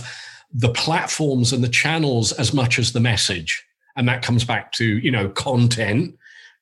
the 0.54 0.70
platforms 0.70 1.52
and 1.52 1.64
the 1.64 1.70
channels 1.70 2.32
as 2.34 2.54
much 2.54 2.78
as 2.78 2.94
the 2.94 3.00
message. 3.00 3.66
And 3.96 4.08
that 4.08 4.22
comes 4.22 4.44
back 4.44 4.72
to, 4.74 4.86
you 4.86 5.10
know, 5.10 5.28
content, 5.30 6.16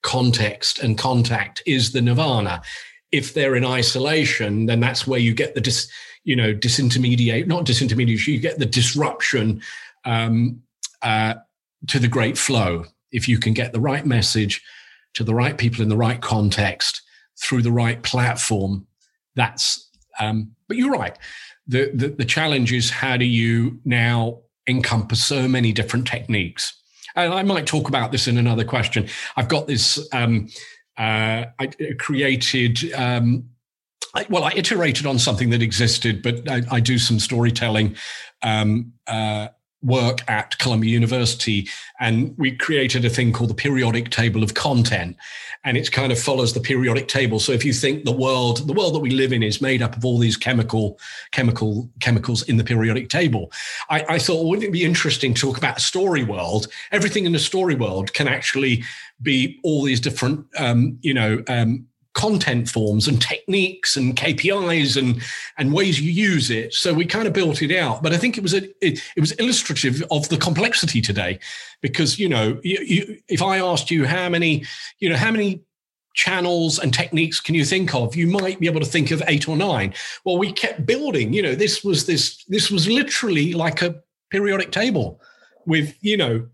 context, 0.04 0.80
and 0.80 0.98
contact 0.98 1.62
is 1.66 1.91
the 1.91 2.02
nirvana. 2.02 2.62
If 3.12 3.34
they're 3.34 3.58
in 3.58 3.66
isolation, 3.66 4.68
then 4.68 4.80
that's 4.80 5.06
where 5.06 5.20
you 5.20 5.34
get 5.34 5.54
the 5.54 5.62
dis, 5.62 5.91
you 6.24 6.38
know, 6.38 6.54
disintermediate, 6.54 7.48
not 7.48 7.66
disintermediation, 7.66 8.28
you 8.28 8.39
get 8.39 8.58
the 8.58 8.66
disruption 8.66 9.62
um, 10.06 10.62
uh, 11.02 11.34
to 11.88 12.00
the 12.00 12.08
great 12.08 12.38
flow 12.38 12.86
if 13.14 13.30
you 13.30 13.38
can 13.38 13.53
get 13.53 13.72
the 13.72 13.80
right 13.80 14.05
message 14.05 14.61
to 15.14 15.24
the 15.24 15.36
right 15.36 15.57
people 15.57 15.82
in 15.82 15.89
the 15.89 15.97
right 15.97 16.20
context 16.20 17.01
through 17.41 17.61
the 17.61 17.72
right 17.72 18.01
platform, 18.03 18.88
that's. 19.36 19.89
Um, 20.20 20.51
but 20.68 20.78
you're 20.78 20.91
right. 20.91 21.18
The, 21.68 21.91
the 21.93 22.09
the 22.09 22.26
challenge 22.26 22.74
is 22.74 22.89
how 22.89 23.18
do 23.18 23.26
you 23.26 23.80
now 23.86 24.41
encompass 24.68 25.24
so 25.24 25.47
many 25.47 25.72
different 25.72 26.07
techniques? 26.07 26.74
And 27.16 27.34
I 27.34 27.43
might 27.43 27.66
talk 27.66 27.88
about 27.88 28.11
this 28.11 28.28
in 28.28 28.38
another 28.38 28.66
question. 28.66 29.07
I've 29.38 29.47
got 29.47 29.68
this. 29.68 30.07
Um, 30.11 30.49
uh, 30.97 31.45
I 31.59 31.70
created. 31.99 32.93
Um, 32.93 33.49
I, 34.16 34.26
well, 34.30 34.43
I 34.43 34.51
iterated 34.55 35.07
on 35.07 35.18
something 35.18 35.49
that 35.51 35.64
existed, 35.64 36.22
but 36.22 36.47
I, 36.49 36.61
I 36.70 36.80
do 36.80 36.99
some 36.99 37.20
storytelling 37.20 37.95
um, 38.43 38.93
uh, 39.07 39.47
work 39.84 40.20
at 40.30 40.58
Columbia 40.58 40.92
University, 40.92 41.68
and 42.00 42.34
we 42.38 42.56
created 42.56 43.06
a 43.06 43.10
thing 43.10 43.34
called 43.34 43.50
the 43.50 43.56
periodic 43.56 44.10
table 44.10 44.44
of 44.44 44.54
content, 44.54 45.18
and 45.64 45.78
it 45.78 45.92
kind 45.92 46.12
of 46.12 46.20
follows 46.20 46.54
the 46.54 46.60
periodic 46.60 47.08
table. 47.08 47.40
So 47.40 47.52
if 47.52 47.64
you 47.66 47.74
think 47.74 48.06
the 48.06 48.12
world, 48.12 48.68
the 48.68 48.74
world 48.74 48.96
that 48.96 49.00
we 49.00 49.12
live 49.12 49.34
in, 49.34 49.44
is 49.44 49.62
made 49.62 49.82
up 49.82 49.96
of 49.96 50.06
all 50.06 50.18
these 50.18 50.38
chemical, 50.38 51.00
chemical, 51.32 51.90
chemicals 52.00 52.44
in 52.44 52.58
the 52.58 52.64
periodic 52.64 53.10
table, 53.10 53.52
I, 53.90 54.06
I 54.10 54.20
thought, 54.20 54.36
well, 54.36 54.50
wouldn't 54.50 54.68
it 54.68 54.72
be 54.72 54.84
interesting 54.84 55.34
to 55.34 55.42
talk 55.42 55.58
about 55.58 55.78
a 55.78 55.82
story 55.82 56.24
world? 56.24 56.68
Everything 56.92 57.26
in 57.26 57.32
the 57.32 57.40
story 57.40 57.76
world 57.76 58.14
can 58.14 58.28
actually 58.28 58.84
be 59.22 59.60
all 59.64 59.84
these 59.84 60.00
different, 60.00 60.46
um, 60.58 60.98
you 61.02 61.14
know. 61.14 61.44
Um, 61.48 61.88
content 62.14 62.70
forms 62.70 63.07
and 63.07 63.22
techniques 63.22 63.97
and 63.97 64.16
KPIs 64.16 64.97
and 64.97 65.22
and 65.57 65.74
ways 65.74 65.99
you 65.99 66.11
use 66.11 66.49
it. 66.49 66.74
So 66.74 66.93
we 66.93 67.05
kind 67.05 67.28
of 67.28 67.34
built 67.34 67.61
it 67.61 67.76
out. 67.76 68.03
But 68.03 68.14
I 68.14 68.18
think 68.18 68.38
it 68.38 68.41
was 68.41 68.53
a, 68.53 68.64
it, 68.86 69.01
it 69.16 69.20
was 69.20 69.32
illustrative 69.34 70.03
of 70.11 70.30
the 70.30 70.38
complexity 70.38 71.01
today, 71.01 71.39
because 71.82 72.20
you 72.20 72.30
know, 72.30 72.59
you, 72.64 72.80
you, 72.82 73.18
if 73.28 73.41
I 73.41 73.59
asked 73.59 73.91
you 73.91 74.05
how 74.05 74.30
many, 74.30 74.66
you 74.99 75.09
know, 75.09 75.18
how 75.18 75.32
many 75.32 75.61
channels 76.14 76.78
and 76.78 76.93
techniques 76.93 77.39
can 77.39 77.55
you 77.55 77.66
think 77.66 77.95
of 77.95 78.16
you 78.16 78.28
might 78.28 78.59
be 78.59 78.68
able 78.68 78.80
to 78.80 78.86
think 78.86 79.09
of 79.09 79.24
eight 79.26 79.49
or 79.49 79.57
nine 79.57 79.91
well 80.24 80.38
we 80.38 80.51
kept 80.51 80.86
building 80.86 81.34
you 81.34 81.41
know 81.41 81.55
this 81.55 81.84
was 81.84 82.05
this 82.05 82.43
this 82.45 82.70
was 82.70 82.88
literally 82.88 83.51
like 83.53 83.82
a 83.82 83.95
periodic 84.30 84.72
table 84.72 85.20
with 85.66 85.95
you 86.01 86.16
know 86.16 86.45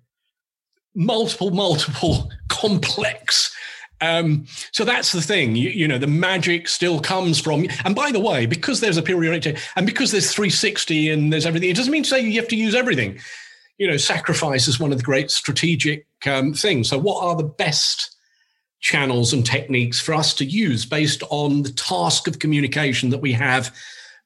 multiple 0.96 1.52
multiple 1.52 2.32
complex 2.48 3.54
um, 4.02 4.46
so 4.72 4.86
that's 4.86 5.12
the 5.12 5.22
thing, 5.22 5.56
you, 5.56 5.70
you, 5.70 5.88
know, 5.88 5.98
the 5.98 6.08
magic 6.08 6.68
still 6.68 7.00
comes 7.00 7.40
from. 7.40 7.68
And 7.84 7.96
by 7.96 8.12
the 8.12 8.20
way, 8.20 8.46
because 8.46 8.80
there's 8.80 8.98
a 8.98 9.02
periodic 9.02 9.58
and 9.76 9.86
because 9.86 10.12
there's 10.12 10.34
360 10.34 11.10
and 11.10 11.34
there's 11.34 11.46
everything, 11.46 11.70
it 11.70 11.76
doesn't 11.76 11.92
mean 11.92 12.04
to 12.04 12.10
say 12.10 12.20
you 12.20 12.40
have 12.40 12.50
to 12.50 12.56
use 12.56 12.76
everything. 12.76 13.20
You 13.78 13.88
know, 13.88 13.98
sacrifice 13.98 14.68
is 14.68 14.80
one 14.80 14.92
of 14.92 14.98
the 14.98 15.04
great 15.04 15.32
strategic 15.32 16.06
um, 16.26 16.54
things. 16.54 16.90
So, 16.90 16.98
what 16.98 17.24
are 17.24 17.36
the 17.36 17.44
best 17.44 18.16
channels 18.82 19.34
and 19.34 19.46
techniques 19.46 20.00
for 20.00 20.14
us 20.14 20.34
to 20.36 20.46
use 20.46 20.86
based 20.86 21.24
on 21.30 21.64
the 21.64 21.72
task 21.72 22.28
of 22.28 22.40
communication 22.40 23.10
that 23.10 23.20
we 23.20 23.34
have, 23.34 23.76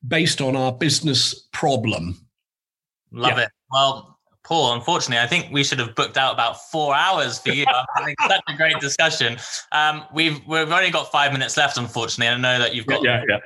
based 0.08 0.42
on 0.42 0.56
our 0.56 0.72
business 0.72 1.48
problem? 1.52 2.18
Love 3.12 3.38
yeah. 3.38 3.44
it. 3.46 3.50
Well, 3.72 4.13
Paul, 4.44 4.74
unfortunately, 4.74 5.24
I 5.24 5.28
think 5.28 5.54
we 5.54 5.64
should 5.64 5.80
have 5.80 5.96
booked 5.96 6.18
out 6.18 6.34
about 6.34 6.70
four 6.70 6.94
hours 6.94 7.40
for 7.40 7.50
you. 7.50 7.66
I'm 7.68 7.86
having 7.96 8.16
such 8.28 8.42
a 8.48 8.56
great 8.56 8.80
discussion. 8.80 9.38
Um, 9.72 10.04
we've 10.14 10.40
we've 10.48 10.72
only 10.72 10.92
got 10.92 11.12
five 11.12 11.32
minutes 11.32 11.56
left, 11.56 11.78
unfortunately. 11.78 12.28
I 12.28 12.38
know 12.38 12.60
that 12.60 12.76
you've 12.76 12.86
got 12.86 13.04
yeah, 13.04 13.24
yeah. 13.28 13.40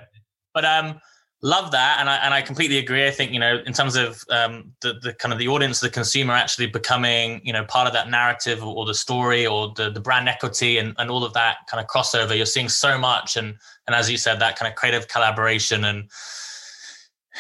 But 0.56 0.66
um, 0.66 1.00
love 1.43 1.72
that, 1.72 1.98
and 2.00 2.10
I 2.10 2.16
and 2.18 2.34
I 2.34 2.41
completely 2.41 2.80
agree. 2.80 3.06
I 3.06 3.12
think 3.12 3.32
you 3.32 3.39
know, 3.39 3.62
in 3.66 3.74
terms 3.74 3.95
of 3.95 4.24
um, 4.32 4.74
the 4.82 4.95
the 5.02 5.14
kind 5.14 5.32
of 5.32 5.38
the 5.38 5.48
audience, 5.48 5.80
the 5.80 5.89
consumer 5.89 6.34
actually 6.34 6.66
becoming 6.66 7.41
you 7.43 7.54
know 7.54 7.64
part 7.66 7.86
of 7.86 7.93
that 7.93 8.10
narrative 8.10 8.64
or, 8.64 8.76
or 8.76 8.86
the 8.86 8.95
story 8.95 9.45
or 9.45 9.74
the 9.76 9.91
the 9.91 10.00
brand 10.00 10.28
equity 10.28 10.80
and 10.80 10.95
and 10.98 11.12
all 11.12 11.24
of 11.24 11.34
that 11.34 11.58
kind 11.70 11.84
of 11.84 11.88
crossover. 11.88 12.36
You're 12.36 12.48
seeing 12.48 12.70
so 12.70 12.98
much, 12.98 13.38
and 13.38 13.56
and 13.86 13.95
as 13.95 14.10
you 14.10 14.18
said, 14.18 14.39
that 14.39 14.58
kind 14.58 14.72
of 14.72 14.76
creative 14.76 15.08
collaboration 15.08 15.86
and 15.86 16.10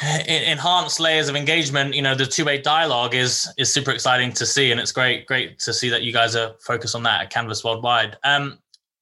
enhanced 0.01 0.99
layers 0.99 1.27
of 1.27 1.35
engagement 1.35 1.95
you 1.95 2.01
know 2.01 2.13
the 2.13 2.25
two-way 2.25 2.61
dialogue 2.61 3.15
is 3.15 3.51
is 3.57 3.73
super 3.73 3.91
exciting 3.91 4.31
to 4.31 4.45
see 4.45 4.71
and 4.71 4.79
it's 4.79 4.91
great 4.91 5.25
great 5.25 5.57
to 5.57 5.73
see 5.73 5.89
that 5.89 6.03
you 6.03 6.13
guys 6.13 6.35
are 6.35 6.53
focused 6.59 6.95
on 6.95 7.03
that 7.03 7.21
at 7.21 7.29
canvas 7.29 7.63
worldwide. 7.63 8.15
Um 8.23 8.59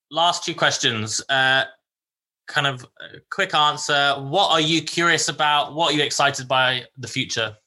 last 0.10 0.46
two 0.46 0.56
questions 0.56 1.22
uh 1.30 1.66
kind 2.48 2.68
of 2.68 2.86
quick 3.32 3.54
answer. 3.56 4.14
What 4.20 4.52
are 4.52 4.62
you 4.62 4.82
curious 4.84 5.28
about? 5.30 5.74
What 5.74 5.92
are 5.92 5.98
you 5.98 6.04
excited 6.04 6.48
by 6.48 6.84
the 6.98 7.08
future? 7.08 7.58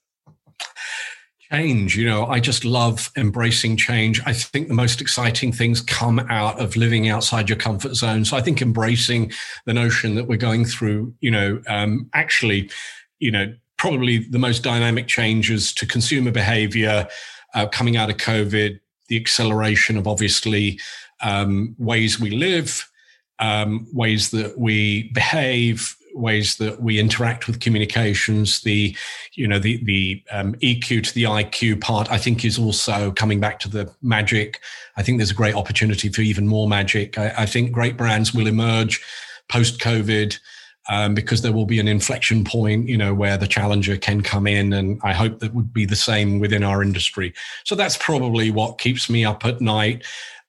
Change 1.51 1.97
you 1.97 2.07
know 2.07 2.27
i 2.27 2.41
just 2.41 2.65
love 2.65 3.11
embracing 3.17 3.77
change. 3.77 4.23
I 4.25 4.33
think 4.33 4.69
the 4.69 4.75
most 4.75 5.03
exciting 5.03 5.53
things 5.53 5.83
come 5.83 6.19
out 6.31 6.61
of 6.61 6.77
living 6.77 7.09
outside 7.11 7.49
your 7.51 7.59
comfort 7.59 7.95
zone. 7.95 8.25
So 8.25 8.39
i 8.39 8.41
think 8.41 8.63
embracing 8.63 9.33
the 9.67 9.75
notion 9.75 10.15
that 10.15 10.29
we're 10.29 10.37
going 10.39 10.65
through 10.65 11.13
you 11.21 11.31
know 11.31 11.61
um, 11.67 12.09
actually 12.15 12.71
you 13.19 13.31
know, 13.31 13.53
probably 13.77 14.19
the 14.19 14.39
most 14.39 14.63
dynamic 14.63 15.07
changes 15.07 15.73
to 15.73 15.87
consumer 15.87 16.31
behavior 16.31 17.09
uh, 17.55 17.67
coming 17.67 17.97
out 17.97 18.11
of 18.11 18.17
COVID, 18.17 18.79
the 19.09 19.17
acceleration 19.17 19.97
of 19.97 20.07
obviously 20.07 20.79
um, 21.23 21.75
ways 21.79 22.21
we 22.21 22.31
live, 22.31 22.91
um, 23.39 23.87
ways 23.93 24.31
that 24.31 24.59
we 24.59 25.11
behave, 25.13 25.97
ways 26.15 26.57
that 26.57 26.83
we 26.83 26.99
interact 26.99 27.47
with 27.47 27.61
communications. 27.61 28.61
The, 28.63 28.97
you 29.35 29.47
know, 29.47 29.59
the 29.59 29.83
the 29.85 30.23
um, 30.31 30.55
EQ 30.57 31.05
to 31.05 31.15
the 31.15 31.25
IQ 31.25 31.81
part, 31.81 32.11
I 32.11 32.19
think, 32.19 32.45
is 32.45 32.59
also 32.59 33.13
coming 33.13 33.41
back 33.41 33.59
to 33.61 33.69
the 33.69 33.91
magic. 34.03 34.61
I 34.97 35.03
think 35.03 35.19
there's 35.19 35.31
a 35.31 35.35
great 35.35 35.55
opportunity 35.55 36.09
for 36.09 36.23
even 36.23 36.47
more 36.47 36.69
magic. 36.69 37.17
I, 37.17 37.33
I 37.39 37.47
think 37.47 37.73
great 37.73 37.97
brands 37.97 38.35
will 38.35 38.49
emerge 38.49 39.03
post 39.49 39.81
COVID 39.81 40.39
um, 40.89 41.15
because 41.15 41.43
there 41.43 41.53
will 41.53 41.67
be 41.67 41.79
an 41.79 41.89
inflection 41.89 42.45
point, 42.45 42.89
you 42.89 42.97
know, 42.97 43.15
where 43.15 43.37
the 43.37 43.47
challenger 43.47 43.97
can 43.97 44.23
come 44.23 44.47
in, 44.47 44.73
and 44.73 45.01
I 45.03 45.13
hope 45.13 45.41
that 45.41 45.55
would 45.55 45.73
be 45.73 45.85
the 45.85 45.97
same 45.97 46.39
within 46.39 46.65
our 46.65 46.83
industry. 46.83 47.35
So 47.65 47.75
that's 47.75 47.97
probably 47.99 48.51
what 48.51 48.79
keeps 48.79 49.11
me 49.11 49.25
up 49.25 49.45
at 49.45 49.61
night 49.61 50.05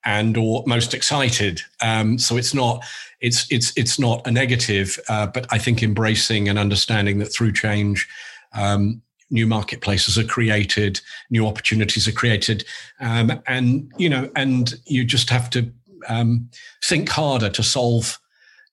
and 0.06 0.38
or 0.38 0.64
most 0.66 0.94
excited. 0.94 1.62
Um, 1.82 2.18
so 2.18 2.38
it's 2.38 2.54
not 2.54 2.86
it's 3.20 3.52
it's 3.52 3.74
it's 3.76 4.00
not 4.00 4.26
a 4.26 4.32
negative, 4.32 4.98
uh, 5.10 5.28
but 5.28 5.46
I 5.52 5.58
think 5.58 5.84
embracing 5.84 6.48
and 6.48 6.58
understanding 6.58 7.20
that 7.20 7.28
through 7.28 7.54
change. 7.54 8.08
Um, 8.54 9.02
new 9.32 9.46
marketplaces 9.46 10.18
are 10.18 10.24
created, 10.24 11.00
new 11.30 11.46
opportunities 11.46 12.08
are 12.08 12.14
created, 12.14 12.66
um, 13.00 13.42
and 13.46 13.92
you 13.98 14.10
know, 14.10 14.30
and 14.36 14.74
you 14.86 15.04
just 15.04 15.30
have 15.30 15.50
to 15.52 15.72
um, 16.08 16.50
think 16.84 17.10
harder 17.10 17.50
to 17.50 17.62
solve 17.62 18.20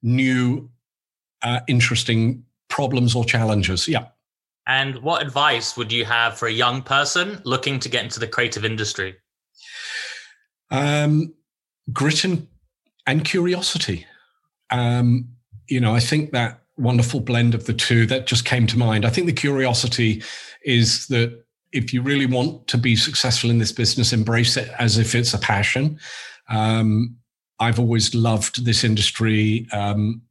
new 0.03 0.71
uh, 1.47 1.61
interesting 1.69 2.45
problems 2.69 3.15
or 3.15 3.25
challenges. 3.25 3.87
Yeah. 3.87 4.07
And 4.67 4.97
what 4.99 5.23
advice 5.23 5.77
would 5.77 5.93
you 5.93 6.05
have 6.05 6.37
for 6.37 6.49
a 6.49 6.53
young 6.53 6.83
person 6.83 7.41
looking 7.45 7.79
to 7.79 7.89
get 7.89 8.03
into 8.03 8.19
the 8.19 8.27
creative 8.27 8.65
industry? 8.65 9.15
Um, 10.73 11.35
grit 11.93 12.25
and, 12.25 12.49
and 13.07 13.25
curiosity. 13.25 14.05
Um, 14.71 15.29
you 15.69 15.79
know, 15.79 15.95
I 15.95 16.01
think 16.01 16.33
that 16.33 16.65
wonderful 16.77 17.21
blend 17.21 17.55
of 17.55 17.67
the 17.67 17.73
two 17.73 18.07
that 18.07 18.27
just 18.27 18.45
came 18.45 18.67
to 18.67 18.77
mind. 18.77 19.07
I 19.07 19.11
think 19.11 19.29
the 19.29 19.33
curiosity 19.33 20.25
is 20.65 21.07
that 21.07 21.45
if 21.73 21.95
you 21.95 22.03
really 22.03 22.27
want 22.27 22.67
to 22.67 22.77
be 22.77 22.97
successful 22.97 23.51
in 23.51 23.59
this 23.59 23.73
business, 23.73 24.13
embrace 24.13 24.57
it 24.57 24.69
as 24.81 24.99
if 24.99 25.15
it's 25.15 25.33
a 25.33 25.39
passion. 25.39 26.01
Um, 26.49 27.17
I've 27.61 27.79
always 27.79 28.15
loved 28.17 28.65
this 28.65 28.83
industry. 28.83 29.69
Um, 29.73 30.23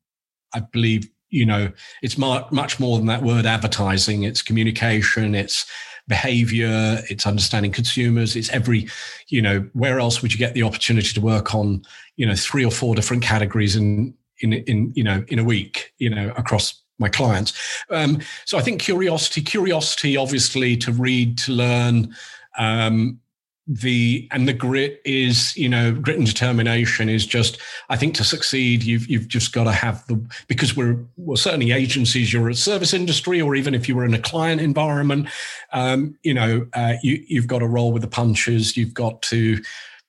I 0.55 0.61
believe, 0.61 1.07
you 1.29 1.45
know, 1.45 1.71
it's 2.01 2.17
much 2.17 2.79
more 2.79 2.97
than 2.97 3.07
that 3.07 3.23
word 3.23 3.45
advertising. 3.45 4.23
It's 4.23 4.41
communication, 4.41 5.35
it's 5.35 5.65
behavior, 6.07 7.01
it's 7.09 7.25
understanding 7.25 7.71
consumers, 7.71 8.35
it's 8.35 8.49
every, 8.49 8.87
you 9.27 9.41
know, 9.41 9.67
where 9.73 9.99
else 9.99 10.21
would 10.21 10.31
you 10.31 10.39
get 10.39 10.53
the 10.53 10.63
opportunity 10.63 11.09
to 11.09 11.21
work 11.21 11.53
on, 11.55 11.83
you 12.15 12.25
know, 12.25 12.35
three 12.35 12.63
or 12.63 12.71
four 12.71 12.95
different 12.95 13.23
categories 13.23 13.75
in, 13.75 14.13
in, 14.39 14.53
in 14.53 14.93
you 14.95 15.03
know, 15.03 15.25
in 15.27 15.39
a 15.39 15.43
week, 15.43 15.93
you 15.97 16.09
know, 16.09 16.31
across 16.37 16.81
my 16.99 17.09
clients. 17.09 17.53
Um, 17.89 18.19
so 18.45 18.57
I 18.57 18.61
think 18.61 18.81
curiosity, 18.81 19.41
curiosity, 19.41 20.15
obviously, 20.15 20.77
to 20.77 20.91
read, 20.91 21.37
to 21.39 21.51
learn, 21.51 22.15
um, 22.57 23.19
the 23.67 24.27
and 24.31 24.47
the 24.47 24.53
grit 24.53 25.01
is 25.05 25.55
you 25.57 25.67
know 25.67 25.91
grit 25.91 26.17
and 26.17 26.27
determination 26.27 27.09
is 27.09 27.25
just 27.25 27.57
i 27.89 27.97
think 27.97 28.13
to 28.13 28.23
succeed 28.23 28.83
you've 28.83 29.07
you've 29.07 29.27
just 29.27 29.53
got 29.53 29.63
to 29.63 29.71
have 29.71 30.05
the 30.05 30.15
because 30.47 30.77
we're 30.77 30.97
well 31.17 31.35
certainly 31.35 31.71
agencies 31.71 32.31
you're 32.31 32.49
a 32.49 32.53
service 32.53 32.93
industry 32.93 33.41
or 33.41 33.55
even 33.55 33.73
if 33.73 33.89
you 33.89 33.95
were 33.95 34.05
in 34.05 34.13
a 34.13 34.19
client 34.19 34.61
environment 34.61 35.27
um, 35.73 36.15
you 36.21 36.33
know 36.33 36.65
uh, 36.73 36.93
you 37.01 37.23
you've 37.27 37.47
got 37.47 37.59
to 37.59 37.67
roll 37.67 37.91
with 37.91 38.03
the 38.03 38.07
punches 38.07 38.77
you've 38.77 38.93
got 38.93 39.19
to 39.23 39.59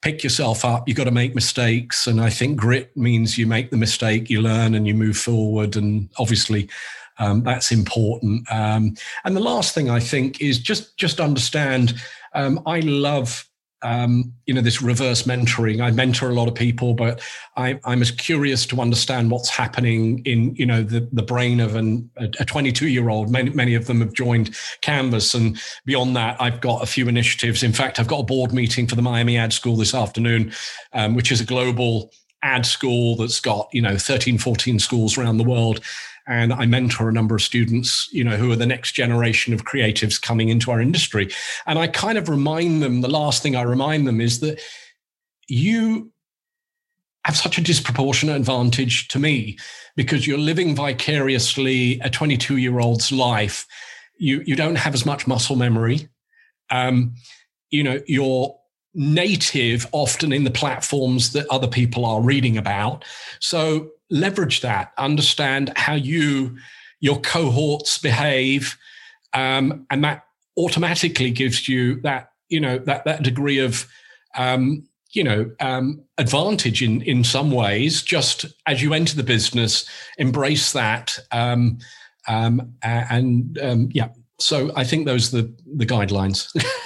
pick 0.02 0.22
yourself 0.22 0.62
up 0.62 0.86
you've 0.86 0.98
got 0.98 1.04
to 1.04 1.10
make 1.10 1.34
mistakes 1.34 2.06
and 2.06 2.20
i 2.20 2.28
think 2.28 2.58
grit 2.58 2.94
means 2.94 3.38
you 3.38 3.46
make 3.46 3.70
the 3.70 3.76
mistake 3.76 4.28
you 4.28 4.42
learn 4.42 4.74
and 4.74 4.86
you 4.86 4.92
move 4.92 5.16
forward 5.16 5.76
and 5.76 6.10
obviously 6.18 6.68
um, 7.18 7.42
that's 7.42 7.72
important. 7.72 8.46
Um, 8.52 8.94
and 9.24 9.34
the 9.34 9.40
last 9.40 9.74
thing 9.74 9.88
i 9.88 9.98
think 9.98 10.42
is 10.42 10.58
just 10.58 10.98
just 10.98 11.18
understand 11.18 11.94
um, 12.36 12.60
I 12.66 12.80
love 12.80 13.48
um, 13.82 14.32
you 14.46 14.54
know 14.54 14.62
this 14.62 14.80
reverse 14.80 15.24
mentoring. 15.24 15.82
I 15.82 15.90
mentor 15.90 16.30
a 16.30 16.34
lot 16.34 16.48
of 16.48 16.54
people, 16.54 16.94
but 16.94 17.20
I, 17.56 17.78
am 17.84 18.00
as 18.00 18.10
curious 18.10 18.66
to 18.66 18.80
understand 18.80 19.30
what's 19.30 19.48
happening 19.48 20.22
in 20.24 20.54
you 20.54 20.66
know 20.66 20.82
the, 20.82 21.08
the 21.12 21.22
brain 21.22 21.60
of 21.60 21.76
an, 21.76 22.10
a 22.16 22.44
22 22.44 22.88
year 22.88 23.08
old. 23.08 23.30
Many 23.30 23.50
many 23.50 23.74
of 23.74 23.86
them 23.86 24.00
have 24.00 24.12
joined 24.12 24.56
Canvas, 24.80 25.34
and 25.34 25.60
beyond 25.84 26.16
that, 26.16 26.40
I've 26.40 26.60
got 26.60 26.82
a 26.82 26.86
few 26.86 27.08
initiatives. 27.08 27.62
In 27.62 27.72
fact, 27.72 27.98
I've 27.98 28.08
got 28.08 28.20
a 28.20 28.24
board 28.24 28.52
meeting 28.52 28.86
for 28.86 28.96
the 28.96 29.02
Miami 29.02 29.36
Ad 29.36 29.52
School 29.52 29.76
this 29.76 29.94
afternoon, 29.94 30.52
um, 30.92 31.14
which 31.14 31.30
is 31.30 31.40
a 31.40 31.44
global 31.44 32.10
ad 32.42 32.66
school 32.66 33.16
that's 33.16 33.40
got 33.40 33.68
you 33.72 33.80
know 33.80 33.96
13 33.96 34.36
14 34.38 34.78
schools 34.78 35.16
around 35.16 35.38
the 35.38 35.44
world 35.44 35.80
and 36.26 36.52
I 36.52 36.66
mentor 36.66 37.08
a 37.08 37.12
number 37.12 37.36
of 37.36 37.42
students, 37.42 38.08
you 38.12 38.24
know, 38.24 38.36
who 38.36 38.50
are 38.50 38.56
the 38.56 38.66
next 38.66 38.92
generation 38.92 39.54
of 39.54 39.64
creatives 39.64 40.20
coming 40.20 40.48
into 40.48 40.70
our 40.70 40.80
industry. 40.80 41.30
And 41.66 41.78
I 41.78 41.86
kind 41.86 42.18
of 42.18 42.28
remind 42.28 42.82
them, 42.82 43.00
the 43.00 43.08
last 43.08 43.42
thing 43.42 43.54
I 43.54 43.62
remind 43.62 44.06
them 44.06 44.20
is 44.20 44.40
that 44.40 44.60
you 45.48 46.10
have 47.24 47.36
such 47.36 47.58
a 47.58 47.62
disproportionate 47.62 48.36
advantage 48.36 49.08
to 49.08 49.18
me 49.18 49.58
because 49.96 50.26
you're 50.26 50.38
living 50.38 50.74
vicariously 50.74 52.00
a 52.00 52.10
22 52.10 52.56
year 52.56 52.80
old's 52.80 53.10
life. 53.12 53.66
You, 54.18 54.42
you 54.46 54.56
don't 54.56 54.76
have 54.76 54.94
as 54.94 55.06
much 55.06 55.26
muscle 55.26 55.56
memory. 55.56 56.08
Um, 56.70 57.14
you 57.70 57.82
know, 57.82 58.00
you're 58.06 58.56
native 58.94 59.86
often 59.92 60.32
in 60.32 60.44
the 60.44 60.50
platforms 60.50 61.32
that 61.32 61.46
other 61.50 61.68
people 61.68 62.04
are 62.04 62.20
reading 62.20 62.56
about. 62.56 63.04
So 63.40 63.90
leverage 64.10 64.60
that, 64.60 64.92
understand 64.98 65.72
how 65.76 65.94
you, 65.94 66.56
your 67.00 67.20
cohorts 67.20 67.98
behave, 67.98 68.76
um, 69.32 69.86
and 69.90 70.04
that 70.04 70.24
automatically 70.56 71.30
gives 71.30 71.68
you 71.68 72.00
that, 72.00 72.30
you 72.48 72.60
know, 72.60 72.78
that 72.78 73.04
that 73.04 73.22
degree 73.22 73.58
of 73.58 73.86
um, 74.36 74.86
you 75.12 75.24
know 75.24 75.50
um, 75.60 76.02
advantage 76.18 76.82
in 76.82 77.02
in 77.02 77.24
some 77.24 77.50
ways. 77.50 78.02
Just 78.02 78.46
as 78.66 78.82
you 78.82 78.94
enter 78.94 79.16
the 79.16 79.22
business 79.22 79.88
embrace 80.18 80.72
that 80.72 81.18
um, 81.32 81.78
um, 82.28 82.74
and 82.82 83.58
um, 83.58 83.88
yeah. 83.92 84.08
So 84.38 84.70
i 84.76 84.84
think 84.84 85.06
those 85.06 85.32
are 85.32 85.40
the 85.40 85.54
the 85.76 85.86
guidelines 85.86 86.54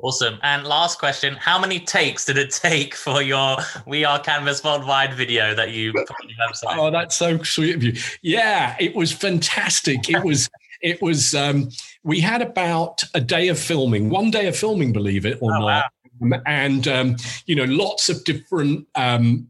awesome. 0.00 0.38
And 0.42 0.64
last 0.64 0.98
question 0.98 1.34
how 1.36 1.58
many 1.58 1.80
takes 1.80 2.24
did 2.24 2.38
it 2.38 2.50
take 2.50 2.94
for 2.94 3.22
your 3.22 3.56
we 3.86 4.04
are 4.04 4.18
canvas 4.18 4.62
worldwide 4.62 5.14
video 5.14 5.54
that 5.54 5.72
you 5.72 5.92
put 5.92 6.10
on 6.10 6.28
your 6.28 6.48
website? 6.48 6.78
Oh 6.78 6.90
that's 6.90 7.16
so 7.16 7.42
sweet 7.42 7.76
of 7.76 7.82
you. 7.82 7.94
Yeah 8.22 8.76
it 8.80 8.94
was 8.94 9.12
fantastic. 9.12 10.08
It 10.08 10.22
was 10.24 10.48
it 10.80 11.02
was 11.02 11.34
um, 11.34 11.70
we 12.04 12.20
had 12.20 12.40
about 12.42 13.02
a 13.14 13.20
day 13.20 13.48
of 13.48 13.58
filming 13.58 14.10
one 14.10 14.30
day 14.30 14.46
of 14.46 14.56
filming 14.56 14.92
believe 14.92 15.26
it 15.26 15.38
or 15.40 15.54
oh, 15.54 15.58
not. 15.58 15.90
wow. 16.20 16.40
And 16.46 16.86
um, 16.88 17.16
you 17.46 17.54
know 17.54 17.64
lots 17.64 18.08
of 18.08 18.24
different 18.24 18.86
um, 18.94 19.48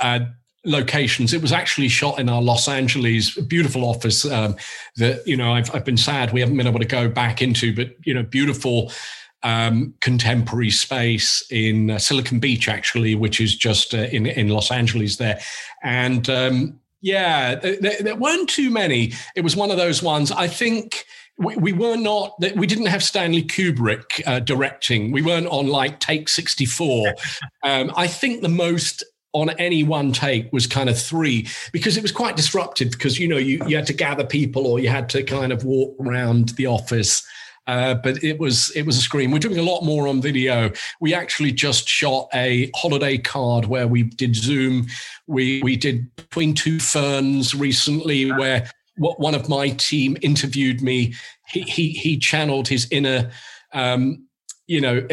uh, 0.00 0.20
locations. 0.64 1.32
It 1.32 1.42
was 1.42 1.52
actually 1.52 1.88
shot 1.88 2.18
in 2.18 2.28
our 2.28 2.42
Los 2.42 2.68
Angeles 2.68 3.34
beautiful 3.34 3.84
office 3.84 4.24
um, 4.24 4.56
that 4.96 5.26
you 5.26 5.36
know 5.36 5.52
I've, 5.52 5.74
I've 5.74 5.84
been 5.84 5.96
sad 5.96 6.32
we 6.32 6.40
haven't 6.40 6.56
been 6.56 6.66
able 6.66 6.80
to 6.80 6.86
go 6.86 7.08
back 7.08 7.42
into, 7.42 7.74
but 7.74 7.94
you 8.04 8.14
know 8.14 8.22
beautiful 8.22 8.92
um, 9.42 9.94
contemporary 10.00 10.70
space 10.70 11.42
in 11.50 11.90
uh, 11.90 11.98
Silicon 11.98 12.40
Beach 12.40 12.68
actually, 12.68 13.14
which 13.14 13.40
is 13.40 13.54
just 13.54 13.94
uh, 13.94 13.98
in 13.98 14.26
in 14.26 14.48
Los 14.48 14.70
Angeles 14.70 15.16
there, 15.16 15.40
and 15.82 16.28
um, 16.28 16.80
yeah, 17.00 17.54
there, 17.54 17.96
there 18.00 18.16
weren't 18.16 18.48
too 18.48 18.70
many. 18.70 19.12
It 19.36 19.42
was 19.42 19.54
one 19.54 19.70
of 19.70 19.76
those 19.76 20.02
ones. 20.02 20.32
I 20.32 20.48
think 20.48 21.04
we, 21.38 21.56
we 21.56 21.72
were 21.72 21.96
not 21.96 22.34
we 22.56 22.66
didn't 22.66 22.86
have 22.86 23.02
stanley 23.02 23.42
kubrick 23.42 24.20
uh, 24.26 24.40
directing 24.40 25.12
we 25.12 25.22
weren't 25.22 25.46
on 25.46 25.68
like 25.68 26.00
take 26.00 26.28
64 26.28 27.14
um, 27.64 27.92
i 27.96 28.06
think 28.06 28.42
the 28.42 28.48
most 28.48 29.04
on 29.32 29.50
any 29.50 29.84
one 29.84 30.12
take 30.12 30.52
was 30.52 30.66
kind 30.66 30.88
of 30.88 31.00
three 31.00 31.46
because 31.72 31.96
it 31.96 32.02
was 32.02 32.12
quite 32.12 32.36
disruptive 32.36 32.90
because 32.90 33.18
you 33.18 33.28
know 33.28 33.36
you, 33.36 33.60
you 33.66 33.76
had 33.76 33.86
to 33.86 33.92
gather 33.92 34.24
people 34.24 34.66
or 34.66 34.80
you 34.80 34.88
had 34.88 35.08
to 35.10 35.22
kind 35.22 35.52
of 35.52 35.64
walk 35.64 35.94
around 36.00 36.50
the 36.50 36.66
office 36.66 37.24
uh, 37.68 37.94
but 37.94 38.24
it 38.24 38.40
was 38.40 38.70
it 38.74 38.86
was 38.86 38.96
a 38.96 39.02
screen. 39.02 39.30
We're 39.30 39.38
doing 39.38 39.58
a 39.58 39.62
lot 39.62 39.82
more 39.84 40.08
on 40.08 40.22
video. 40.22 40.72
We 41.00 41.12
actually 41.12 41.52
just 41.52 41.86
shot 41.86 42.28
a 42.32 42.70
holiday 42.74 43.18
card 43.18 43.66
where 43.66 43.86
we 43.86 44.04
did 44.04 44.34
Zoom. 44.34 44.86
We 45.26 45.62
we 45.62 45.76
did 45.76 46.14
between 46.16 46.54
two 46.54 46.80
ferns 46.80 47.54
recently, 47.54 48.32
where 48.32 48.70
one 48.96 49.34
of 49.34 49.50
my 49.50 49.68
team 49.70 50.16
interviewed 50.22 50.80
me. 50.80 51.14
He 51.46 51.60
he, 51.60 51.90
he 51.90 52.18
channeled 52.18 52.68
his 52.68 52.88
inner, 52.90 53.30
um, 53.74 54.26
you 54.66 54.80
know, 54.80 55.06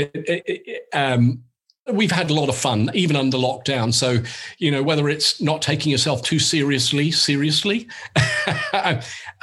um, 0.94 1.44
we've 1.92 2.12
had 2.12 2.30
a 2.30 2.34
lot 2.34 2.50
of 2.50 2.56
fun 2.56 2.90
even 2.94 3.16
under 3.16 3.38
lockdown. 3.38 3.94
So 3.94 4.18
you 4.58 4.72
know 4.72 4.84
whether 4.84 5.08
it's 5.10 5.42
not 5.42 5.62
taking 5.62 5.92
yourself 5.92 6.22
too 6.24 6.40
seriously, 6.40 7.12
seriously, 7.12 7.88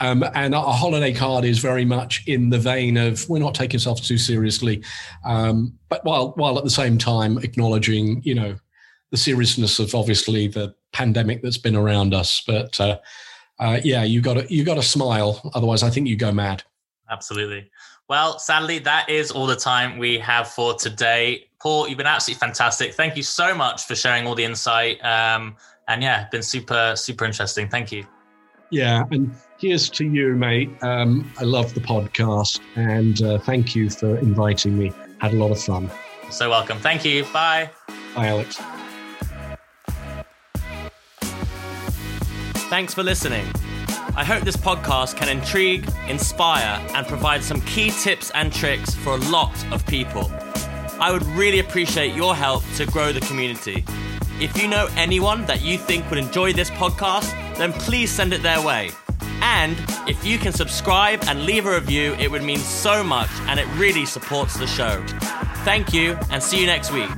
um, 0.01 0.24
and 0.34 0.55
our 0.55 0.72
holiday 0.72 1.12
card 1.12 1.45
is 1.45 1.59
very 1.59 1.84
much 1.84 2.22
in 2.26 2.51
the 2.51 2.59
vein 2.59 2.97
of 2.97 3.28
we're 3.28 3.38
not 3.38 3.55
taking 3.55 3.76
ourselves 3.78 4.07
too 4.07 4.18
seriously, 4.18 4.82
um, 5.24 5.72
but 5.88 6.05
while 6.05 6.32
while 6.36 6.59
at 6.59 6.64
the 6.64 6.70
same 6.70 6.99
time 6.99 7.38
acknowledging 7.38 8.20
you 8.24 8.34
know 8.34 8.57
the 9.11 9.16
seriousness 9.16 9.78
of 9.78 9.95
obviously 9.95 10.49
the 10.49 10.74
pandemic 10.93 11.43
that's 11.43 11.59
been 11.59 11.76
around 11.76 12.14
us, 12.14 12.43
but. 12.47 12.78
Uh, 12.80 12.99
uh, 13.59 13.78
yeah, 13.84 14.03
you 14.03 14.20
got 14.20 14.34
to 14.34 14.53
you 14.53 14.64
got 14.64 14.74
to 14.74 14.82
smile. 14.82 15.40
Otherwise, 15.55 15.84
I 15.84 15.90
think 15.90 16.09
you 16.09 16.16
go 16.16 16.32
mad. 16.32 16.64
Absolutely. 17.09 17.70
Well, 18.09 18.38
sadly, 18.38 18.78
that 18.80 19.09
is 19.09 19.30
all 19.30 19.47
the 19.47 19.57
time 19.57 19.99
we 19.99 20.18
have 20.18 20.49
for 20.49 20.74
today. 20.74 21.49
Paul, 21.63 21.87
you've 21.87 21.99
been 21.99 22.09
absolutely 22.09 22.41
fantastic. 22.41 22.93
Thank 22.93 23.17
you 23.17 23.23
so 23.23 23.55
much 23.55 23.85
for 23.85 23.95
sharing 23.95 24.27
all 24.27 24.35
the 24.35 24.43
insight. 24.43 25.03
Um, 25.05 25.55
and 25.87 26.03
yeah, 26.03 26.29
been 26.33 26.43
super 26.43 26.95
super 26.97 27.25
interesting. 27.25 27.69
Thank 27.69 27.93
you. 27.93 28.05
Yeah, 28.71 29.05
and 29.13 29.33
here's 29.59 29.89
to 29.91 30.05
you, 30.05 30.35
mate. 30.35 30.71
Um, 30.83 31.31
I 31.39 31.45
love 31.45 31.73
the 31.75 31.81
podcast, 31.81 32.59
and 32.75 33.23
uh, 33.23 33.39
thank 33.39 33.77
you 33.77 33.91
for 33.91 34.17
inviting 34.19 34.77
me. 34.77 34.91
Had 35.21 35.35
a 35.35 35.37
lot 35.37 35.53
of 35.53 35.63
fun. 35.63 35.89
So 36.31 36.51
welcome. 36.51 36.79
Thank 36.79 37.05
you. 37.05 37.25
Bye. 37.27 37.71
Bye, 38.17 38.27
Alex. 38.27 38.61
Thanks 42.71 42.93
for 42.93 43.05
listening. 43.05 43.47
I 44.17 44.25
hope 44.25 44.43
this 44.43 44.57
podcast 44.57 45.17
can 45.17 45.29
intrigue, 45.29 45.89
inspire, 46.09 46.85
and 46.95 47.07
provide 47.07 47.45
some 47.45 47.61
key 47.63 47.91
tips 47.91 48.33
and 48.33 48.53
tricks 48.53 48.95
for 48.97 49.13
a 49.13 49.21
lot 49.31 49.55
of 49.73 49.87
people. 49.87 50.33
I 51.03 51.11
would 51.11 51.26
really 51.30 51.59
appreciate 51.59 52.14
your 52.14 52.32
help 52.36 52.62
to 52.76 52.86
grow 52.86 53.11
the 53.11 53.18
community. 53.22 53.84
If 54.40 54.57
you 54.57 54.68
know 54.68 54.88
anyone 54.96 55.44
that 55.46 55.61
you 55.61 55.76
think 55.76 56.09
would 56.11 56.18
enjoy 56.20 56.53
this 56.53 56.70
podcast, 56.70 57.28
then 57.57 57.72
please 57.72 58.09
send 58.09 58.32
it 58.32 58.40
their 58.40 58.64
way. 58.64 58.92
And 59.40 59.76
if 60.09 60.24
you 60.24 60.38
can 60.38 60.53
subscribe 60.53 61.24
and 61.26 61.44
leave 61.44 61.66
a 61.66 61.74
review, 61.74 62.14
it 62.20 62.30
would 62.30 62.44
mean 62.44 62.61
so 62.61 63.03
much 63.03 63.30
and 63.48 63.59
it 63.59 63.66
really 63.74 64.07
supports 64.07 64.57
the 64.57 64.68
show. 64.68 65.05
Thank 65.64 65.92
you 65.92 66.16
and 66.30 66.40
see 66.40 66.61
you 66.61 66.66
next 66.66 66.92
week. 66.92 67.11